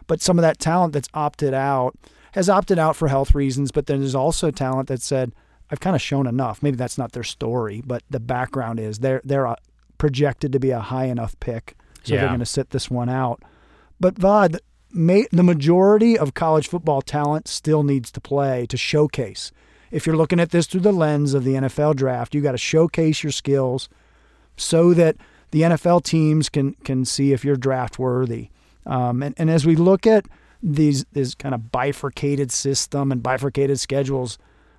but 0.07 0.21
some 0.21 0.37
of 0.39 0.41
that 0.41 0.59
talent 0.59 0.93
that's 0.93 1.09
opted 1.13 1.53
out 1.53 1.95
has 2.33 2.49
opted 2.49 2.77
out 2.79 2.95
for 2.95 3.07
health 3.07 3.33
reasons, 3.35 3.71
but 3.71 3.85
then 3.87 3.99
there's 3.99 4.15
also 4.15 4.51
talent 4.51 4.87
that 4.87 5.01
said, 5.01 5.31
I've 5.71 5.79
kind 5.79 5.95
of 5.95 6.01
shown 6.01 6.27
enough. 6.27 6.61
Maybe 6.63 6.77
that's 6.77 6.97
not 6.97 7.11
their 7.11 7.23
story, 7.23 7.81
but 7.85 8.03
the 8.09 8.19
background 8.19 8.79
is 8.79 8.99
they're 8.99 9.21
they're 9.23 9.47
uh, 9.47 9.55
projected 9.97 10.51
to 10.53 10.59
be 10.59 10.71
a 10.71 10.79
high 10.79 11.05
enough 11.05 11.39
pick, 11.39 11.75
so 12.03 12.13
Yeah. 12.13 12.21
they're 12.21 12.29
going 12.29 12.39
to 12.39 12.45
sit 12.45 12.71
this 12.71 12.89
one 12.89 13.09
out. 13.09 13.41
But 13.99 14.15
Vlad, 14.15 14.59
the 14.91 15.43
majority 15.43 16.17
of 16.17 16.33
college 16.33 16.67
football 16.67 17.01
talent 17.01 17.47
still 17.47 17.83
needs 17.83 18.11
to 18.11 18.19
play 18.21 18.65
to 18.67 18.77
showcase. 18.77 19.51
If 19.91 20.06
you're 20.06 20.17
looking 20.17 20.39
at 20.39 20.52
this 20.52 20.67
through 20.67 20.82
the 20.82 20.91
lens 20.91 21.34
of 21.34 21.43
the 21.43 21.56
NFL 21.56 21.95
draft, 21.95 22.36
you 22.36 22.41
got 22.41 22.52
to 22.52 22.58
showcase 22.58 23.23
your 23.23 23.32
skills 23.32 23.89
so 24.56 24.93
that 24.93 25.15
the 25.52 25.62
NFL 25.62 26.04
teams 26.04 26.49
can 26.49 26.73
can 26.84 27.06
see 27.06 27.34
if 27.34 27.43
you're 27.43 27.56
draft 27.56 27.97
worthy. 27.97 28.49
Um, 28.86 29.23
and, 29.23 29.36
and 29.38 29.49
as 29.49 29.65
we 29.65 29.75
look 29.75 30.06
at 30.06 30.25
these 30.62 31.06
this 31.13 31.34
kind 31.36 31.56
of 31.56 31.71
bifurcated 31.71 32.52
system 32.52 33.12
and 33.12 33.23
bifurcated 33.23 33.80
schedules, 33.80 34.38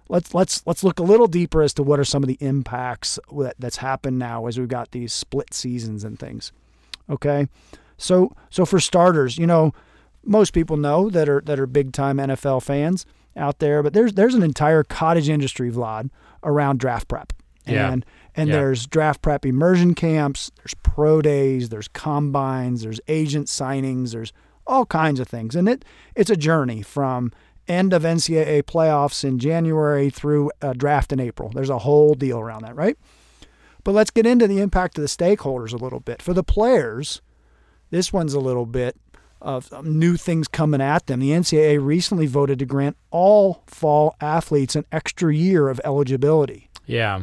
let's 0.08 0.34
let's 0.34 0.64
let's 0.66 0.84
look 0.84 0.98
a 0.98 1.04
little 1.04 1.26
deeper 1.26 1.62
as 1.62 1.74
to 1.74 1.82
what 1.82 1.98
are 1.98 2.04
some 2.04 2.22
of 2.22 2.28
the 2.28 2.38
impacts 2.40 3.18
that, 3.36 3.56
that's 3.58 3.78
happened 3.78 4.18
now 4.18 4.46
as 4.46 4.58
we've 4.58 4.68
got 4.68 4.92
these 4.92 5.12
split 5.12 5.52
seasons 5.54 6.04
and 6.04 6.18
things. 6.18 6.52
Okay, 7.08 7.48
so 7.96 8.32
so 8.50 8.64
for 8.64 8.78
starters, 8.78 9.38
you 9.38 9.46
know, 9.46 9.72
most 10.24 10.52
people 10.52 10.76
know 10.76 11.10
that 11.10 11.28
are 11.28 11.40
that 11.46 11.58
are 11.58 11.66
big 11.66 11.92
time 11.92 12.18
NFL 12.18 12.62
fans 12.62 13.06
out 13.40 13.58
there, 13.58 13.82
but 13.82 13.92
there's 13.92 14.12
there's 14.12 14.34
an 14.34 14.42
entire 14.42 14.84
cottage 14.84 15.28
industry, 15.28 15.70
Vlad, 15.70 16.10
around 16.44 16.78
draft 16.78 17.08
prep. 17.08 17.32
Yeah. 17.66 17.90
And 17.92 18.06
and 18.36 18.48
Yeah. 18.48 18.56
there's 18.56 18.86
draft 18.86 19.22
prep 19.22 19.44
immersion 19.44 19.94
camps, 19.94 20.50
there's 20.56 20.74
pro 20.82 21.20
days, 21.20 21.68
there's 21.70 21.88
combines, 21.88 22.82
there's 22.82 23.00
agent 23.08 23.48
signings, 23.48 24.12
there's 24.12 24.32
all 24.66 24.86
kinds 24.86 25.18
of 25.20 25.26
things. 25.28 25.56
And 25.56 25.68
it 25.68 25.84
it's 26.14 26.30
a 26.30 26.36
journey 26.36 26.82
from 26.82 27.32
end 27.68 27.92
of 27.92 28.02
NCAA 28.04 28.62
playoffs 28.62 29.22
in 29.24 29.38
January 29.38 30.10
through 30.10 30.50
a 30.60 30.74
draft 30.74 31.12
in 31.12 31.20
April. 31.20 31.50
There's 31.54 31.70
a 31.70 31.78
whole 31.78 32.14
deal 32.14 32.38
around 32.40 32.62
that, 32.62 32.74
right? 32.76 32.96
But 33.84 33.92
let's 33.92 34.10
get 34.10 34.26
into 34.26 34.46
the 34.46 34.60
impact 34.60 34.98
of 34.98 35.02
the 35.02 35.08
stakeholders 35.08 35.72
a 35.72 35.76
little 35.76 36.00
bit. 36.00 36.20
For 36.20 36.34
the 36.34 36.42
players, 36.42 37.22
this 37.90 38.12
one's 38.12 38.34
a 38.34 38.40
little 38.40 38.66
bit 38.66 38.96
of 39.40 39.84
new 39.84 40.16
things 40.16 40.48
coming 40.48 40.80
at 40.80 41.06
them. 41.06 41.20
The 41.20 41.30
NCAA 41.30 41.84
recently 41.84 42.26
voted 42.26 42.58
to 42.58 42.66
grant 42.66 42.96
all 43.10 43.62
fall 43.66 44.16
athletes 44.20 44.76
an 44.76 44.84
extra 44.92 45.34
year 45.34 45.68
of 45.68 45.80
eligibility. 45.84 46.70
Yeah. 46.86 47.22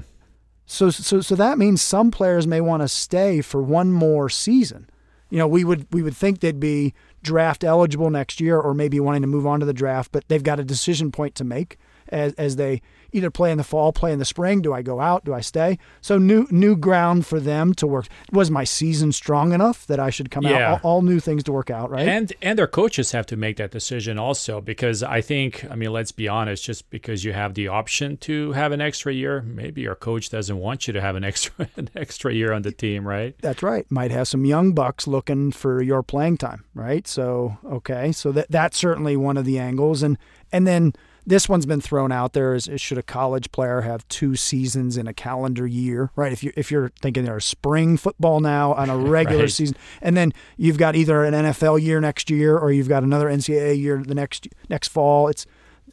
So, 0.66 0.90
so, 0.90 1.22
so 1.22 1.36
that 1.36 1.58
means 1.58 1.82
some 1.82 2.12
players 2.12 2.46
may 2.46 2.62
want 2.62 2.82
to 2.82 2.88
stay 2.88 3.42
for 3.42 3.62
one 3.62 3.92
more 3.92 4.30
season. 4.30 4.90
You 5.30 5.38
know, 5.40 5.48
we 5.48 5.64
would 5.64 5.88
we 5.92 6.02
would 6.02 6.16
think 6.16 6.40
they'd 6.40 6.60
be 6.60 6.94
draft 7.22 7.64
eligible 7.64 8.10
next 8.10 8.40
year, 8.40 8.60
or 8.60 8.74
maybe 8.74 9.00
wanting 9.00 9.22
to 9.22 9.28
move 9.28 9.46
on 9.46 9.60
to 9.60 9.66
the 9.66 9.74
draft, 9.74 10.12
but 10.12 10.28
they've 10.28 10.44
got 10.44 10.60
a 10.60 10.64
decision 10.64 11.12
point 11.12 11.36
to 11.36 11.44
make 11.44 11.78
as 12.10 12.34
as 12.34 12.56
they 12.56 12.82
either 13.12 13.30
play 13.32 13.52
in 13.52 13.58
the 13.58 13.64
fall, 13.64 13.92
play 13.94 14.12
in 14.12 14.20
the 14.20 14.26
spring. 14.26 14.62
Do 14.62 14.74
I 14.74 14.82
go 14.82 15.00
out? 15.00 15.26
Do 15.26 15.34
I 15.34 15.42
stay? 15.42 15.78
So 16.02 16.18
new 16.18 16.48
new 16.52 16.76
ground 16.76 17.26
for 17.26 17.40
them 17.40 17.74
to 17.76 17.88
work. 17.88 18.08
Was 18.32 18.50
my 18.52 18.64
season 18.64 19.12
strong 19.12 19.54
enough 19.54 19.86
that 19.88 20.00
I 20.00 20.10
should 20.10 20.30
come 20.32 20.46
Yeah. 20.46 20.74
out? 20.74 20.84
All, 20.84 20.96
all 20.98 21.02
new 21.02 21.20
things 21.20 21.44
to 21.44 21.52
work 21.52 21.70
out, 21.70 21.90
right? 21.90 22.08
And 22.08 22.34
and 22.42 22.58
their 22.58 22.68
coaches 22.68 23.12
have 23.12 23.26
to 23.28 23.38
make 23.38 23.58
that 23.58 23.72
decision 23.72 24.18
also 24.20 24.62
because 24.62 25.04
I 25.04 25.22
think 25.22 25.66
I 25.70 25.76
mean 25.76 25.92
let's 25.92 26.12
be 26.12 26.28
honest 26.28 26.64
just 26.64 26.90
because 26.90 27.24
you 27.24 27.34
have 27.34 27.54
the 27.54 27.68
option 27.68 28.18
to 28.18 28.52
have 28.54 28.72
an 28.72 28.82
extra 28.82 29.14
year 29.14 29.42
maybe 29.42 29.82
your 29.82 29.96
coach 29.96 30.30
doesn't 30.30 30.58
want 30.58 30.88
you 30.88 30.94
to 30.94 31.02
have 31.02 31.16
an 31.16 31.24
extra 31.32 31.68
an 31.78 31.90
extra 31.96 32.34
year 32.34 32.52
on 32.54 32.62
the 32.64 32.72
team 32.72 33.08
right 33.08 33.36
That's 33.42 33.64
right. 33.64 33.86
Might 33.90 34.12
have 34.12 34.28
some 34.28 34.46
young 34.46 34.74
bucks 34.74 35.08
looking 35.08 35.52
for 35.52 35.82
your 35.82 36.04
playing 36.04 36.38
time, 36.38 36.64
right? 36.74 37.08
So 37.08 37.58
okay, 37.66 38.12
so 38.12 38.32
that 38.32 38.48
that's 38.50 38.78
certainly 38.78 39.16
one 39.18 39.38
of 39.38 39.46
the 39.46 39.60
angles, 39.60 40.04
and 40.04 40.18
and 40.52 40.66
then 40.68 40.94
this 41.28 41.48
one's 41.50 41.66
been 41.66 41.82
thrown 41.82 42.12
out 42.12 42.34
there: 42.34 42.56
is, 42.56 42.68
is 42.68 42.80
should 42.82 42.98
a 42.98 43.04
college 43.04 43.52
player 43.52 43.82
have 43.82 44.08
two 44.08 44.36
seasons 44.36 44.98
in 44.98 45.08
a 45.08 45.14
calendar 45.14 45.68
year, 45.68 46.10
right? 46.16 46.32
If 46.32 46.42
you 46.44 46.54
if 46.56 46.72
you're 46.72 46.90
thinking 47.02 47.26
there's 47.26 47.46
spring 47.46 47.98
football 47.98 48.40
now 48.40 48.74
on 48.74 48.90
a 48.90 48.98
regular 49.18 49.42
Right. 49.44 49.52
season, 49.52 49.76
and 50.02 50.16
then 50.18 50.34
you've 50.56 50.78
got 50.78 50.96
either 50.96 51.24
an 51.24 51.34
NFL 51.34 51.82
year 51.82 52.00
next 52.00 52.30
year 52.30 52.58
or 52.58 52.72
you've 52.72 52.90
got 52.90 53.04
another 53.04 53.28
NCAA 53.28 53.80
year 53.80 54.02
the 54.04 54.16
next 54.16 54.48
next 54.70 54.88
fall. 54.88 55.28
It's 55.28 55.46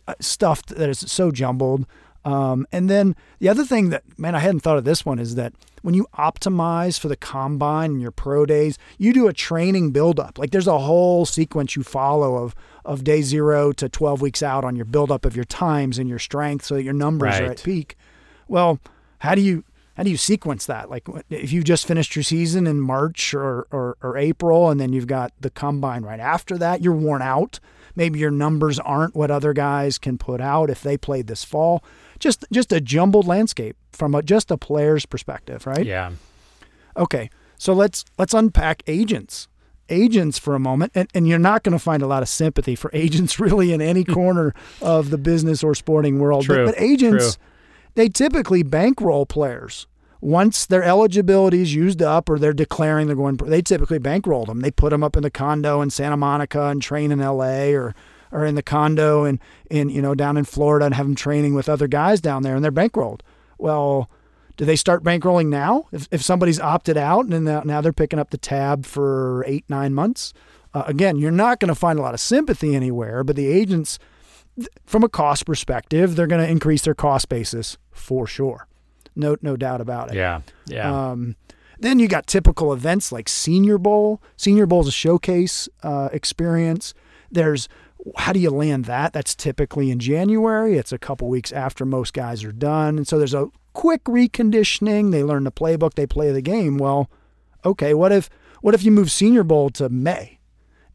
uh, 0.07 0.15
stuff 0.21 0.65
that 0.67 0.89
is 0.89 1.01
so 1.01 1.31
jumbled. 1.31 1.85
Um, 2.25 2.67
and 2.73 2.89
then 2.89 3.15
the 3.39 3.51
other 3.51 3.65
thing 3.67 3.91
that, 3.91 4.03
man, 4.19 4.35
I 4.35 4.39
hadn't 4.39 4.61
thought 4.61 4.79
of 4.79 4.85
this 4.85 5.05
one 5.05 5.19
is 5.19 5.35
that 5.35 5.53
when 5.83 5.93
you 5.93 6.07
optimize 6.19 6.99
for 6.99 7.09
the 7.09 7.17
combine 7.17 7.91
and 7.91 8.01
your 8.01 8.11
pro 8.11 8.47
days, 8.47 8.79
you 8.97 9.13
do 9.13 9.29
a 9.29 9.33
training 9.35 9.91
buildup. 9.91 10.39
Like 10.39 10.51
there's 10.51 10.67
a 10.67 10.79
whole 10.79 11.27
sequence 11.27 11.77
you 11.77 11.83
follow 11.83 12.37
of 12.37 12.55
of 12.85 13.05
day 13.05 13.23
zero 13.23 13.73
to 13.73 13.89
12 13.89 14.21
weeks 14.21 14.43
out 14.43 14.65
on 14.65 14.77
your 14.77 14.85
buildup 14.85 15.25
of 15.25 15.35
your 15.35 15.45
times 15.45 15.99
and 15.99 16.09
your 16.09 16.19
strength 16.19 16.65
so 16.65 16.75
that 16.75 16.83
your 16.83 16.93
numbers 16.95 17.35
are 17.41 17.51
at 17.53 17.63
peak. 17.63 17.97
Well, 18.49 18.79
how 19.19 19.35
do 19.35 19.41
you 19.41 19.65
how 19.97 20.03
do 20.03 20.11
you 20.11 20.17
sequence 20.17 20.67
that? 20.67 20.91
Like 20.91 21.07
if 21.31 21.53
you 21.53 21.63
just 21.63 21.87
finished 21.87 22.17
your 22.17 22.25
season 22.25 22.67
in 22.67 22.81
March 22.81 23.33
or, 23.33 23.67
or, 23.71 23.97
or 24.03 24.17
April 24.17 24.69
and 24.71 24.81
then 24.81 24.93
you've 24.93 25.07
got 25.07 25.33
the 25.41 25.51
combine 25.51 26.03
right 26.03 26.21
after 26.21 26.59
that, 26.59 26.83
you're 26.83 26.93
worn 26.93 27.23
out. 27.23 27.61
Maybe 27.97 28.19
your 28.19 28.33
numbers 28.33 28.81
aren't 28.81 29.15
what 29.15 29.31
other 29.31 29.53
guys 29.53 29.99
can 29.99 30.19
put 30.19 30.41
out 30.41 30.69
if 30.69 30.83
they 30.83 30.97
played 30.97 31.29
this 31.29 31.45
fall. 31.45 31.85
Just 32.19 32.45
just 32.51 32.73
a 32.73 32.81
jumbled 32.81 33.27
landscape 33.27 33.77
from 33.93 34.15
a, 34.15 34.23
just 34.23 34.51
a 34.51 34.57
player's 34.57 35.07
perspective, 35.07 35.67
right? 35.67 35.87
yeah 35.87 36.13
Okay, 36.97 37.31
so 37.59 37.73
let's 37.73 38.05
let's 38.19 38.35
unpack 38.35 38.83
agents. 38.87 39.49
Agents 39.95 40.39
for 40.39 40.55
a 40.55 40.59
moment, 40.59 40.93
and, 40.95 41.09
and 41.15 41.29
you're 41.29 41.39
not 41.39 41.63
going 41.63 41.73
to 41.73 41.79
find 41.79 42.03
a 42.03 42.07
lot 42.07 42.23
of 42.23 42.29
sympathy 42.29 42.75
for 42.75 42.91
agents 42.95 43.39
really 43.39 43.73
in 43.73 43.81
any 43.81 44.05
corner 44.05 44.53
of 44.83 45.11
the 45.11 45.19
business 45.19 45.63
or 45.63 45.75
sporting 45.75 46.19
world. 46.19 46.45
True, 46.45 46.67
But, 46.67 46.75
but 46.75 46.83
agents, 46.83 47.39
they 47.95 48.09
typically 48.09 48.63
bankroll 48.63 49.25
players. 49.27 49.87
Once 50.21 50.65
their 50.67 50.83
eligibility 50.83 51.61
is 51.61 51.75
used 51.75 52.01
up 52.01 52.29
or 52.31 52.39
they're 52.39 52.55
declaring 52.55 53.07
they're 53.07 53.17
going, 53.17 53.37
they 53.37 53.61
typically 53.61 53.99
bankroll 53.99 54.47
them. 54.47 54.61
They 54.61 54.71
put 54.71 54.91
them 54.91 55.05
up 55.05 55.17
in 55.17 55.23
the 55.23 55.31
condo 55.31 55.83
in 55.83 55.91
Santa 55.91 56.17
Monica 56.17 56.69
and 56.69 56.81
train 56.81 57.13
in 57.13 57.21
L.A. 57.21 57.75
or 57.75 57.95
or 58.33 58.45
in 58.45 58.57
the 58.57 58.63
condo 58.63 59.25
and 59.25 59.39
in 59.71 59.89
you 59.91 60.03
know 60.03 60.15
down 60.15 60.37
in 60.37 60.45
Florida 60.45 60.87
and 60.87 60.95
have 60.95 61.07
them 61.07 61.15
training 61.15 61.55
with 61.55 61.69
other 61.69 61.87
guys 61.87 62.21
down 62.21 62.43
there, 62.43 62.57
and 62.57 62.65
they're 62.65 62.73
bankrolled. 62.73 63.21
Well, 63.59 64.11
do 64.57 64.65
they 64.65 64.77
start 64.77 65.03
bankrolling 65.03 65.49
now? 65.49 65.87
If, 65.93 66.09
if 66.11 66.23
somebody's 66.23 66.61
opted 66.61 66.97
out 66.97 67.27
and 67.27 67.45
now, 67.45 67.63
now 67.65 67.81
they're 67.81 67.93
picking 67.93 68.19
up 68.19 68.31
the 68.31 68.39
tab 68.39 68.87
for 68.87 69.45
eight, 69.47 69.65
nine 69.69 69.95
months? 69.95 70.33
Uh, 70.73 70.85
again, 70.87 71.17
you're 71.19 71.31
not 71.31 71.61
going 71.61 71.69
to 71.69 71.75
find 71.75 71.99
a 71.99 72.03
lot 72.03 72.15
of 72.15 72.21
sympathy 72.21 72.75
anywhere, 72.75 73.23
but 73.25 73.37
the 73.37 73.47
agents, 73.47 73.99
from 74.85 75.05
a 75.05 75.09
cost 75.09 75.47
perspective, 75.47 76.17
they're 76.17 76.27
going 76.27 76.45
to 76.45 76.51
increase 76.51 76.83
their 76.83 76.95
cost 76.95 77.29
basis 77.29 77.79
for 77.93 78.27
sure. 78.27 78.67
No, 79.17 79.37
no 79.43 79.57
doubt 79.57 79.81
about 79.81 80.11
it. 80.11 80.17
yeah 80.17 80.41
yeah 80.67 81.11
Um, 81.11 81.37
then 81.79 81.99
you 81.99 82.09
got 82.09 82.27
typical 82.27 82.73
events 82.73 83.13
like 83.13 83.29
Senior 83.29 83.79
Bowl. 83.79 84.23
Senior 84.37 84.67
Bowl 84.67 84.81
is 84.81 84.89
a 84.89 84.93
showcase 84.93 85.69
uh, 85.83 86.09
experience. 86.13 86.95
There's 87.31 87.69
how 88.17 88.33
do 88.33 88.41
you 88.41 88.51
land 88.51 88.85
that? 88.85 89.13
That's 89.13 89.35
typically 89.35 89.91
in 89.91 89.99
January. 89.99 90.77
It's 90.77 90.93
a 90.93 90.99
couple 90.99 91.29
weeks 91.29 91.53
after 91.53 91.85
most 91.85 92.13
guys 92.13 92.45
are 92.45 92.53
done, 92.53 92.97
and 92.99 93.09
so 93.09 93.19
there's 93.19 93.35
a 93.35 93.49
quick 93.75 94.05
reconditioning. 94.05 95.11
They 95.11 95.23
learn 95.23 95.45
the 95.45 95.53
playbook. 95.53 95.95
They 95.95 96.07
play 96.07 96.33
the 96.33 96.41
game. 96.41 96.79
Well, 96.79 97.11
okay. 97.65 97.93
What 97.93 98.11
if 98.13 98.31
what 98.63 98.75
if 98.75 98.83
you 98.83 98.91
move 98.91 99.11
Senior 99.11 99.43
Bowl 99.45 99.69
to 99.71 99.89
May, 99.91 100.39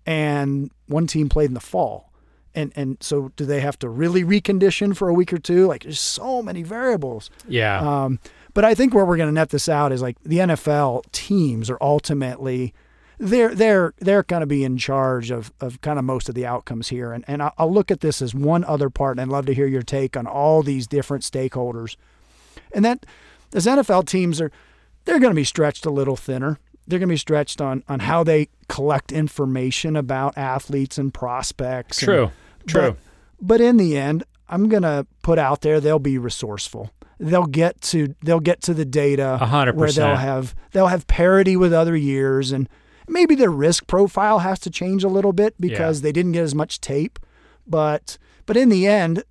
and 0.06 0.72
one 0.88 1.08
team 1.08 1.30
played 1.30 1.50
in 1.50 1.54
the 1.54 1.60
fall? 1.60 2.12
And, 2.56 2.74
and 2.76 2.98
so 3.00 3.32
do 3.36 3.46
they 3.46 3.60
have 3.60 3.78
to 3.80 3.90
really 3.90 4.24
recondition 4.24 4.98
for 4.98 5.08
a 5.08 5.14
week 5.14 5.32
or 5.32 5.38
two? 5.38 5.68
Like 5.68 5.84
there's 5.84 6.00
so 6.00 6.42
many 6.42 6.64
variables. 6.64 7.30
yeah 7.48 7.80
Um, 8.06 8.20
but 8.56 8.66
I 8.66 8.74
think 8.74 8.94
where 8.94 9.06
we're 9.06 9.18
going 9.18 9.30
to 9.30 9.34
net 9.34 9.50
this 9.50 9.70
out 9.70 9.92
is 9.92 10.02
like 10.02 10.18
the 10.24 10.40
NFL 10.40 11.04
teams 11.12 11.70
are 11.70 11.78
ultimately 11.80 12.74
they're 13.20 13.54
they're 13.54 13.94
they're 14.00 14.24
going 14.24 14.40
to 14.40 14.48
be 14.48 14.64
in 14.64 14.78
charge 14.78 15.30
of 15.30 15.54
of 15.62 15.80
kind 15.82 16.00
of 16.00 16.06
most 16.06 16.28
of 16.28 16.34
the 16.36 16.46
outcomes 16.48 16.88
here. 16.90 17.14
And 17.14 17.24
and 17.28 17.44
I'll- 17.44 17.54
I'll 17.60 17.72
look 17.74 17.92
at 17.92 18.00
this 18.00 18.22
as 18.22 18.34
one 18.34 18.64
other 18.64 18.90
part, 18.90 19.18
and 19.18 19.22
I'd 19.22 19.32
love 19.32 19.46
to 19.46 19.54
hear 19.54 19.68
your 19.68 19.84
take 19.84 20.18
on 20.18 20.26
all 20.26 20.64
these 20.64 20.88
different 20.88 21.24
stakeholders. 21.24 21.98
And 22.74 22.84
that 22.86 23.06
those 23.52 23.66
NFL 23.66 24.06
teams 24.08 24.40
are 24.42 24.52
they're 25.06 25.20
going 25.20 25.32
to 25.32 25.36
be 25.36 25.44
stretched 25.44 25.86
a 25.86 25.90
little 25.90 26.16
thinner. 26.16 26.60
They're 26.88 27.00
going 27.00 27.10
to 27.10 27.14
be 27.14 27.18
stretched 27.18 27.62
on 27.62 27.84
on 27.88 28.00
how 28.02 28.24
they 28.24 28.50
collect 28.68 29.12
information 29.12 29.96
about 29.96 30.38
athletes 30.38 30.98
and 30.98 31.14
prospects. 31.14 32.00
and- 32.00 32.06
true 32.06 32.32
true 32.68 32.82
but, 32.82 32.98
but 33.42 33.62
in 33.62 33.78
the 33.78 33.98
end, 33.98 34.24
I'm 34.50 34.68
gonna 34.68 35.06
put 35.22 35.40
out 35.40 35.62
there 35.62 35.80
they'll 35.80 36.00
be 36.00 36.18
resourceful. 36.18 36.92
They'll 37.20 37.46
get 37.46 37.82
to 37.82 38.16
they'll 38.24 38.40
get 38.40 38.62
to 38.64 38.74
the 38.74 38.86
data 38.86 39.38
A 39.42 39.46
hundred 39.46 39.76
where 39.76 39.92
they'll 39.92 40.16
have 40.16 40.56
they'll 40.72 40.88
have 40.88 41.06
parity 41.08 41.56
with 41.56 41.72
other 41.74 41.96
years 41.96 42.52
and 42.52 42.68
maybe 43.08 43.36
their 43.36 43.52
risk 43.52 43.88
profile 43.88 44.40
has 44.40 44.60
to 44.60 44.70
change 44.70 45.04
a 45.04 45.08
little 45.08 45.34
bit 45.34 45.54
because 45.60 46.02
they 46.02 46.12
didn't 46.12 46.32
get 46.34 46.44
as 46.44 46.56
much 46.56 46.80
tape. 46.82 47.20
But 47.68 48.18
but 48.50 48.58
in 48.58 48.70
the 48.70 48.88
end, 48.88 49.24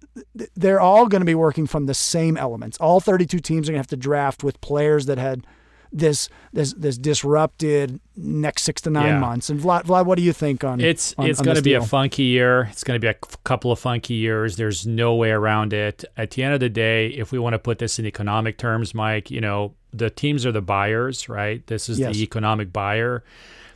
they're 0.54 0.80
all 0.80 1.08
going 1.08 1.20
to 1.20 1.26
be 1.26 1.34
working 1.34 1.66
from 1.66 1.86
the 1.86 1.94
same 1.94 2.36
elements. 2.36 2.78
All 2.78 3.00
32 3.00 3.40
teams 3.40 3.68
are 3.68 3.72
going 3.72 3.78
to 3.78 3.80
have 3.80 3.86
to 3.88 3.96
draft 3.96 4.44
with 4.44 4.60
players 4.60 5.06
that 5.06 5.18
had 5.18 5.44
this 5.90 6.28
this 6.52 6.72
this 6.74 6.96
disrupted 6.98 7.98
next 8.14 8.62
six 8.62 8.80
to 8.82 8.90
nine 8.90 9.06
Yeah. 9.06 9.18
months. 9.20 9.50
And 9.50 9.58
Vlad, 9.58 9.84
Vlad, 9.86 10.04
what 10.06 10.16
do 10.18 10.22
you 10.22 10.32
think 10.34 10.62
on 10.62 10.80
It's 10.80 11.14
on- 11.18 11.26
it's 11.28 11.40
going 11.40 11.56
to 11.56 11.62
be 11.62 11.74
a 11.74 11.80
funky 11.82 12.24
year. 12.24 12.68
It's 12.70 12.84
going 12.84 13.00
to 13.00 13.04
be 13.04 13.08
a 13.08 13.16
couple 13.44 13.72
of 13.72 13.78
funky 13.78 14.14
years. 14.14 14.56
There's 14.56 14.86
no 14.86 15.14
way 15.14 15.30
around 15.30 15.72
it. 15.72 16.04
At 16.16 16.32
the 16.32 16.42
end 16.44 16.54
of 16.54 16.60
the 16.60 16.68
day, 16.68 17.08
if 17.08 17.32
we 17.32 17.38
want 17.38 17.54
to 17.54 17.58
put 17.58 17.78
this 17.78 17.98
in 17.98 18.06
economic 18.06 18.58
terms, 18.58 18.94
Mike, 18.94 19.30
you 19.30 19.40
know, 19.40 19.74
the 19.92 20.10
teams 20.10 20.44
are 20.46 20.52
the 20.52 20.60
buyers, 20.62 21.28
right? 21.28 21.66
This 21.66 21.88
is 21.88 21.98
Yes. 21.98 22.14
the 22.14 22.22
economic 22.22 22.72
buyer. 22.72 23.24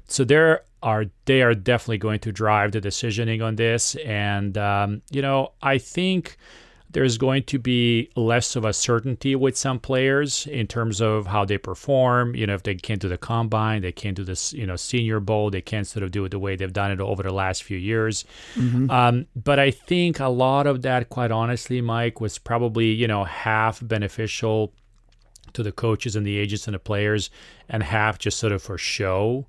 So 0.06 0.22
there 0.24 0.62
are 0.82 1.06
they 1.24 1.42
are 1.42 1.54
definitely 1.54 1.98
going 1.98 2.20
to 2.20 2.32
drive 2.32 2.72
the 2.72 2.80
decisioning 2.80 3.44
on 3.44 3.56
this, 3.56 3.94
and 3.96 4.56
um, 4.58 5.02
you 5.10 5.22
know, 5.22 5.52
I 5.62 5.78
think 5.78 6.36
there's 6.90 7.16
going 7.16 7.42
to 7.44 7.58
be 7.58 8.10
less 8.16 8.54
of 8.54 8.66
a 8.66 8.72
certainty 8.72 9.34
with 9.34 9.56
some 9.56 9.78
players 9.78 10.46
in 10.46 10.66
terms 10.66 11.00
of 11.00 11.26
how 11.26 11.44
they 11.44 11.56
perform. 11.56 12.34
You 12.34 12.46
know, 12.46 12.54
if 12.54 12.62
they 12.64 12.74
can't 12.74 13.00
do 13.00 13.08
the 13.08 13.16
combine, 13.16 13.80
they 13.80 13.92
can't 13.92 14.14
do 14.14 14.24
this, 14.24 14.52
you 14.52 14.66
know, 14.66 14.76
senior 14.76 15.18
bowl, 15.18 15.48
they 15.50 15.62
can't 15.62 15.86
sort 15.86 16.02
of 16.02 16.10
do 16.10 16.24
it 16.26 16.30
the 16.30 16.38
way 16.38 16.54
they've 16.54 16.72
done 16.72 16.90
it 16.90 17.00
over 17.00 17.22
the 17.22 17.32
last 17.32 17.62
few 17.62 17.78
years. 17.78 18.26
Um, 18.90 19.26
but 19.34 19.58
I 19.58 19.70
think 19.70 20.20
a 20.20 20.28
lot 20.28 20.66
of 20.66 20.82
that, 20.82 21.08
quite 21.08 21.30
honestly, 21.30 21.80
Mike, 21.80 22.20
was 22.20 22.36
probably, 22.38 22.92
you 22.92 23.08
know, 23.08 23.24
half 23.24 23.80
beneficial 23.82 24.74
to 25.54 25.62
the 25.62 25.72
coaches 25.72 26.14
and 26.14 26.26
the 26.26 26.36
agents 26.36 26.66
and 26.66 26.74
the 26.74 26.78
players, 26.78 27.30
and 27.70 27.82
half 27.82 28.18
just 28.18 28.38
sort 28.38 28.52
of 28.52 28.62
for 28.62 28.76
show. 28.76 29.46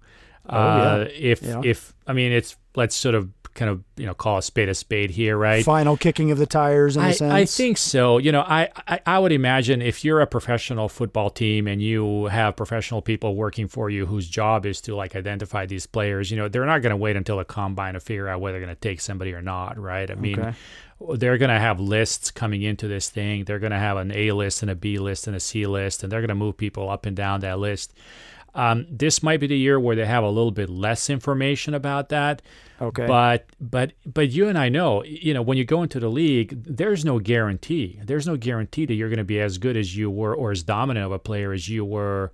Uh, 0.48 1.06
if 1.14 1.42
Yeah. 1.42 1.62
if 1.64 1.94
I 2.08 2.14
mean 2.14 2.32
it's 2.32 2.58
let's 2.76 2.96
sort 2.96 3.16
of 3.16 3.30
kind 3.54 3.70
of 3.70 3.84
you 3.98 4.06
know 4.08 4.16
call 4.16 4.40
a 4.40 4.42
spade 4.42 4.68
a 4.68 4.74
spade 4.74 5.12
here, 5.12 5.38
right? 5.38 5.64
final 5.64 5.96
kicking 5.96 6.32
of 6.32 6.40
the 6.40 6.48
tires 6.48 6.98
in 6.98 7.04
a 7.04 7.08
I, 7.08 7.12
sense? 7.12 7.32
I 7.34 7.46
think 7.46 7.78
so. 7.78 8.18
You 8.18 8.32
know, 8.32 8.42
I, 8.42 8.70
I 8.88 9.00
I 9.06 9.20
would 9.20 9.32
imagine 9.32 9.80
if 9.82 10.04
you're 10.04 10.22
a 10.22 10.28
professional 10.28 10.90
football 10.90 11.30
team 11.30 11.68
and 11.68 11.80
you 11.82 12.26
have 12.26 12.56
professional 12.56 13.02
people 13.04 13.36
working 13.36 13.68
for 13.68 13.92
you 13.92 14.08
whose 14.08 14.28
job 14.28 14.66
is 14.66 14.82
to 14.82 14.96
like 14.96 15.16
identify 15.16 15.68
these 15.68 15.86
players, 15.86 16.32
you 16.32 16.38
know, 16.38 16.50
they're 16.50 16.66
not 16.66 16.82
going 16.82 16.90
to 16.92 16.98
wait 16.98 17.16
until 17.16 17.38
the 17.38 17.46
combine 17.46 17.94
to 17.94 18.00
figure 18.00 18.28
out 18.28 18.42
whether 18.42 18.58
they're 18.58 18.66
going 18.66 18.76
to 18.76 18.82
take 18.82 19.00
somebody 19.00 19.34
or 19.34 19.42
not, 19.44 19.78
right? 19.78 20.10
I 20.10 20.16
mean, 20.16 20.40
Okay. 20.40 20.54
they're 21.20 21.38
going 21.38 21.52
to 21.52 21.60
have 21.60 21.80
lists 21.80 22.32
coming 22.32 22.64
into 22.64 22.88
this 22.88 23.08
thing. 23.12 23.44
They're 23.46 23.60
going 23.60 23.72
to 23.72 23.78
have 23.78 23.98
an 23.98 24.12
A 24.14 24.32
list 24.32 24.64
and 24.64 24.72
a 24.72 24.76
B 24.76 24.98
list 24.98 25.28
and 25.28 25.36
a 25.36 25.40
C 25.40 25.68
list, 25.68 26.02
and 26.02 26.12
they're 26.12 26.22
going 26.22 26.30
to 26.30 26.36
move 26.36 26.58
people 26.58 26.90
up 26.90 27.06
and 27.06 27.16
down 27.16 27.42
that 27.42 27.60
list. 27.60 27.94
Um, 28.56 28.86
this 28.90 29.24
might 29.24 29.40
be 29.40 29.48
the 29.48 29.58
year 29.58 29.80
where 29.80 29.96
they 29.96 30.06
have 30.06 30.24
a 30.24 30.30
little 30.30 30.52
bit 30.52 30.70
less 30.70 31.10
information 31.10 31.74
about 31.74 32.10
that. 32.10 32.42
Okay. 32.82 33.08
But 33.08 33.48
but 33.60 33.94
but 34.06 34.30
you 34.30 34.48
and 34.48 34.58
I 34.58 34.70
know, 34.70 35.04
you 35.04 35.34
know, 35.34 35.42
when 35.42 35.58
you 35.58 35.66
go 35.66 35.82
into 35.82 36.00
the 36.00 36.10
league, 36.10 36.64
there's 36.64 37.04
no 37.04 37.20
guarantee. 37.20 38.00
There's 38.04 38.28
no 38.28 38.38
guarantee 38.38 38.86
that 38.86 38.94
you're 38.94 39.10
going 39.10 39.18
to 39.18 39.24
be 39.24 39.40
as 39.40 39.58
good 39.58 39.76
as 39.78 39.96
you 39.98 40.10
were 40.12 40.36
or 40.36 40.52
as 40.52 40.62
dominant 40.64 41.06
of 41.06 41.12
a 41.12 41.20
player 41.20 41.52
as 41.52 41.68
you 41.68 41.84
were 41.84 42.32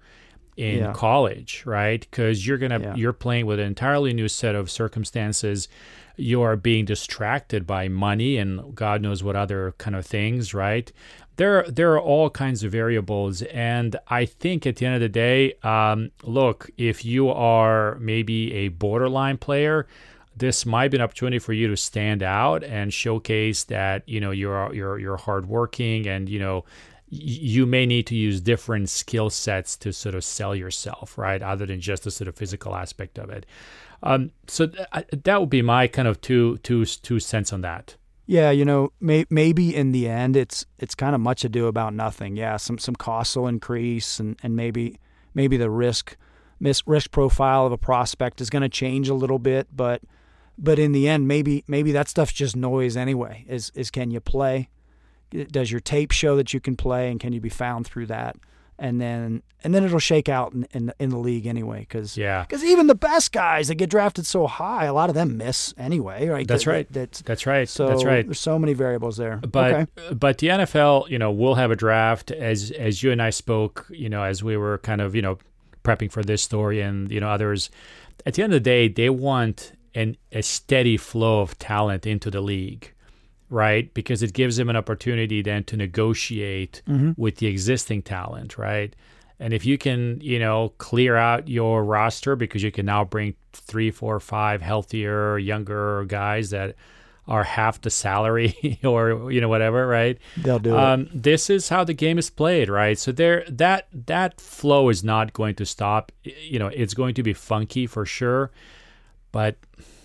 in 0.58 0.80
Yeah. 0.80 0.94
college, 0.94 1.64
right? 1.66 2.02
Because 2.02 2.46
you're 2.46 2.58
gonna 2.58 2.80
Yeah. 2.82 2.96
you're 2.96 3.14
playing 3.14 3.46
with 3.46 3.60
an 3.60 3.68
entirely 3.68 4.12
new 4.14 4.28
set 4.28 4.56
of 4.56 4.70
circumstances. 4.70 5.70
You 6.18 6.42
are 6.42 6.58
being 6.58 6.84
distracted 6.84 7.66
by 7.66 7.88
money 7.88 8.36
and 8.36 8.76
God 8.76 9.02
knows 9.02 9.24
what 9.24 9.38
other 9.38 9.74
kind 9.78 9.96
of 9.96 10.06
things, 10.06 10.54
right? 10.54 10.92
There 11.40 11.64
there 11.70 11.94
are 11.94 12.02
all 12.02 12.30
kinds 12.30 12.66
of 12.66 12.74
variables, 12.74 13.44
and 13.44 13.96
I 14.10 14.26
think 14.26 14.68
at 14.68 14.76
the 14.76 14.86
end 14.86 14.96
of 14.96 15.00
the 15.00 15.08
day, 15.08 15.54
um, 15.64 16.12
look, 16.24 16.70
if 16.78 17.06
you 17.06 17.30
are 17.30 17.96
maybe 17.96 18.54
a 18.54 18.68
borderline 18.68 19.38
player, 19.38 19.88
this 20.36 20.66
might 20.66 20.92
be 20.92 20.98
an 20.98 21.02
opportunity 21.02 21.40
for 21.40 21.54
you 21.54 21.70
to 21.70 21.78
stand 21.78 22.24
out 22.24 22.66
and 22.66 22.94
showcase 22.94 23.64
that 23.64 24.04
you 24.06 24.20
know 24.20 24.32
you're 24.32 24.76
you're 24.76 25.00
you're 25.00 25.16
hardworking 25.16 26.08
and 26.08 26.28
you 26.28 26.40
know 26.40 26.66
you 27.08 27.66
may 27.66 27.86
need 27.86 28.06
to 28.08 28.16
use 28.16 28.42
different 28.42 28.90
skill 28.90 29.30
sets 29.30 29.78
to 29.78 29.94
sort 29.94 30.16
of 30.16 30.26
sell 30.26 30.54
yourself, 30.54 31.18
right? 31.18 31.42
Other 31.42 31.66
than 31.66 31.80
just 31.80 32.04
the 32.04 32.12
sort 32.12 32.28
of 32.28 32.36
physical 32.36 32.76
aspect 32.76 33.18
of 33.18 33.30
it. 33.30 33.46
Um, 34.04 34.32
so 34.48 34.68
th- 34.68 34.88
that 35.24 35.40
would 35.40 35.50
be 35.50 35.62
my 35.62 35.88
kind 35.88 36.10
of 36.10 36.20
two 36.20 36.58
two 36.64 36.84
two 36.84 37.22
cents 37.22 37.54
on 37.54 37.62
that. 37.62 37.96
Yeah, 38.30 38.52
you 38.52 38.64
know, 38.64 38.92
may, 39.02 39.26
maybe 39.32 39.76
in 39.76 39.92
the 39.92 40.08
end, 40.08 40.38
it's 40.38 40.64
it's 40.78 40.94
kind 40.94 41.16
of 41.16 41.20
much 41.20 41.44
ado 41.44 41.66
about 41.66 41.96
nothing. 41.96 42.38
Yeah, 42.38 42.58
some 42.58 42.78
some 42.78 42.96
costs 42.96 43.36
will 43.36 43.48
increase, 43.48 44.20
and, 44.20 44.38
and 44.44 44.56
maybe 44.56 45.00
maybe 45.34 45.58
the 45.58 45.72
risk 45.72 46.16
risk 46.60 47.10
profile 47.10 47.66
of 47.66 47.72
a 47.72 47.78
prospect 47.78 48.40
is 48.40 48.52
going 48.52 48.62
to 48.62 48.70
change 48.70 49.10
a 49.10 49.16
little 49.16 49.40
bit, 49.40 49.76
but 49.76 50.04
but 50.60 50.78
in 50.78 50.92
the 50.92 51.08
end, 51.08 51.28
maybe 51.28 51.64
maybe 51.68 51.92
that 51.92 52.08
stuff's 52.08 52.32
just 52.32 52.56
noise 52.56 52.96
anyway. 52.96 53.46
Is 53.50 53.72
is 53.74 53.90
can 53.90 54.12
you 54.12 54.20
play? 54.20 54.70
Does 55.32 55.72
your 55.72 55.82
tape 55.82 56.12
show 56.12 56.36
that 56.36 56.54
you 56.54 56.60
can 56.60 56.76
play, 56.76 57.10
and 57.10 57.20
can 57.20 57.34
you 57.34 57.42
be 57.42 57.50
found 57.50 57.88
through 57.88 58.06
that? 58.06 58.36
And 58.82 59.02
then 59.02 59.44
and 59.62 59.76
then 59.76 59.84
it'll 59.84 60.00
shake 60.00 60.30
out 60.30 60.54
in 60.54 60.66
in, 60.72 60.94
in 61.00 61.10
the 61.10 61.18
league 61.18 61.46
anyway, 61.46 61.82
because 61.82 62.16
Yeah, 62.16 62.44
because 62.44 62.64
even 62.64 62.88
the 62.88 62.96
best 62.96 63.34
guys 63.34 63.68
that 63.68 63.76
get 63.76 63.90
drafted 63.90 64.26
so 64.26 64.48
high, 64.48 64.86
a 64.86 64.94
lot 64.94 65.10
of 65.10 65.16
them 65.16 65.36
miss 65.36 65.74
anyway. 65.78 66.28
Right? 66.30 66.48
That's 66.48 66.64
That- 66.64 66.72
right. 66.72 66.88
That's 66.94 67.22
that's 67.22 67.46
right. 67.46 67.68
so 67.68 67.88
that's 67.88 68.06
right. 68.06 68.26
There's 68.26 68.40
so 68.40 68.58
many 68.58 68.74
variables 68.74 69.18
there. 69.18 69.38
but 69.38 69.74
okay. 69.74 69.88
but 70.14 70.38
the 70.38 70.48
NFL, 70.48 71.10
you 71.10 71.20
know, 71.20 71.32
will 71.32 71.56
have 71.56 71.72
a 71.72 71.76
draft 71.76 72.32
as 72.32 72.72
as 72.72 73.04
you 73.04 73.12
and 73.12 73.22
I 73.22 73.32
spoke, 73.32 73.86
you 73.90 74.08
know, 74.08 74.24
as 74.24 74.44
we 74.44 74.56
were 74.56 74.78
kind 74.78 75.02
of 75.02 75.14
you 75.14 75.22
know 75.22 75.38
prepping 75.84 76.12
for 76.12 76.24
this 76.24 76.42
story 76.42 76.80
and 76.82 77.12
you 77.12 77.20
know 77.20 77.30
others. 77.30 77.70
At 78.26 78.36
the 78.36 78.44
end 78.44 78.54
of 78.54 78.64
the 78.64 78.70
day, 78.70 78.88
they 78.88 79.10
want 79.10 79.74
an 79.96 80.16
a 80.32 80.42
steady 80.42 80.96
flow 80.98 81.42
of 81.42 81.60
talent 81.60 82.06
into 82.06 82.32
the 82.32 82.42
league, 82.42 82.94
right? 83.50 83.93
Because 83.93 84.24
it 84.24 84.34
gives 84.34 84.58
them 84.58 84.70
an 84.70 84.76
opportunity 84.76 85.41
then 85.41 85.64
to 85.66 85.78
negotiate 85.78 86.82
with 87.18 87.38
the 87.38 87.47
existing 87.47 88.04
talent, 88.04 88.58
right? 88.58 88.95
And 89.39 89.54
if 89.54 89.66
you 89.66 89.78
can, 89.78 90.20
you 90.22 90.38
know, 90.38 90.74
clear 90.78 91.16
out 91.16 91.47
your 91.47 91.84
roster 91.84 92.36
because 92.36 92.62
you 92.62 92.72
can 92.72 92.86
now 92.86 93.06
bring 93.06 93.36
three, 93.54 93.89
four, 93.89 94.20
five 94.20 94.62
healthier, 94.62 95.38
younger 95.38 96.04
guys 96.06 96.50
that 96.50 96.76
are 97.28 97.43
half 97.43 97.80
the 97.82 97.89
salary 97.91 98.80
or 98.84 99.32
you 99.32 99.39
know 99.39 99.47
whatever, 99.47 99.88
right? 99.88 100.18
They'll 100.38 100.60
do 100.60 100.74
it. 100.74 100.80
Um, 100.80 101.10
this 101.14 101.50
is 101.50 101.70
how 101.70 101.84
the 101.84 101.93
game 101.93 102.18
is 102.18 102.30
played, 102.30 102.70
right? 102.70 102.97
So 102.97 103.12
there, 103.12 103.45
that 103.47 103.88
that 104.08 104.41
flow 104.41 104.89
is 104.89 105.04
not 105.04 105.32
going 105.32 105.56
to 105.56 105.66
stop. 105.66 106.12
You 106.24 106.60
know, 106.60 106.68
it's 106.68 106.93
going 106.93 107.14
to 107.14 107.24
be 107.24 107.34
funky 107.34 107.88
for 107.88 108.06
sure, 108.06 108.52
but 109.32 109.58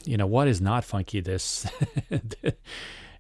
you 0.05 0.17
know 0.17 0.27
what 0.27 0.49
is 0.49 0.61
not 0.61 0.85
funky 0.85 1.21
this 1.21 1.67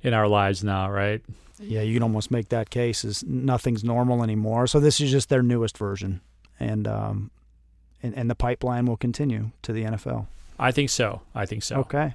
in 0.04 0.14
our 0.14 0.28
lives 0.28 0.62
now, 0.62 0.88
right? 0.88 1.20
Yeah, 1.58 1.80
you 1.80 1.94
can 1.94 2.02
almost 2.02 2.30
make 2.30 2.50
that 2.50 2.70
case 2.70 3.04
is 3.04 3.24
nothing's 3.24 3.82
normal 3.82 4.22
anymore. 4.22 4.66
So 4.66 4.78
this 4.78 5.00
is 5.00 5.10
just 5.10 5.28
their 5.28 5.42
newest 5.42 5.78
version, 5.78 6.20
and 6.60 6.86
um, 6.86 7.30
and, 8.02 8.14
and 8.14 8.30
the 8.30 8.34
pipeline 8.34 8.86
will 8.86 8.96
continue 8.96 9.50
to 9.62 9.72
the 9.72 9.84
NFL. 9.84 10.26
I 10.58 10.70
think 10.70 10.90
so. 10.90 11.22
I 11.34 11.46
think 11.46 11.62
so. 11.62 11.76
Okay, 11.76 12.14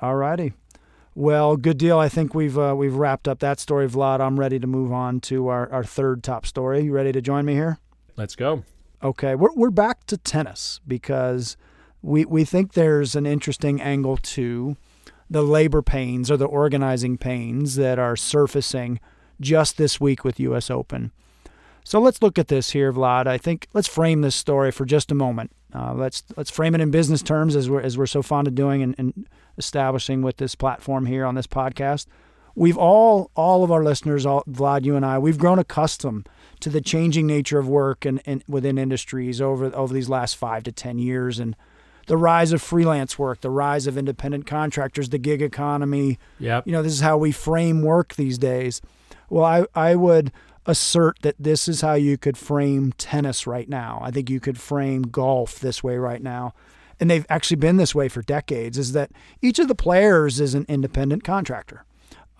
all 0.00 0.16
righty. 0.16 0.52
Well, 1.14 1.56
good 1.56 1.78
deal. 1.78 1.98
I 1.98 2.08
think 2.08 2.34
we've 2.34 2.58
uh, 2.58 2.74
we've 2.76 2.94
wrapped 2.94 3.26
up 3.26 3.38
that 3.40 3.58
story, 3.58 3.88
Vlad. 3.88 4.20
I'm 4.20 4.38
ready 4.38 4.58
to 4.58 4.66
move 4.66 4.92
on 4.92 5.20
to 5.20 5.48
our, 5.48 5.70
our 5.72 5.84
third 5.84 6.22
top 6.22 6.44
story. 6.46 6.82
You 6.82 6.92
ready 6.92 7.12
to 7.12 7.20
join 7.20 7.44
me 7.44 7.54
here? 7.54 7.78
Let's 8.16 8.36
go. 8.36 8.64
Okay, 9.02 9.34
we're 9.34 9.54
we're 9.54 9.70
back 9.70 10.04
to 10.06 10.16
tennis 10.18 10.80
because 10.86 11.56
we 12.02 12.24
we 12.24 12.44
think 12.44 12.74
there's 12.74 13.14
an 13.14 13.24
interesting 13.26 13.80
angle 13.80 14.16
to 14.18 14.76
the 15.30 15.42
labor 15.42 15.80
pains 15.80 16.30
or 16.30 16.36
the 16.36 16.44
organizing 16.44 17.16
pains 17.16 17.76
that 17.76 17.98
are 17.98 18.16
surfacing 18.16 18.98
just 19.40 19.78
this 19.78 20.00
week 20.00 20.24
with 20.24 20.40
U.S. 20.40 20.70
Open. 20.70 21.12
So 21.84 21.98
let's 21.98 22.20
look 22.20 22.38
at 22.38 22.48
this 22.48 22.70
here, 22.70 22.92
Vlad. 22.92 23.26
I 23.26 23.38
think 23.38 23.68
let's 23.72 23.88
frame 23.88 24.20
this 24.20 24.34
story 24.34 24.70
for 24.70 24.84
just 24.84 25.10
a 25.10 25.14
moment. 25.14 25.52
Uh, 25.74 25.94
let's 25.94 26.24
let's 26.36 26.50
frame 26.50 26.74
it 26.74 26.80
in 26.80 26.90
business 26.90 27.22
terms 27.22 27.56
as 27.56 27.70
we're 27.70 27.80
as 27.80 27.96
we're 27.96 28.06
so 28.06 28.22
fond 28.22 28.48
of 28.48 28.54
doing 28.54 28.82
and, 28.82 28.94
and 28.98 29.28
establishing 29.56 30.20
with 30.22 30.36
this 30.36 30.54
platform 30.54 31.06
here 31.06 31.24
on 31.24 31.36
this 31.36 31.46
podcast. 31.46 32.06
We've 32.54 32.76
all 32.76 33.30
all 33.34 33.64
of 33.64 33.70
our 33.70 33.82
listeners, 33.82 34.26
all, 34.26 34.42
Vlad, 34.44 34.84
you 34.84 34.96
and 34.96 35.06
I, 35.06 35.18
we've 35.18 35.38
grown 35.38 35.58
accustomed 35.58 36.28
to 36.60 36.68
the 36.68 36.80
changing 36.80 37.26
nature 37.26 37.58
of 37.58 37.68
work 37.68 38.04
and, 38.04 38.20
and 38.26 38.44
within 38.48 38.76
industries 38.78 39.40
over 39.40 39.74
over 39.74 39.94
these 39.94 40.08
last 40.08 40.36
five 40.36 40.64
to 40.64 40.72
ten 40.72 40.98
years 40.98 41.38
and 41.38 41.56
the 42.10 42.16
rise 42.16 42.52
of 42.52 42.60
freelance 42.60 43.20
work, 43.20 43.40
the 43.40 43.50
rise 43.50 43.86
of 43.86 43.96
independent 43.96 44.44
contractors, 44.44 45.10
the 45.10 45.18
gig 45.18 45.40
economy, 45.40 46.18
Yep. 46.40 46.66
you 46.66 46.72
know, 46.72 46.82
this 46.82 46.92
is 46.92 47.02
how 47.02 47.16
we 47.16 47.30
frame 47.30 47.82
work 47.82 48.16
these 48.16 48.36
days. 48.36 48.82
Well, 49.28 49.44
I, 49.44 49.64
I 49.76 49.94
would 49.94 50.32
assert 50.66 51.20
that 51.22 51.36
this 51.38 51.68
is 51.68 51.82
how 51.82 51.94
you 51.94 52.18
could 52.18 52.36
frame 52.36 52.90
tennis 52.98 53.46
right 53.46 53.68
now. 53.68 54.00
I 54.02 54.10
think 54.10 54.28
you 54.28 54.40
could 54.40 54.58
frame 54.58 55.02
golf 55.02 55.60
this 55.60 55.84
way 55.84 55.98
right 55.98 56.20
now. 56.20 56.52
And 56.98 57.08
they've 57.08 57.24
actually 57.30 57.58
been 57.58 57.76
this 57.76 57.94
way 57.94 58.08
for 58.08 58.22
decades 58.22 58.76
is 58.76 58.90
that 58.90 59.12
each 59.40 59.60
of 59.60 59.68
the 59.68 59.76
players 59.76 60.40
is 60.40 60.52
an 60.54 60.66
independent 60.68 61.22
contractor. 61.22 61.84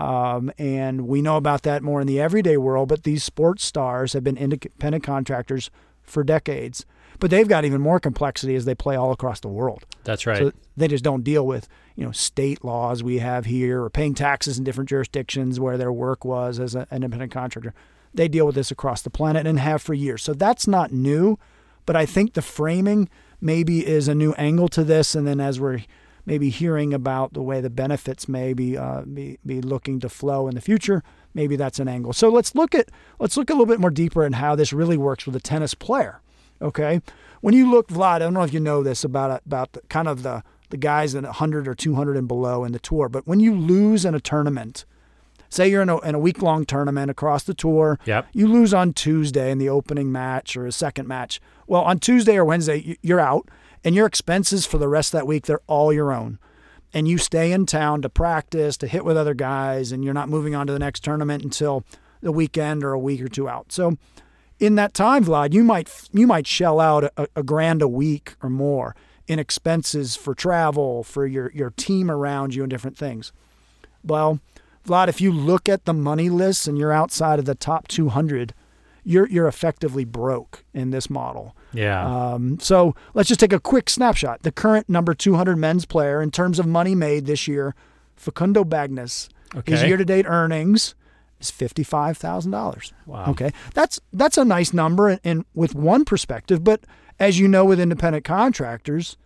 Um, 0.00 0.50
and 0.58 1.06
we 1.06 1.22
know 1.22 1.36
about 1.36 1.62
that 1.62 1.84
more 1.84 2.00
in 2.00 2.08
the 2.08 2.20
everyday 2.20 2.56
world, 2.56 2.88
but 2.88 3.04
these 3.04 3.22
sports 3.22 3.64
stars 3.64 4.14
have 4.14 4.24
been 4.24 4.36
independent 4.36 5.04
contractors 5.04 5.70
for 6.02 6.24
decades. 6.24 6.84
But 7.20 7.30
they've 7.30 7.46
got 7.46 7.64
even 7.64 7.80
more 7.80 8.00
complexity 8.00 8.54
as 8.56 8.64
they 8.64 8.74
play 8.74 8.96
all 8.96 9.12
across 9.12 9.40
the 9.40 9.48
world. 9.48 9.84
That's 10.04 10.26
right. 10.26 10.38
So 10.38 10.52
they 10.76 10.88
just 10.88 11.04
don't 11.04 11.22
deal 11.22 11.46
with, 11.46 11.68
you 11.94 12.04
know, 12.04 12.12
state 12.12 12.64
laws 12.64 13.02
we 13.02 13.18
have 13.18 13.44
here 13.44 13.82
or 13.82 13.90
paying 13.90 14.14
taxes 14.14 14.58
in 14.58 14.64
different 14.64 14.88
jurisdictions 14.88 15.60
where 15.60 15.76
their 15.78 15.92
work 15.92 16.24
was 16.24 16.58
as 16.58 16.74
an 16.74 16.86
independent 16.90 17.30
contractor. 17.32 17.74
They 18.14 18.26
deal 18.26 18.46
with 18.46 18.54
this 18.54 18.70
across 18.70 19.02
the 19.02 19.10
planet 19.10 19.46
and 19.46 19.60
have 19.60 19.82
for 19.82 19.94
years. 19.94 20.22
So 20.22 20.32
that's 20.34 20.66
not 20.66 20.92
new. 20.92 21.38
but 21.86 21.96
I 21.96 22.06
think 22.06 22.34
the 22.34 22.42
framing 22.42 23.08
maybe 23.40 23.86
is 23.86 24.08
a 24.08 24.14
new 24.14 24.32
angle 24.34 24.68
to 24.68 24.84
this. 24.84 25.14
And 25.14 25.26
then 25.26 25.40
as 25.40 25.58
we're 25.58 25.80
maybe 26.26 26.50
hearing 26.50 26.94
about 26.94 27.32
the 27.32 27.42
way 27.42 27.60
the 27.60 27.70
benefits 27.70 28.28
may 28.28 28.52
be, 28.52 28.76
uh, 28.76 29.02
be, 29.02 29.38
be 29.44 29.60
looking 29.60 29.98
to 30.00 30.08
flow 30.08 30.48
in 30.48 30.54
the 30.54 30.60
future, 30.60 31.02
maybe 31.34 31.56
that's 31.56 31.78
an 31.80 31.88
angle. 31.88 32.12
So 32.12 32.28
let's 32.28 32.54
look 32.54 32.74
at 32.74 32.90
let's 33.18 33.36
look 33.36 33.50
a 33.50 33.54
little 33.54 33.66
bit 33.66 33.80
more 33.80 33.90
deeper 33.90 34.24
in 34.24 34.34
how 34.34 34.54
this 34.54 34.72
really 34.72 34.96
works 34.96 35.26
with 35.26 35.34
a 35.36 35.40
tennis 35.40 35.74
player. 35.74 36.20
Okay, 36.62 37.00
when 37.40 37.54
you 37.54 37.70
look, 37.70 37.88
Vlad, 37.88 38.16
I 38.16 38.18
don't 38.20 38.34
know 38.34 38.42
if 38.42 38.52
you 38.52 38.60
know 38.60 38.82
this 38.82 39.04
about 39.04 39.42
about 39.46 39.72
the, 39.72 39.80
kind 39.88 40.08
of 40.08 40.22
the 40.22 40.42
the 40.68 40.76
guys 40.76 41.14
in 41.14 41.24
100 41.24 41.66
or 41.66 41.74
200 41.74 42.16
and 42.16 42.28
below 42.28 42.64
in 42.64 42.72
the 42.72 42.78
tour, 42.78 43.08
but 43.08 43.26
when 43.26 43.40
you 43.40 43.54
lose 43.54 44.04
in 44.04 44.14
a 44.14 44.20
tournament, 44.20 44.84
say 45.48 45.68
you're 45.68 45.82
in 45.82 45.88
a, 45.88 45.98
in 46.00 46.14
a 46.14 46.18
week 46.18 46.40
long 46.40 46.64
tournament 46.64 47.10
across 47.10 47.42
the 47.42 47.54
tour, 47.54 47.98
yep. 48.04 48.28
you 48.32 48.46
lose 48.46 48.72
on 48.72 48.92
Tuesday 48.92 49.50
in 49.50 49.58
the 49.58 49.68
opening 49.68 50.10
match 50.10 50.56
or 50.56 50.66
a 50.66 50.72
second 50.72 51.08
match. 51.08 51.40
Well, 51.66 51.82
on 51.82 51.98
Tuesday 51.98 52.36
or 52.36 52.44
Wednesday, 52.44 52.96
you're 53.02 53.20
out, 53.20 53.48
and 53.84 53.94
your 53.94 54.06
expenses 54.06 54.64
for 54.64 54.78
the 54.78 54.88
rest 54.88 55.12
of 55.12 55.18
that 55.18 55.26
week, 55.26 55.46
they're 55.46 55.60
all 55.66 55.92
your 55.92 56.12
own. 56.12 56.38
And 56.92 57.06
you 57.06 57.18
stay 57.18 57.52
in 57.52 57.66
town 57.66 58.02
to 58.02 58.08
practice, 58.08 58.76
to 58.78 58.86
hit 58.86 59.04
with 59.04 59.16
other 59.16 59.34
guys, 59.34 59.92
and 59.92 60.04
you're 60.04 60.14
not 60.14 60.28
moving 60.28 60.54
on 60.54 60.66
to 60.66 60.72
the 60.72 60.78
next 60.78 61.04
tournament 61.04 61.44
until 61.44 61.84
the 62.20 62.32
weekend 62.32 62.84
or 62.84 62.92
a 62.92 62.98
week 62.98 63.20
or 63.20 63.28
two 63.28 63.48
out. 63.48 63.72
So, 63.72 63.96
in 64.60 64.74
that 64.74 64.94
time, 64.94 65.24
Vlad, 65.24 65.52
you 65.52 65.64
might 65.64 65.90
you 66.12 66.26
might 66.26 66.46
shell 66.46 66.78
out 66.78 67.04
a, 67.16 67.26
a 67.34 67.42
grand 67.42 67.82
a 67.82 67.88
week 67.88 68.34
or 68.42 68.50
more 68.50 68.94
in 69.26 69.38
expenses 69.38 70.16
for 70.16 70.34
travel, 70.34 71.02
for 71.02 71.26
your 71.26 71.50
your 71.52 71.70
team 71.70 72.10
around 72.10 72.54
you, 72.54 72.62
and 72.62 72.70
different 72.70 72.96
things. 72.96 73.32
Well, 74.04 74.40
Vlad, 74.86 75.08
if 75.08 75.20
you 75.20 75.32
look 75.32 75.68
at 75.68 75.86
the 75.86 75.94
money 75.94 76.28
lists 76.28 76.66
and 76.66 76.78
you're 76.78 76.92
outside 76.92 77.38
of 77.38 77.46
the 77.46 77.54
top 77.54 77.88
200, 77.88 78.54
you're 79.02 79.26
you're 79.28 79.48
effectively 79.48 80.04
broke 80.04 80.64
in 80.74 80.90
this 80.90 81.08
model. 81.08 81.56
Yeah. 81.72 82.04
Um, 82.04 82.58
so 82.60 82.94
let's 83.14 83.28
just 83.28 83.40
take 83.40 83.52
a 83.52 83.60
quick 83.60 83.88
snapshot. 83.88 84.42
The 84.42 84.52
current 84.52 84.88
number 84.88 85.14
200 85.14 85.56
men's 85.56 85.86
player 85.86 86.20
in 86.20 86.30
terms 86.30 86.58
of 86.58 86.66
money 86.66 86.94
made 86.94 87.26
this 87.26 87.48
year, 87.48 87.74
Facundo 88.16 88.64
Bagnis. 88.64 89.28
Okay. 89.54 89.72
His 89.72 89.82
year-to-date 89.82 90.26
earnings 90.28 90.94
is 91.40 91.50
fifty-five 91.50 92.16
thousand 92.18 92.50
dollars. 92.52 92.92
Wow. 93.06 93.26
Okay, 93.30 93.52
that's 93.74 94.00
that's 94.12 94.36
a 94.38 94.44
nice 94.44 94.72
number, 94.72 95.08
and, 95.08 95.20
and 95.24 95.44
with 95.54 95.74
one 95.74 96.04
perspective. 96.04 96.62
But 96.62 96.84
as 97.18 97.38
you 97.38 97.48
know, 97.48 97.64
with 97.64 97.80
independent 97.80 98.24
contractors, 98.24 99.16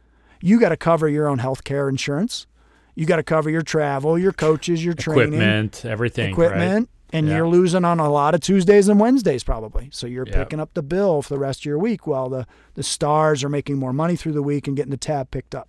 you 0.41 0.59
got 0.61 0.71
to 0.71 0.77
cover 0.77 1.09
your 1.09 1.27
own 1.29 1.39
health 1.39 1.65
care 1.65 1.89
insurance. 1.89 2.47
You 2.95 3.07
got 3.07 3.17
to 3.17 3.23
cover 3.25 3.51
your 3.51 3.63
travel, 3.63 4.17
your 4.19 4.33
coaches, 4.33 4.85
your 4.85 4.95
training, 4.95 5.35
equipment, 5.35 5.85
everything, 5.85 6.31
equipment, 6.31 6.89
right? 6.89 7.17
and 7.19 7.27
Yeah. 7.27 7.37
you're 7.39 7.49
losing 7.49 7.85
on 7.85 7.99
a 7.99 8.09
lot 8.09 8.35
of 8.35 8.41
Tuesdays 8.41 8.89
and 8.89 9.01
Wednesdays 9.01 9.43
probably. 9.43 9.89
So 9.93 10.07
you're 10.07 10.27
Yeah. 10.27 10.45
picking 10.45 10.61
up 10.61 10.75
the 10.75 10.83
bill 10.83 11.21
for 11.23 11.35
the 11.35 11.41
rest 11.41 11.63
of 11.63 11.65
your 11.67 11.79
week 11.79 12.07
while 12.07 12.29
the 12.29 12.47
the 12.75 12.85
stars 12.85 13.43
are 13.43 13.49
making 13.49 13.79
more 13.79 13.93
money 13.93 14.15
through 14.15 14.33
the 14.35 14.43
week 14.45 14.69
and 14.69 14.77
getting 14.77 14.93
the 14.93 14.97
tab 14.97 15.31
picked 15.33 15.55
up. 15.57 15.69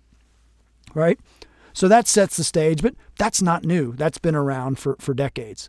Right? 0.94 1.18
So 1.72 1.88
that 1.88 2.06
sets 2.08 2.36
the 2.38 2.44
stage, 2.44 2.80
but 2.80 2.94
that's 3.18 3.42
not 3.42 3.64
new. 3.64 3.92
That's 3.92 4.18
been 4.18 4.34
around 4.36 4.78
for 4.78 4.96
for 5.00 5.12
decades. 5.12 5.68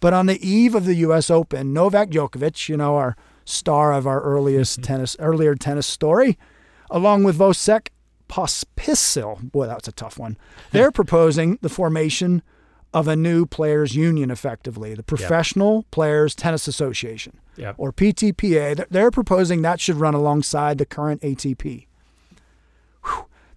But 0.00 0.12
on 0.12 0.26
the 0.26 0.46
eve 0.46 0.74
of 0.74 0.84
the 0.84 0.94
US 0.96 1.30
Open, 1.30 1.72
Novak 1.72 2.10
Djokovic, 2.10 2.68
you 2.68 2.76
know, 2.76 2.96
our 2.96 3.16
star 3.44 3.92
of 3.92 4.06
our 4.06 4.20
earliest 4.20 4.80
mm-hmm. 4.80 4.86
tennis 4.86 5.16
earlier 5.18 5.54
tennis 5.54 5.86
story, 5.86 6.38
along 6.90 7.24
with 7.24 7.38
Vasek 7.38 7.88
Pospisil, 8.28 9.50
boy, 9.52 9.66
that's 9.66 9.88
a 9.88 9.92
tough 9.92 10.18
one. 10.18 10.36
They're 10.72 10.90
proposing 10.90 11.58
the 11.62 11.68
formation 11.68 12.42
of 12.92 13.08
a 13.08 13.16
new 13.16 13.46
players 13.46 13.94
union 13.94 14.30
effectively, 14.30 14.94
the 14.94 15.02
Professional 15.02 15.84
Players 15.90 16.34
Tennis 16.34 16.66
Association 16.66 17.38
Yep. 17.56 17.74
or 17.78 17.92
PTPA. 17.92 18.86
They're 18.90 19.10
proposing 19.10 19.62
that 19.62 19.80
should 19.80 19.96
run 19.96 20.14
alongside 20.14 20.78
the 20.78 20.86
current 20.86 21.22
ATP. 21.22 21.86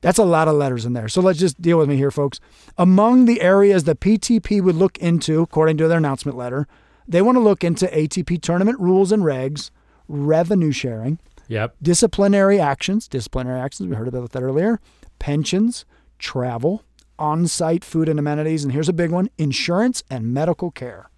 That's 0.01 0.17
a 0.17 0.23
lot 0.23 0.47
of 0.47 0.55
letters 0.55 0.85
in 0.85 0.93
there. 0.93 1.09
So 1.09 1.21
let's 1.21 1.39
just 1.39 1.61
deal 1.61 1.77
with 1.77 1.89
me 1.89 1.97
here, 1.97 2.11
folks. 2.11 2.39
Among 2.77 3.25
the 3.25 3.41
areas 3.41 3.83
the 3.83 3.95
PTP 3.95 4.61
would 4.61 4.75
look 4.75 4.97
into, 4.99 5.41
according 5.41 5.77
to 5.77 5.87
their 5.87 5.97
announcement 5.97 6.37
letter, 6.37 6.67
they 7.07 7.21
want 7.21 7.35
to 7.35 7.41
look 7.41 7.63
into 7.63 7.85
ATP 7.87 8.41
tournament 8.41 8.79
rules 8.79 9.11
and 9.11 9.23
regs, 9.23 9.71
revenue 10.07 10.71
sharing, 10.71 11.19
Yep. 11.47 11.75
disciplinary 11.81 12.59
actions, 12.59 13.07
disciplinary 13.07 13.59
actions, 13.59 13.89
we 13.89 13.95
heard 13.95 14.07
about 14.07 14.31
that 14.31 14.43
earlier, 14.43 14.79
pensions, 15.17 15.83
travel, 16.19 16.83
on 17.17 17.47
site 17.47 17.83
food 17.83 18.07
and 18.07 18.19
amenities, 18.19 18.63
and 18.63 18.71
here's 18.71 18.87
a 18.87 18.93
big 18.93 19.11
one 19.11 19.29
insurance 19.37 20.03
and 20.09 20.33
medical 20.33 20.71
care. 20.71 21.09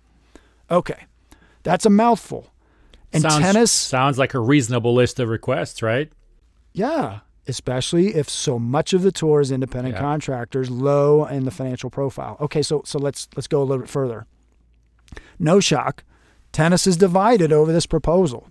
Okay, 0.71 1.05
that's 1.63 1.85
a 1.85 1.89
mouthful. 1.89 2.47
And 3.13 3.21
sounds, 3.23 3.43
tennis, 3.43 3.71
sounds 3.71 4.17
like 4.17 4.33
a 4.33 4.39
reasonable 4.39 4.93
list 4.95 5.19
of 5.19 5.27
requests, 5.29 5.81
right? 5.81 6.11
yeah, 6.73 7.19
especially 7.47 8.15
if 8.15 8.29
so 8.29 8.59
much 8.59 8.93
of 8.93 9.01
the 9.01 9.11
tour 9.11 9.41
is 9.41 9.51
independent 9.51 9.95
Yeah. 9.95 10.01
contractors, 10.01 10.69
low 10.69 11.25
in 11.25 11.45
the 11.45 11.51
financial 11.51 11.89
profile. 11.89 12.37
Okay, 12.39 12.61
so 12.61 12.81
so 12.85 12.99
let's 12.99 13.27
let's 13.35 13.47
go 13.47 13.61
a 13.61 13.65
little 13.65 13.81
bit 13.83 13.89
further. 13.89 14.25
No 15.39 15.59
shock, 15.59 16.03
tennis 16.51 16.85
is 16.87 16.97
divided 16.97 17.51
over 17.51 17.71
this 17.73 17.85
proposal. 17.85 18.47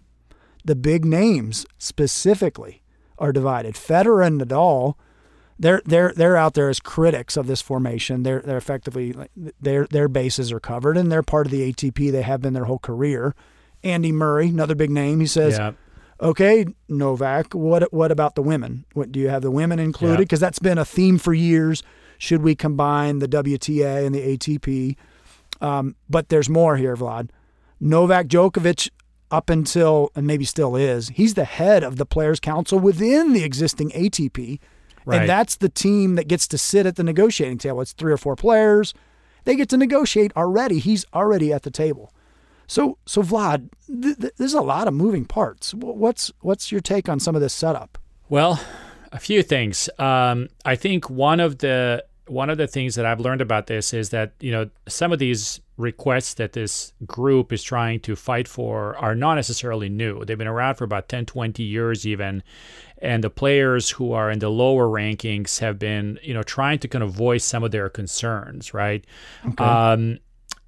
The 0.64 0.74
big 0.76 1.04
names 1.04 1.64
specifically 1.78 2.82
are 3.18 3.32
divided. 3.32 3.74
Federer 3.74 4.26
and 4.26 4.40
Nadal, 4.40 4.94
they're 5.58 5.82
they're 5.84 6.12
they're 6.14 6.36
out 6.36 6.54
there 6.54 6.68
as 6.68 6.80
critics 6.80 7.36
of 7.36 7.46
this 7.46 7.62
formation. 7.62 8.22
They're 8.24 8.40
they're 8.40 8.56
effectively 8.58 9.14
their 9.60 9.86
their 9.86 10.08
bases 10.08 10.50
are 10.52 10.60
covered 10.60 10.96
and 10.96 11.10
they're 11.12 11.22
part 11.22 11.46
of 11.46 11.50
the 11.52 11.72
ATP. 11.72 12.10
They 12.10 12.22
have 12.22 12.40
been 12.42 12.52
their 12.54 12.64
whole 12.64 12.78
career. 12.78 13.34
Andy 13.82 14.12
Murray, 14.12 14.48
another 14.48 14.74
big 14.74 14.90
name, 14.90 15.20
he 15.20 15.26
says, 15.26 15.56
yeah. 15.56 15.72
Okay, 16.20 16.66
Novak, 16.88 17.54
what 17.54 17.92
what 17.92 18.10
about 18.12 18.34
the 18.34 18.42
women? 18.42 18.84
What 18.94 19.12
do 19.12 19.20
you 19.20 19.28
have 19.28 19.42
the 19.42 19.50
women 19.50 19.78
included? 19.78 20.14
Yeah. 20.14 20.18
Because 20.24 20.40
that's 20.40 20.58
been 20.58 20.78
a 20.78 20.84
theme 20.84 21.18
for 21.18 21.32
years. 21.34 21.82
Should 22.18 22.42
we 22.42 22.54
combine 22.54 23.18
the 23.18 23.28
WTA 23.28 24.04
and 24.04 24.14
the 24.14 24.36
ATP? 24.36 24.96
Um, 25.60 25.96
but 26.08 26.28
there's 26.28 26.48
more 26.48 26.76
here, 26.76 26.96
Vlad. 26.96 27.30
Novak 27.80 28.26
Djokovic, 28.28 28.90
up 29.30 29.48
until 29.48 30.10
and 30.14 30.26
maybe 30.26 30.44
still 30.44 30.76
is, 30.76 31.08
he's 31.10 31.34
the 31.34 31.44
head 31.44 31.82
of 31.82 31.96
the 31.96 32.04
Players 32.06 32.40
Council 32.40 32.78
within 32.78 33.32
the 33.32 33.42
existing 33.44 33.90
ATP, 33.90 34.58
Right. 35.06 35.20
and 35.22 35.28
that's 35.28 35.56
the 35.56 35.70
team 35.70 36.16
that 36.16 36.28
gets 36.28 36.46
to 36.48 36.58
sit 36.58 36.84
at 36.84 36.96
the 36.96 37.02
negotiating 37.02 37.56
table. 37.58 37.80
It's 37.80 37.92
three 37.92 38.12
or 38.12 38.18
four 38.18 38.36
players. 38.36 38.92
They 39.44 39.56
get 39.56 39.70
to 39.70 39.78
negotiate 39.78 40.30
already. 40.36 40.78
He's 40.78 41.06
already 41.14 41.52
at 41.54 41.62
the 41.62 41.70
table. 41.70 42.12
So, 42.70 42.98
so 43.04 43.20
Vlad, 43.20 43.68
th- 43.88 44.16
th- 44.16 44.34
there's 44.36 44.54
a 44.54 44.60
lot 44.60 44.86
of 44.86 44.94
moving 44.94 45.24
parts. 45.24 45.72
Wh- 45.72 45.96
What's 45.96 46.30
what's 46.40 46.70
your 46.70 46.80
take 46.80 47.08
on 47.08 47.18
some 47.18 47.34
of 47.34 47.40
this 47.40 47.52
setup? 47.52 47.98
Well, 48.28 48.62
a 49.10 49.18
few 49.18 49.42
things. 49.42 49.90
Um, 49.98 50.50
I 50.64 50.76
think 50.76 51.10
one 51.10 51.40
of 51.40 51.58
the 51.58 52.04
one 52.28 52.48
of 52.48 52.58
the 52.58 52.68
things 52.68 52.94
that 52.94 53.04
I've 53.04 53.18
learned 53.18 53.40
about 53.40 53.66
this 53.66 53.92
is 53.92 54.10
that 54.10 54.34
you 54.38 54.52
know 54.52 54.70
some 54.86 55.10
of 55.10 55.18
these 55.18 55.60
requests 55.78 56.34
that 56.34 56.52
this 56.52 56.92
group 57.06 57.52
is 57.52 57.60
trying 57.64 57.98
to 58.00 58.14
fight 58.14 58.46
for 58.46 58.96
are 58.98 59.16
not 59.16 59.34
necessarily 59.34 59.88
new. 59.88 60.24
They've 60.24 60.38
been 60.38 60.46
around 60.46 60.76
for 60.76 60.84
about 60.84 61.08
10, 61.08 61.26
20 61.26 61.64
years 61.64 62.06
even. 62.06 62.44
And 62.98 63.24
the 63.24 63.30
players 63.30 63.90
who 63.90 64.12
are 64.12 64.30
in 64.30 64.38
the 64.40 64.50
lower 64.50 64.86
rankings 64.86 65.58
have 65.58 65.78
been, 65.78 66.20
you 66.22 66.34
know, 66.34 66.42
trying 66.42 66.78
to 66.80 66.88
kind 66.88 67.02
of 67.02 67.10
voice 67.10 67.44
some 67.44 67.64
of 67.64 67.70
their 67.70 67.88
concerns, 67.88 68.74
right? 68.74 69.04
Um, 69.58 70.18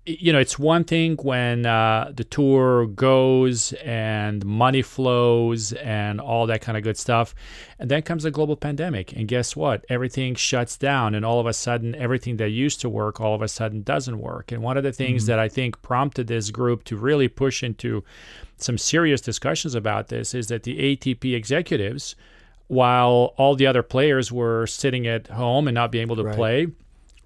you 0.04 0.32
know, 0.32 0.40
it's 0.40 0.58
one 0.58 0.82
thing 0.82 1.16
when 1.22 1.64
uh, 1.64 2.10
the 2.12 2.24
tour 2.24 2.86
goes 2.88 3.72
and 3.74 4.44
money 4.44 4.82
flows 4.82 5.72
and 5.74 6.20
all 6.20 6.46
that 6.48 6.60
kind 6.60 6.76
of 6.76 6.82
good 6.82 6.96
stuff. 6.96 7.36
And 7.78 7.88
then 7.88 8.02
comes 8.02 8.24
a 8.24 8.30
global 8.32 8.56
pandemic. 8.56 9.12
And 9.12 9.28
guess 9.28 9.54
what? 9.54 9.84
Everything 9.88 10.34
shuts 10.34 10.76
down. 10.76 11.14
And 11.14 11.24
all 11.24 11.38
of 11.38 11.46
a 11.46 11.52
sudden, 11.52 11.94
everything 11.94 12.36
that 12.38 12.48
used 12.48 12.80
to 12.80 12.88
work 12.88 13.20
all 13.20 13.34
of 13.34 13.42
a 13.42 13.48
sudden 13.48 13.82
doesn't 13.82 14.18
work. 14.18 14.50
And 14.50 14.60
one 14.60 14.76
of 14.76 14.82
the 14.82 14.92
things 14.92 15.26
that 15.26 15.38
I 15.38 15.48
think 15.48 15.80
prompted 15.82 16.26
this 16.26 16.50
group 16.50 16.82
to 16.84 16.96
really 16.96 17.28
push 17.28 17.62
into 17.62 18.02
some 18.56 18.78
serious 18.78 19.20
discussions 19.20 19.76
about 19.76 20.08
this 20.08 20.34
is 20.34 20.48
that 20.48 20.64
the 20.64 20.96
ATP 20.96 21.32
executives, 21.34 22.16
while 22.66 23.34
all 23.36 23.54
the 23.54 23.68
other 23.68 23.82
players 23.84 24.32
were 24.32 24.66
sitting 24.66 25.06
at 25.06 25.28
home 25.28 25.68
and 25.68 25.74
not 25.76 25.92
being 25.92 26.02
able 26.02 26.16
to 26.16 26.24
Right. 26.24 26.34
play, 26.34 26.66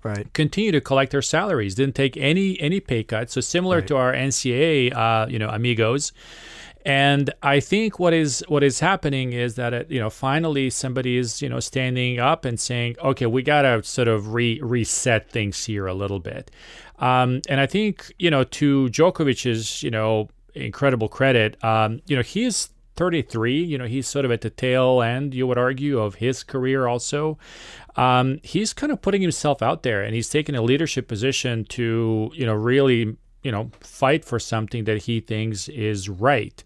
Right. 0.06 0.32
continue 0.32 0.72
to 0.72 0.80
collect 0.80 1.12
their 1.12 1.22
salaries. 1.22 1.74
Didn't 1.74 1.94
take 1.94 2.16
any 2.16 2.58
any 2.60 2.80
pay 2.80 3.02
cuts. 3.02 3.34
So 3.34 3.40
similar 3.40 3.78
Right. 3.78 3.86
to 3.88 3.96
our 3.96 4.12
NCAA, 4.12 4.92
uh, 4.92 5.26
you 5.28 5.38
know, 5.38 5.48
amigos. 5.48 6.12
And 6.84 7.32
I 7.42 7.58
think 7.58 7.98
what 7.98 8.14
is 8.14 8.44
what 8.46 8.62
is 8.62 8.78
happening 8.78 9.32
is 9.32 9.56
that 9.56 9.74
it, 9.74 9.90
you 9.90 9.98
know 9.98 10.08
finally 10.10 10.70
somebody 10.70 11.16
is 11.18 11.42
you 11.42 11.48
know 11.48 11.58
standing 11.58 12.20
up 12.20 12.44
and 12.44 12.60
saying, 12.60 12.94
okay, 13.02 13.26
we 13.26 13.42
gotta 13.42 13.82
sort 13.82 14.06
of 14.06 14.32
re- 14.34 14.60
reset 14.62 15.28
things 15.28 15.64
here 15.64 15.86
a 15.88 15.94
little 15.94 16.20
bit. 16.20 16.50
Um, 17.00 17.42
and 17.48 17.60
I 17.60 17.66
think 17.66 18.12
you 18.20 18.30
know 18.30 18.44
to 18.44 18.88
Djokovic's 18.90 19.82
you 19.82 19.90
know 19.90 20.28
incredible 20.54 21.08
credit, 21.08 21.62
um, 21.64 22.00
you 22.06 22.14
know 22.14 22.22
he 22.22 22.44
is 22.44 22.68
33. 22.94 23.62
You 23.64 23.78
know 23.78 23.86
he's 23.86 24.06
sort 24.06 24.24
of 24.24 24.30
at 24.30 24.42
the 24.42 24.48
tail 24.50 25.02
end, 25.02 25.34
you 25.34 25.46
would 25.48 25.58
argue, 25.58 25.98
of 25.98 26.14
his 26.16 26.44
career 26.44 26.86
also 26.86 27.36
um, 27.96 28.38
he's 28.42 28.72
kind 28.72 28.92
of 28.92 29.00
putting 29.00 29.22
himself 29.22 29.62
out 29.62 29.82
there 29.82 30.02
and 30.02 30.14
he's 30.14 30.28
taking 30.28 30.54
a 30.54 30.62
leadership 30.62 31.08
position 31.08 31.64
to 31.64 32.30
you 32.34 32.46
know 32.46 32.54
really 32.54 33.16
you 33.42 33.52
know 33.52 33.70
fight 33.80 34.24
for 34.24 34.38
something 34.38 34.84
that 34.84 35.02
he 35.02 35.20
thinks 35.20 35.68
is 35.68 36.08
right 36.08 36.62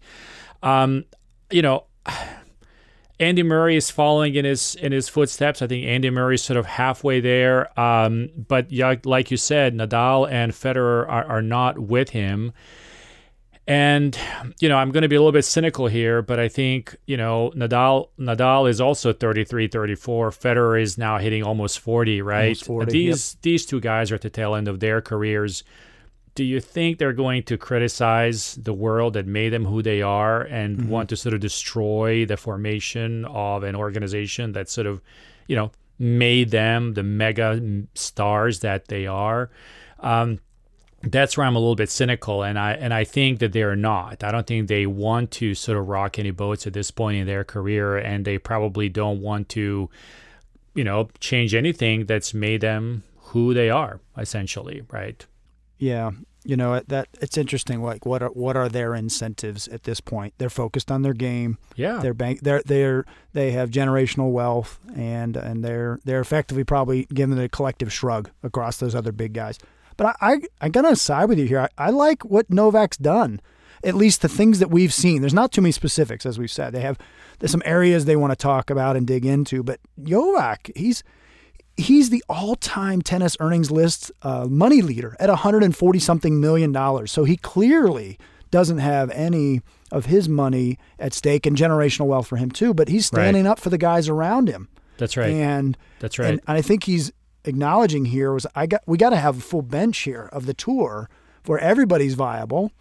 um, 0.63 1.05
you 1.49 1.61
know 1.61 1.85
Andy 3.19 3.43
Murray 3.43 3.75
is 3.75 3.91
following 3.91 4.33
in 4.33 4.45
his 4.45 4.73
in 4.73 4.91
his 4.91 5.07
footsteps. 5.07 5.61
I 5.61 5.67
think 5.67 5.85
Andy 5.85 6.09
Murray 6.09 6.35
is 6.35 6.41
sort 6.41 6.57
of 6.57 6.65
halfway 6.65 7.19
there. 7.19 7.79
Um, 7.79 8.29
but 8.35 8.71
yeah, 8.71 8.95
like 9.05 9.29
you 9.29 9.37
said, 9.37 9.75
Nadal 9.75 10.27
and 10.27 10.51
Federer 10.51 11.07
are, 11.07 11.25
are 11.25 11.41
not 11.43 11.77
with 11.77 12.09
him. 12.09 12.51
And 13.71 14.19
you 14.59 14.67
know, 14.67 14.75
I'm 14.75 14.91
going 14.91 15.03
to 15.03 15.07
be 15.07 15.15
a 15.15 15.19
little 15.19 15.31
bit 15.31 15.45
cynical 15.45 15.87
here, 15.87 16.21
but 16.21 16.41
I 16.41 16.49
think, 16.49 16.97
you 17.05 17.15
know, 17.15 17.53
Nadal 17.55 18.09
Nadal 18.19 18.69
is 18.69 18.81
also 18.81 19.13
33, 19.13 19.69
34. 19.69 20.31
Federer 20.31 20.81
is 20.81 20.97
now 20.97 21.19
hitting 21.19 21.41
almost 21.41 21.79
40, 21.79 22.21
right? 22.21 22.47
Almost 22.47 22.65
40, 22.65 22.91
these 22.91 23.33
yep. 23.33 23.41
these 23.43 23.65
two 23.65 23.79
guys 23.79 24.11
are 24.11 24.15
at 24.15 24.23
the 24.23 24.29
tail 24.29 24.55
end 24.55 24.67
of 24.67 24.81
their 24.81 24.99
careers. 24.99 25.63
Do 26.35 26.43
you 26.43 26.59
think 26.59 26.97
they're 26.97 27.13
going 27.13 27.43
to 27.43 27.57
criticize 27.57 28.55
the 28.55 28.73
world 28.73 29.13
that 29.13 29.25
made 29.25 29.53
them 29.53 29.63
who 29.63 29.81
they 29.81 30.01
are 30.01 30.41
and 30.41 30.77
Mm-hmm. 30.77 30.89
want 30.89 31.09
to 31.09 31.15
sort 31.15 31.33
of 31.33 31.39
destroy 31.39 32.25
the 32.25 32.35
formation 32.35 33.23
of 33.23 33.63
an 33.63 33.75
organization 33.77 34.51
that 34.51 34.67
sort 34.67 34.85
of, 34.85 35.01
you 35.47 35.55
know, 35.55 35.71
made 35.97 36.51
them 36.51 36.93
the 36.95 37.03
mega 37.03 37.61
stars 37.95 38.59
that 38.59 38.89
they 38.89 39.07
are? 39.07 39.49
Um, 40.01 40.39
that's 41.03 41.37
where 41.37 41.45
I'm 41.45 41.55
a 41.55 41.59
little 41.59 41.75
bit 41.75 41.89
cynical, 41.89 42.43
and 42.43 42.59
I 42.59 42.73
and 42.73 42.93
I 42.93 43.03
think 43.03 43.39
that 43.39 43.53
they're 43.53 43.75
not. 43.75 44.23
I 44.23 44.31
don't 44.31 44.45
think 44.45 44.67
they 44.67 44.85
want 44.85 45.31
to 45.31 45.55
sort 45.55 45.77
of 45.77 45.87
rock 45.87 46.19
any 46.19 46.31
boats 46.31 46.67
at 46.67 46.73
this 46.73 46.91
point 46.91 47.17
in 47.17 47.27
their 47.27 47.43
career, 47.43 47.97
and 47.97 48.25
they 48.25 48.37
probably 48.37 48.89
don't 48.89 49.21
want 49.21 49.49
to, 49.49 49.89
you 50.75 50.83
know, 50.83 51.09
change 51.19 51.55
anything 51.55 52.05
that's 52.05 52.33
made 52.33 52.61
them 52.61 53.03
who 53.17 53.53
they 53.53 53.69
are, 53.69 53.99
essentially, 54.17 54.83
right? 54.91 55.25
Yeah, 55.77 56.11
you 56.43 56.55
know 56.57 56.79
that 56.87 57.07
it's 57.19 57.37
interesting. 57.37 57.81
Like, 57.81 58.05
what 58.05 58.21
are 58.21 58.29
what 58.29 58.55
are 58.55 58.69
their 58.69 58.93
incentives 58.93 59.67
at 59.67 59.83
this 59.83 60.01
point? 60.01 60.33
They're 60.37 60.49
focused 60.49 60.91
on 60.91 61.01
their 61.01 61.13
game. 61.13 61.57
Yeah, 61.75 61.99
They're 61.99 62.13
bank. 62.13 62.41
They're 62.41 62.61
they're 62.65 63.05
they 63.33 63.51
have 63.51 63.69
generational 63.69 64.31
wealth, 64.31 64.79
and 64.95 65.37
and 65.37 65.63
they're 65.63 65.99
they're 66.03 66.21
effectively 66.21 66.63
probably 66.63 67.07
giving 67.13 67.39
a 67.39 67.49
collective 67.49 67.91
shrug 67.91 68.29
across 68.43 68.77
those 68.77 68.93
other 68.95 69.11
big 69.11 69.33
guys. 69.33 69.57
But 69.97 70.07
I 70.07 70.15
I, 70.33 70.41
I 70.61 70.69
gotta 70.69 70.95
side 70.95 71.29
with 71.29 71.39
you 71.39 71.45
here. 71.45 71.59
I, 71.77 71.87
I 71.87 71.89
like 71.89 72.23
what 72.23 72.49
Novak's 72.49 72.97
done. 72.97 73.41
At 73.83 73.95
least 73.95 74.21
the 74.21 74.29
things 74.29 74.59
that 74.59 74.69
we've 74.69 74.93
seen. 74.93 75.21
There's 75.21 75.33
not 75.33 75.51
too 75.51 75.61
many 75.61 75.71
specifics, 75.71 76.25
as 76.25 76.37
we've 76.37 76.51
said. 76.51 76.71
They 76.73 76.81
have 76.81 76.99
there's 77.39 77.51
some 77.51 77.63
areas 77.65 78.05
they 78.05 78.15
want 78.15 78.31
to 78.31 78.35
talk 78.35 78.69
about 78.69 78.95
and 78.95 79.07
dig 79.07 79.25
into. 79.25 79.63
But 79.63 79.79
Novak, 79.97 80.69
he's 80.75 81.03
he's 81.77 82.09
the 82.11 82.23
all-time 82.29 83.01
tennis 83.01 83.35
earnings 83.39 83.71
list 83.71 84.11
uh, 84.21 84.45
money 84.47 84.81
leader 84.81 85.15
at 85.19 85.29
140 85.29 85.99
something 85.99 86.39
million 86.39 86.71
dollars. 86.71 87.11
So 87.11 87.23
he 87.23 87.37
clearly 87.37 88.19
doesn't 88.51 88.79
have 88.79 89.09
any 89.11 89.61
of 89.91 90.05
his 90.05 90.29
money 90.29 90.77
at 90.99 91.13
stake 91.13 91.45
and 91.45 91.55
generational 91.57 92.05
wealth 92.05 92.27
for 92.27 92.35
him 92.35 92.51
too. 92.51 92.73
But 92.73 92.87
he's 92.89 93.05
standing 93.07 93.47
up 93.47 93.59
for 93.59 93.69
the 93.69 93.77
guys 93.77 94.09
around 94.09 94.47
him. 94.47 94.67
that's 94.97 95.17
right. 95.17 95.31
And 95.31 95.75
that's 95.99 96.19
right. 96.19 96.31
and 96.31 96.41
I 96.47 96.61
think 96.61 96.83
he's 96.83 97.11
acknowledging 97.45 98.05
here 98.05 98.33
was 98.33 98.45
I 98.55 98.65
got 98.67 98.81
we 98.85 98.97
got 98.97 99.11
to 99.11 99.17
have 99.17 99.37
a 99.37 99.41
full 99.41 99.61
bench 99.61 99.99
here 99.99 100.29
of 100.31 100.45
the 100.45 100.53
tour 100.53 101.09
where 101.45 101.59
everybody's 101.59 102.13
viable, 102.13 102.71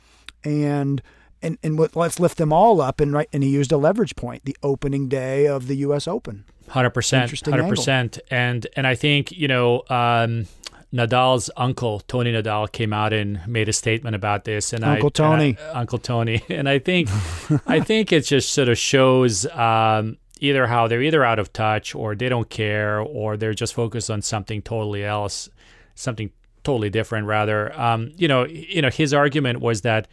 and 0.44 1.02
and 1.42 1.58
and 1.62 1.78
let's 1.94 2.20
lift 2.20 2.38
them 2.38 2.52
all 2.52 2.80
up 2.80 3.00
and 3.00 3.12
right. 3.12 3.28
And 3.32 3.42
he 3.42 3.50
used 3.50 3.72
a 3.72 3.76
leverage 3.76 4.16
point, 4.16 4.44
the 4.44 4.56
opening 4.62 5.08
day 5.08 5.46
of 5.46 5.66
the 5.66 5.76
U.S. 5.76 6.06
Open. 6.06 6.44
Hundred 6.68 6.90
percent, 6.90 7.30
hundred 7.46 7.68
percent, 7.68 8.18
and 8.30 8.66
and 8.76 8.86
I 8.86 8.94
think 8.94 9.32
you 9.32 9.48
know 9.48 9.82
um, 9.90 10.46
Nadal's 10.92 11.50
uncle 11.56 12.00
Tony 12.00 12.32
Nadal 12.32 12.70
came 12.70 12.92
out 12.92 13.12
and 13.12 13.44
made 13.46 13.68
a 13.68 13.72
statement 13.72 14.14
about 14.14 14.44
this, 14.44 14.72
and 14.72 14.84
Uncle 14.84 15.08
I, 15.08 15.10
Tony. 15.10 15.48
and 15.48 15.58
I- 15.58 15.80
Uncle 15.80 15.98
Tony, 15.98 16.42
and 16.48 16.68
I 16.68 16.78
think 16.78 17.08
I 17.66 17.80
think 17.80 18.12
it 18.12 18.20
just 18.20 18.52
sort 18.52 18.68
of 18.68 18.78
shows 18.78 19.46
um, 19.46 20.18
either 20.40 20.66
how 20.66 20.88
they're 20.88 21.02
either 21.02 21.24
out 21.24 21.38
of 21.38 21.52
touch 21.52 21.94
or 21.94 22.14
they 22.14 22.28
don't 22.28 22.50
care 22.50 22.98
or 23.00 23.36
they're 23.36 23.54
just 23.54 23.74
focused 23.74 24.10
on 24.10 24.22
something 24.22 24.62
totally 24.62 25.04
else, 25.04 25.48
something 25.94 26.30
totally 26.64 26.90
different 26.90 27.26
rather. 27.26 27.78
Um, 27.80 28.12
you 28.16 28.26
know, 28.28 28.44
you 28.46 28.82
know 28.82 28.90
his 28.90 29.14
argument 29.14 29.60
was 29.60 29.82
that 29.82 30.08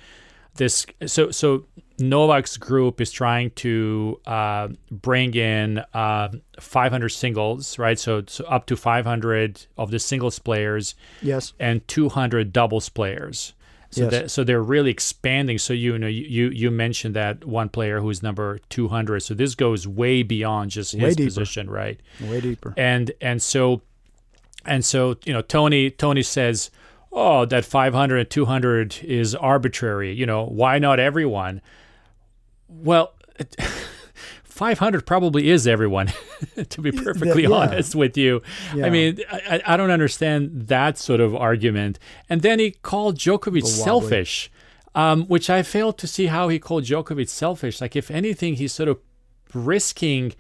this 0.56 0.86
so 1.06 1.32
so 1.32 1.66
Novak's 2.00 2.58
group 2.58 3.02
is 3.02 3.12
trying 3.12 3.50
to 3.52 4.20
uh, 4.28 4.68
bring 4.92 5.34
in 5.34 5.80
uh, 5.94 6.30
500 6.60 7.10
singles, 7.10 7.80
right? 7.80 7.98
So, 7.98 8.24
so 8.28 8.46
up 8.46 8.68
to 8.68 8.76
500 8.76 9.66
of 9.78 9.90
the 9.92 9.98
singles 10.00 10.38
players 10.38 10.94
Yes. 11.24 11.54
and 11.60 11.88
200 11.88 12.54
doubles 12.54 12.90
players. 12.90 13.54
So 13.90 14.02
Yes. 14.04 14.12
that 14.12 14.32
so 14.32 14.44
they're 14.44 14.62
really 14.62 14.92
expanding. 14.92 15.58
So 15.58 15.74
you 15.74 15.98
know 15.98 16.08
you 16.08 16.50
you 16.50 16.70
mentioned 16.72 17.16
that 17.16 17.46
one 17.46 17.70
player 17.70 18.02
who's 18.02 18.22
number 18.22 18.60
200. 18.70 19.22
So 19.22 19.34
this 19.34 19.56
goes 19.56 19.88
way 19.88 20.24
beyond 20.24 20.72
just 20.72 20.94
Way 20.94 21.00
his 21.02 21.16
deeper. 21.16 21.26
position, 21.30 21.70
right? 21.70 22.00
Way 22.20 22.42
deeper. 22.42 22.74
and 22.78 23.12
and 23.22 23.42
so 23.42 23.82
and 24.66 24.84
so 24.84 25.16
you 25.24 25.32
know 25.32 25.42
tony 25.42 25.90
tony 25.90 26.22
says 26.22 26.70
oh 27.14 27.46
that 27.46 27.64
500 27.64 28.18
and 28.18 28.30
200 28.30 29.00
is 29.04 29.34
arbitrary 29.34 30.12
you 30.12 30.26
know 30.26 30.44
why 30.44 30.78
not 30.78 31.00
everyone 31.00 31.62
well 32.68 33.14
it, 33.40 33.56
500 34.58 35.06
probably 35.06 35.50
is 35.50 35.68
everyone 35.68 36.12
to 36.70 36.82
be 36.82 36.92
perfectly 36.92 37.44
yeah. 37.44 37.50
honest 37.52 37.96
with 37.96 38.18
you. 38.18 38.42
Yeah. 38.76 38.86
i 38.88 38.90
mean 38.90 39.20
I, 39.32 39.62
I 39.66 39.78
don't 39.78 39.92
understand 39.92 40.68
that 40.68 40.98
sort 40.98 41.20
of 41.22 41.36
argument. 41.36 42.00
And 42.30 42.42
then 42.42 42.60
he 42.60 42.72
called 42.72 43.18
djokovic 43.18 43.66
selfish 43.66 44.52
um, 44.96 45.26
which 45.28 45.48
i 45.50 45.62
failed 45.62 45.98
to 46.00 46.08
see 46.08 46.26
how 46.28 46.48
he 46.50 46.58
called 46.60 46.84
djokovic 46.84 47.30
selfish. 47.30 47.80
Like 47.82 47.96
if 47.96 48.10
anything 48.10 48.56
he's 48.56 48.74
sort 48.74 48.90
of 48.90 48.98
risking 49.54 50.34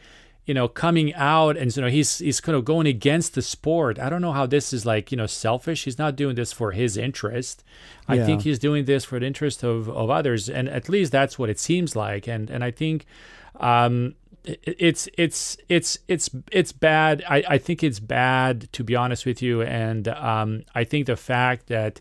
you 0.47 0.53
know 0.53 0.67
coming 0.67 1.13
out 1.13 1.57
and 1.57 1.75
you 1.75 1.81
know 1.81 1.89
he's 1.89 2.19
he's 2.19 2.39
kind 2.39 2.55
of 2.55 2.63
going 2.65 2.87
against 2.87 3.35
the 3.35 3.41
sport. 3.41 3.99
I 3.99 4.09
don't 4.09 4.21
know 4.21 4.31
how 4.31 4.45
this 4.45 4.73
is 4.73 4.85
like 4.85 5.11
you 5.11 5.17
know 5.17 5.27
selfish. 5.27 5.83
He's 5.83 5.99
not 5.99 6.15
doing 6.15 6.35
this 6.35 6.51
for 6.53 6.71
his 6.71 6.97
interest. 6.97 7.63
I 8.07 8.15
Yeah. 8.15 8.25
think 8.25 8.41
he's 8.43 8.57
doing 8.57 8.85
this 8.85 9.03
for 9.05 9.19
the 9.19 9.25
interest 9.27 9.61
of 9.63 9.89
of 9.89 10.09
others. 10.09 10.49
And 10.49 10.69
at 10.69 10.87
least 10.89 11.11
that's 11.11 11.37
what 11.37 11.49
it 11.49 11.59
seems 11.59 11.95
like. 11.95 12.27
And 12.27 12.49
and 12.49 12.63
i 12.63 12.71
think 12.71 13.05
um 13.59 14.15
it's 14.43 15.09
it's 15.17 15.57
it's 15.67 15.99
it's 16.07 16.29
it's 16.51 16.71
bad. 16.71 17.23
I 17.29 17.43
i 17.49 17.57
think 17.57 17.83
it's 17.83 17.99
bad 17.99 18.71
to 18.73 18.83
be 18.83 18.95
honest 18.95 19.25
with 19.25 19.41
you. 19.41 19.61
And 19.61 20.07
um 20.07 20.63
i 20.73 20.83
think 20.83 21.05
the 21.07 21.17
fact 21.17 21.67
that 21.67 21.99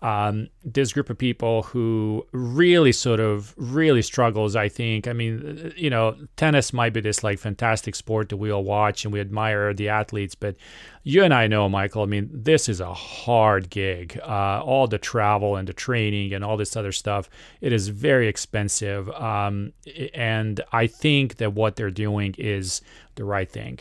um, 0.00 0.48
this 0.64 0.92
group 0.92 1.10
of 1.10 1.18
people 1.18 1.62
who 1.64 2.26
really 2.32 2.92
sort 2.92 3.20
of 3.20 3.54
really 3.56 4.02
struggles. 4.02 4.54
I 4.56 4.68
think. 4.68 5.08
I 5.08 5.12
mean, 5.12 5.72
you 5.76 5.90
know, 5.90 6.16
tennis 6.36 6.72
might 6.72 6.92
be 6.92 7.00
this 7.00 7.24
like 7.24 7.38
fantastic 7.38 7.94
sport 7.94 8.28
that 8.28 8.36
we 8.36 8.50
all 8.50 8.64
watch 8.64 9.04
and 9.04 9.12
we 9.12 9.20
admire 9.20 9.74
the 9.74 9.88
athletes, 9.88 10.34
but 10.34 10.56
you 11.02 11.24
and 11.24 11.34
I 11.34 11.46
know, 11.46 11.68
Michael. 11.68 12.02
I 12.02 12.06
mean, 12.06 12.30
this 12.32 12.68
is 12.68 12.80
a 12.80 12.94
hard 12.94 13.70
gig. 13.70 14.20
Uh, 14.22 14.60
all 14.62 14.86
the 14.86 14.98
travel 14.98 15.56
and 15.56 15.66
the 15.66 15.72
training 15.72 16.32
and 16.32 16.44
all 16.44 16.56
this 16.56 16.76
other 16.76 16.92
stuff. 16.92 17.28
It 17.60 17.72
is 17.72 17.88
very 17.88 18.28
expensive, 18.28 19.08
um, 19.10 19.72
and 20.14 20.60
I 20.72 20.86
think 20.86 21.36
that 21.36 21.54
what 21.54 21.76
they're 21.76 21.90
doing 21.90 22.34
is 22.38 22.82
the 23.16 23.24
right 23.24 23.50
thing. 23.50 23.80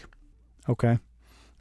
Okay. 0.69 0.99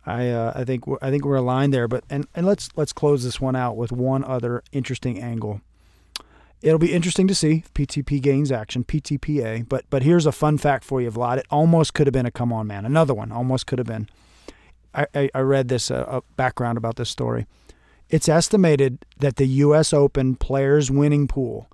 I 0.07 0.29
uh, 0.29 0.53
I 0.55 0.65
think 0.65 0.87
we're, 0.87 0.99
I 1.03 1.11
think 1.11 1.25
we're 1.25 1.37
aligned 1.37 1.75
there, 1.75 1.89
but 1.89 2.05
and, 2.09 2.27
and 2.35 2.47
let's 2.47 2.69
let's 2.77 2.93
close 2.93 3.25
this 3.25 3.41
one 3.41 3.57
out 3.57 3.77
with 3.77 3.91
one 3.91 4.23
other 4.23 4.63
interesting 4.73 5.21
angle. 5.21 5.61
It'll 6.63 6.79
be 6.79 6.95
interesting 6.95 7.29
to 7.29 7.35
see 7.35 7.65
if 7.65 7.75
PTP 7.75 8.23
gains 8.23 8.51
action, 8.51 8.85
PTPA. 8.85 9.69
But 9.69 9.85
but 9.91 10.05
here's 10.05 10.25
a 10.25 10.33
fun 10.33 10.59
fact 10.59 10.85
for 10.85 11.01
you, 11.03 11.11
Vlad. 11.11 11.39
It 11.39 11.47
almost 11.51 11.93
could 11.93 12.07
have 12.07 12.15
been 12.15 12.27
a 12.27 12.31
come 12.31 12.53
on 12.53 12.69
man. 12.69 12.87
Another 12.87 13.15
one 13.15 13.33
almost 13.33 13.67
could 13.67 13.79
have 13.79 13.87
been. 13.87 14.09
I, 14.95 15.07
I, 15.15 15.31
I 15.35 15.41
read 15.41 15.69
this 15.69 15.91
uh, 15.91 16.05
uh, 16.09 16.21
background 16.37 16.79
about 16.79 16.97
this 16.97 17.11
story. 17.11 17.47
It's 18.09 18.29
estimated 18.29 19.05
that 19.19 19.37
the 19.37 19.47
U.S. 19.47 19.93
Open 19.93 20.37
players 20.37 20.91
winning 20.91 21.27
pool 21.27 21.69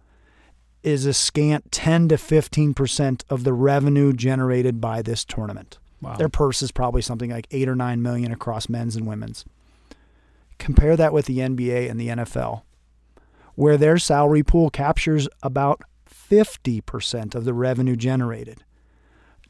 is 0.83 1.07
a 1.07 1.13
scant 1.13 1.71
10 1.71 2.09
to 2.09 2.19
15 2.19 2.73
percent 2.73 3.25
of 3.29 3.45
the 3.45 3.53
revenue 3.53 4.15
generated 4.15 4.81
by 4.81 5.03
this 5.03 5.23
tournament. 5.25 5.79
Wow. 6.03 6.17
Their 6.17 6.29
purse 6.29 6.61
is 6.63 6.71
probably 6.73 7.01
something 7.01 7.31
like 7.31 7.47
eight 7.53 7.69
or 7.69 7.75
nine 7.77 8.03
million 8.03 8.33
across 8.33 8.69
men's 8.69 8.97
and 8.97 9.07
women's. 9.07 9.45
Compare 10.59 10.97
that 10.97 11.13
with 11.13 11.27
the 11.27 11.39
NBA 11.39 11.91
and 11.91 11.99
the 11.99 12.09
NFL, 12.09 12.63
where 13.55 13.77
their 13.79 13.97
salary 13.99 14.43
pool 14.43 14.69
captures 14.69 15.29
about 15.43 15.83
50% 16.11 17.35
of 17.35 17.45
the 17.45 17.55
revenue 17.55 17.97
generated. 17.97 18.63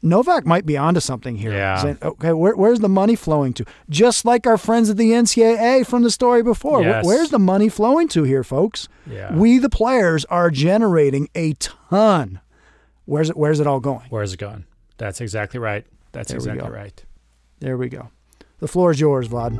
Novak 0.01 0.45
might 0.45 0.65
be 0.65 0.75
onto 0.75 0.99
something 0.99 1.37
here. 1.37 1.53
Yeah. 1.53 1.77
Saying, 1.81 1.97
okay, 2.01 2.33
where, 2.33 2.55
where's 2.57 2.81
the 2.81 2.89
money 2.89 3.15
flowing 3.15 3.53
to? 3.53 3.65
Just 3.89 4.25
like 4.25 4.45
our 4.45 4.57
friends 4.57 4.89
at 4.89 4.97
the 4.97 5.11
NCAA 5.11 5.87
from 5.87 6.03
the 6.03 6.11
story 6.11 6.43
before. 6.43 6.79
Where- 6.81 6.89
Yes. 6.89 7.05
where's 7.05 7.29
the 7.29 7.39
money 7.39 7.69
flowing 7.69 8.09
to 8.09 8.23
here, 8.23 8.43
folks? 8.43 8.89
yeah. 9.09 9.33
We, 9.33 9.59
the 9.59 9.69
players, 9.69 10.25
are 10.25 10.49
generating 10.51 11.29
a 11.35 11.53
ton. 11.53 12.41
Where's 13.05 13.29
it? 13.29 13.37
Where's 13.37 13.59
it 13.61 13.67
all 13.67 13.79
going? 13.79 14.07
Where's 14.09 14.33
it 14.33 14.37
going? 14.37 14.65
That's 14.97 15.21
exactly 15.21 15.59
right. 15.59 15.85
That's 16.13 16.29
There 16.29 16.37
exactly 16.37 16.69
right. 16.69 17.03
There 17.59 17.75
we 17.77 17.89
go. 17.89 18.09
The 18.59 18.67
floor 18.67 18.91
is 18.91 18.99
yours, 18.99 19.27
Vlad. 19.27 19.51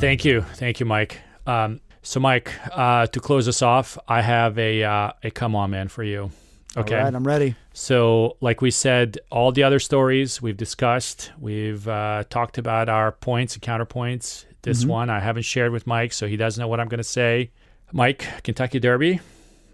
Thank 0.00 0.24
you, 0.24 0.40
thank 0.54 0.80
you, 0.80 0.86
Mike. 0.86 1.20
Um, 1.46 1.80
so, 2.02 2.18
Mike, 2.20 2.50
uh, 2.72 3.06
to 3.06 3.20
close 3.20 3.46
us 3.46 3.60
off, 3.62 3.98
I 4.08 4.22
have 4.22 4.58
a 4.58 4.82
uh, 4.82 5.12
a 5.22 5.30
come 5.30 5.54
on 5.54 5.70
man 5.70 5.88
for 5.88 6.02
you. 6.02 6.30
Okay. 6.76 6.96
All 6.96 7.04
right, 7.04 7.14
I'm 7.14 7.26
ready. 7.26 7.56
So, 7.74 8.36
like 8.40 8.60
we 8.62 8.70
said, 8.70 9.18
all 9.30 9.52
the 9.52 9.62
other 9.64 9.78
stories 9.78 10.40
we've 10.40 10.56
discussed, 10.56 11.32
we've 11.38 11.86
uh, 11.86 12.24
talked 12.30 12.58
about 12.58 12.88
our 12.88 13.12
points 13.12 13.54
and 13.54 13.62
counterpoints. 13.62 14.44
This 14.62 14.84
Mhm. 14.84 14.88
one 14.88 15.10
I 15.10 15.20
haven't 15.20 15.42
shared 15.42 15.72
with 15.72 15.86
Mike, 15.86 16.12
so 16.12 16.26
he 16.26 16.36
doesn't 16.36 16.60
know 16.60 16.68
what 16.68 16.80
I'm 16.80 16.88
going 16.88 16.98
to 16.98 17.04
say. 17.04 17.50
Mike, 17.92 18.24
Kentucky 18.44 18.78
Derby 18.78 19.20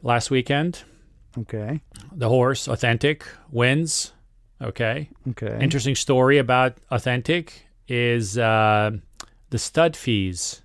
last 0.03 0.31
weekend. 0.31 0.83
Okay. 1.39 1.81
The 2.13 2.29
horse, 2.31 2.67
Authentic, 2.67 3.25
wins. 3.51 4.13
Okay. 4.63 5.09
Okay. 5.31 5.59
Interesting 5.61 5.95
story 5.95 6.39
about 6.39 6.79
Authentic 6.91 7.67
is 7.89 8.39
uh, 8.39 8.91
the 9.51 9.59
stud 9.59 9.97
fees. 9.97 10.63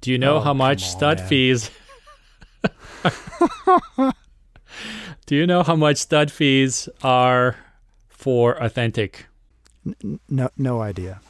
Do 0.00 0.10
you 0.12 0.18
know 0.18 0.36
Oh, 0.36 0.40
how 0.40 0.54
much 0.54 0.82
on, 0.82 0.88
stud 0.90 1.18
man. 1.20 1.28
fees? 1.28 1.70
Do 5.26 5.34
you 5.34 5.46
know 5.46 5.62
how 5.62 5.74
much 5.74 5.96
stud 5.96 6.30
fees 6.30 6.88
are 7.02 7.56
for 8.08 8.62
Authentic? 8.62 9.26
no, 10.28 10.48
no 10.56 10.80
idea. 10.82 11.20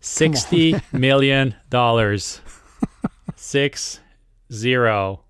Sixty 0.00 0.74
million 0.92 1.54
dollars. 1.70 2.40
Six 3.36 4.00
zero. 4.52 5.20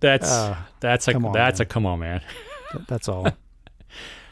That's 0.00 0.30
Uh, 0.30 0.56
that's 0.80 1.08
a 1.08 1.12
that's 1.32 1.58
man. 1.58 1.66
a 1.66 1.68
come 1.68 1.86
on, 1.86 1.98
man. 2.00 2.20
that's 2.88 3.08
all. 3.08 3.26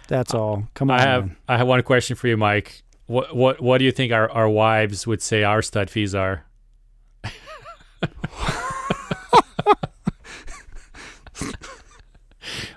That's 0.09 0.35
all. 0.35 0.67
Come 0.75 0.91
on. 0.91 0.99
I 0.99 1.03
have 1.03 1.27
man. 1.27 1.37
I 1.49 1.57
have 1.59 1.69
one 1.69 1.83
question 1.83 2.17
for 2.17 2.27
you, 2.27 2.37
Mike. 2.37 2.83
What 3.07 3.37
what 3.37 3.61
what 3.61 3.79
do 3.79 3.85
you 3.85 3.93
think 3.93 4.13
our, 4.13 4.29
our 4.31 4.49
wives 4.49 5.07
would 5.07 5.23
say 5.23 5.45
our 5.45 5.63
stud 5.63 5.91
fees 5.91 6.15
are? 6.15 6.45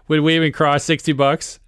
would 0.07 0.19
we 0.19 0.35
even 0.35 0.51
cross 0.51 0.83
sixty 0.83 1.13
bucks? 1.13 1.59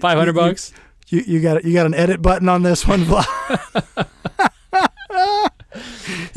Five 0.00 0.18
hundred 0.18 0.34
bucks? 0.34 0.72
You 1.08 1.22
you 1.26 1.40
got 1.40 1.64
you 1.64 1.72
got 1.72 1.86
an 1.86 1.94
edit 1.94 2.20
button 2.20 2.48
on 2.48 2.64
this 2.64 2.86
one. 2.86 3.06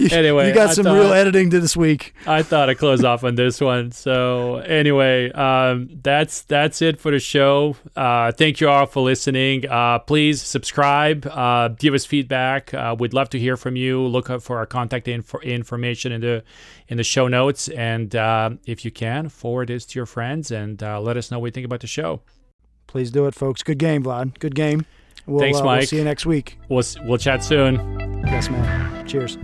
you, 0.02 0.10
Anyway, 0.18 0.48
you 0.50 0.54
got 0.54 0.70
I 0.70 0.74
some 0.74 0.84
thought- 0.86 0.96
real 0.96 1.14
editing 1.14 1.50
to 1.52 1.60
this 1.60 1.78
week. 1.78 2.14
I 2.28 2.44
thought 2.44 2.70
I'd 2.70 2.78
close 2.78 3.04
off 3.04 3.24
on 3.24 3.36
this 3.36 3.62
one. 3.62 3.92
So 3.92 4.58
anyway, 4.58 5.32
um, 5.32 5.90
that's 6.02 6.42
that's 6.42 6.82
it 6.82 7.00
for 7.00 7.12
the 7.12 7.20
show. 7.20 7.76
Uh, 7.96 8.32
thank 8.32 8.60
you 8.60 8.68
all 8.70 8.86
for 8.86 9.02
listening. 9.02 9.68
Uh, 9.70 10.00
please 10.00 10.42
subscribe. 10.42 11.26
Uh, 11.28 11.70
give 11.70 11.94
us 11.94 12.06
feedback. 12.06 12.74
Uh, 12.74 12.96
we'd 12.98 13.14
love 13.14 13.30
to 13.30 13.40
hear 13.40 13.56
from 13.58 13.76
you. 13.76 14.02
Look 14.02 14.30
up 14.30 14.42
for 14.42 14.58
our 14.58 14.66
contact 14.66 15.08
info- 15.08 15.40
information 15.40 16.12
in 16.12 16.22
the 16.22 16.44
in 16.88 16.98
the 16.98 17.04
show 17.04 17.28
notes, 17.28 17.70
and 17.70 18.16
uh, 18.16 18.50
if 18.66 18.84
you 18.84 18.92
can, 18.92 19.30
forward 19.30 19.70
this 19.70 19.86
to 19.86 20.00
your 20.00 20.06
friends 20.06 20.52
and 20.52 20.84
uh, 20.84 21.00
let 21.00 21.16
us 21.16 21.32
know 21.32 21.40
what 21.40 21.46
you 21.48 21.52
think 21.52 21.66
about 21.66 21.80
the 21.80 21.88
show. 21.88 22.22
Please 22.88 23.12
do 23.12 23.26
it, 23.28 23.34
folks. 23.34 23.64
Good 23.64 23.78
game, 23.78 24.04
Vlad. 24.04 24.38
Good 24.40 24.56
game. 24.56 24.86
We'll, 25.26 25.40
Thanks, 25.40 25.60
uh, 25.60 25.64
we'll 25.64 25.76
Mike. 25.76 25.88
see 25.88 25.98
you 25.98 26.04
next 26.04 26.26
week. 26.26 26.58
We'll 26.68 26.84
we'll 27.06 27.18
chat 27.18 27.44
soon. 27.44 27.76
Yes, 28.26 28.50
man. 28.50 29.08
Cheers. 29.08 29.38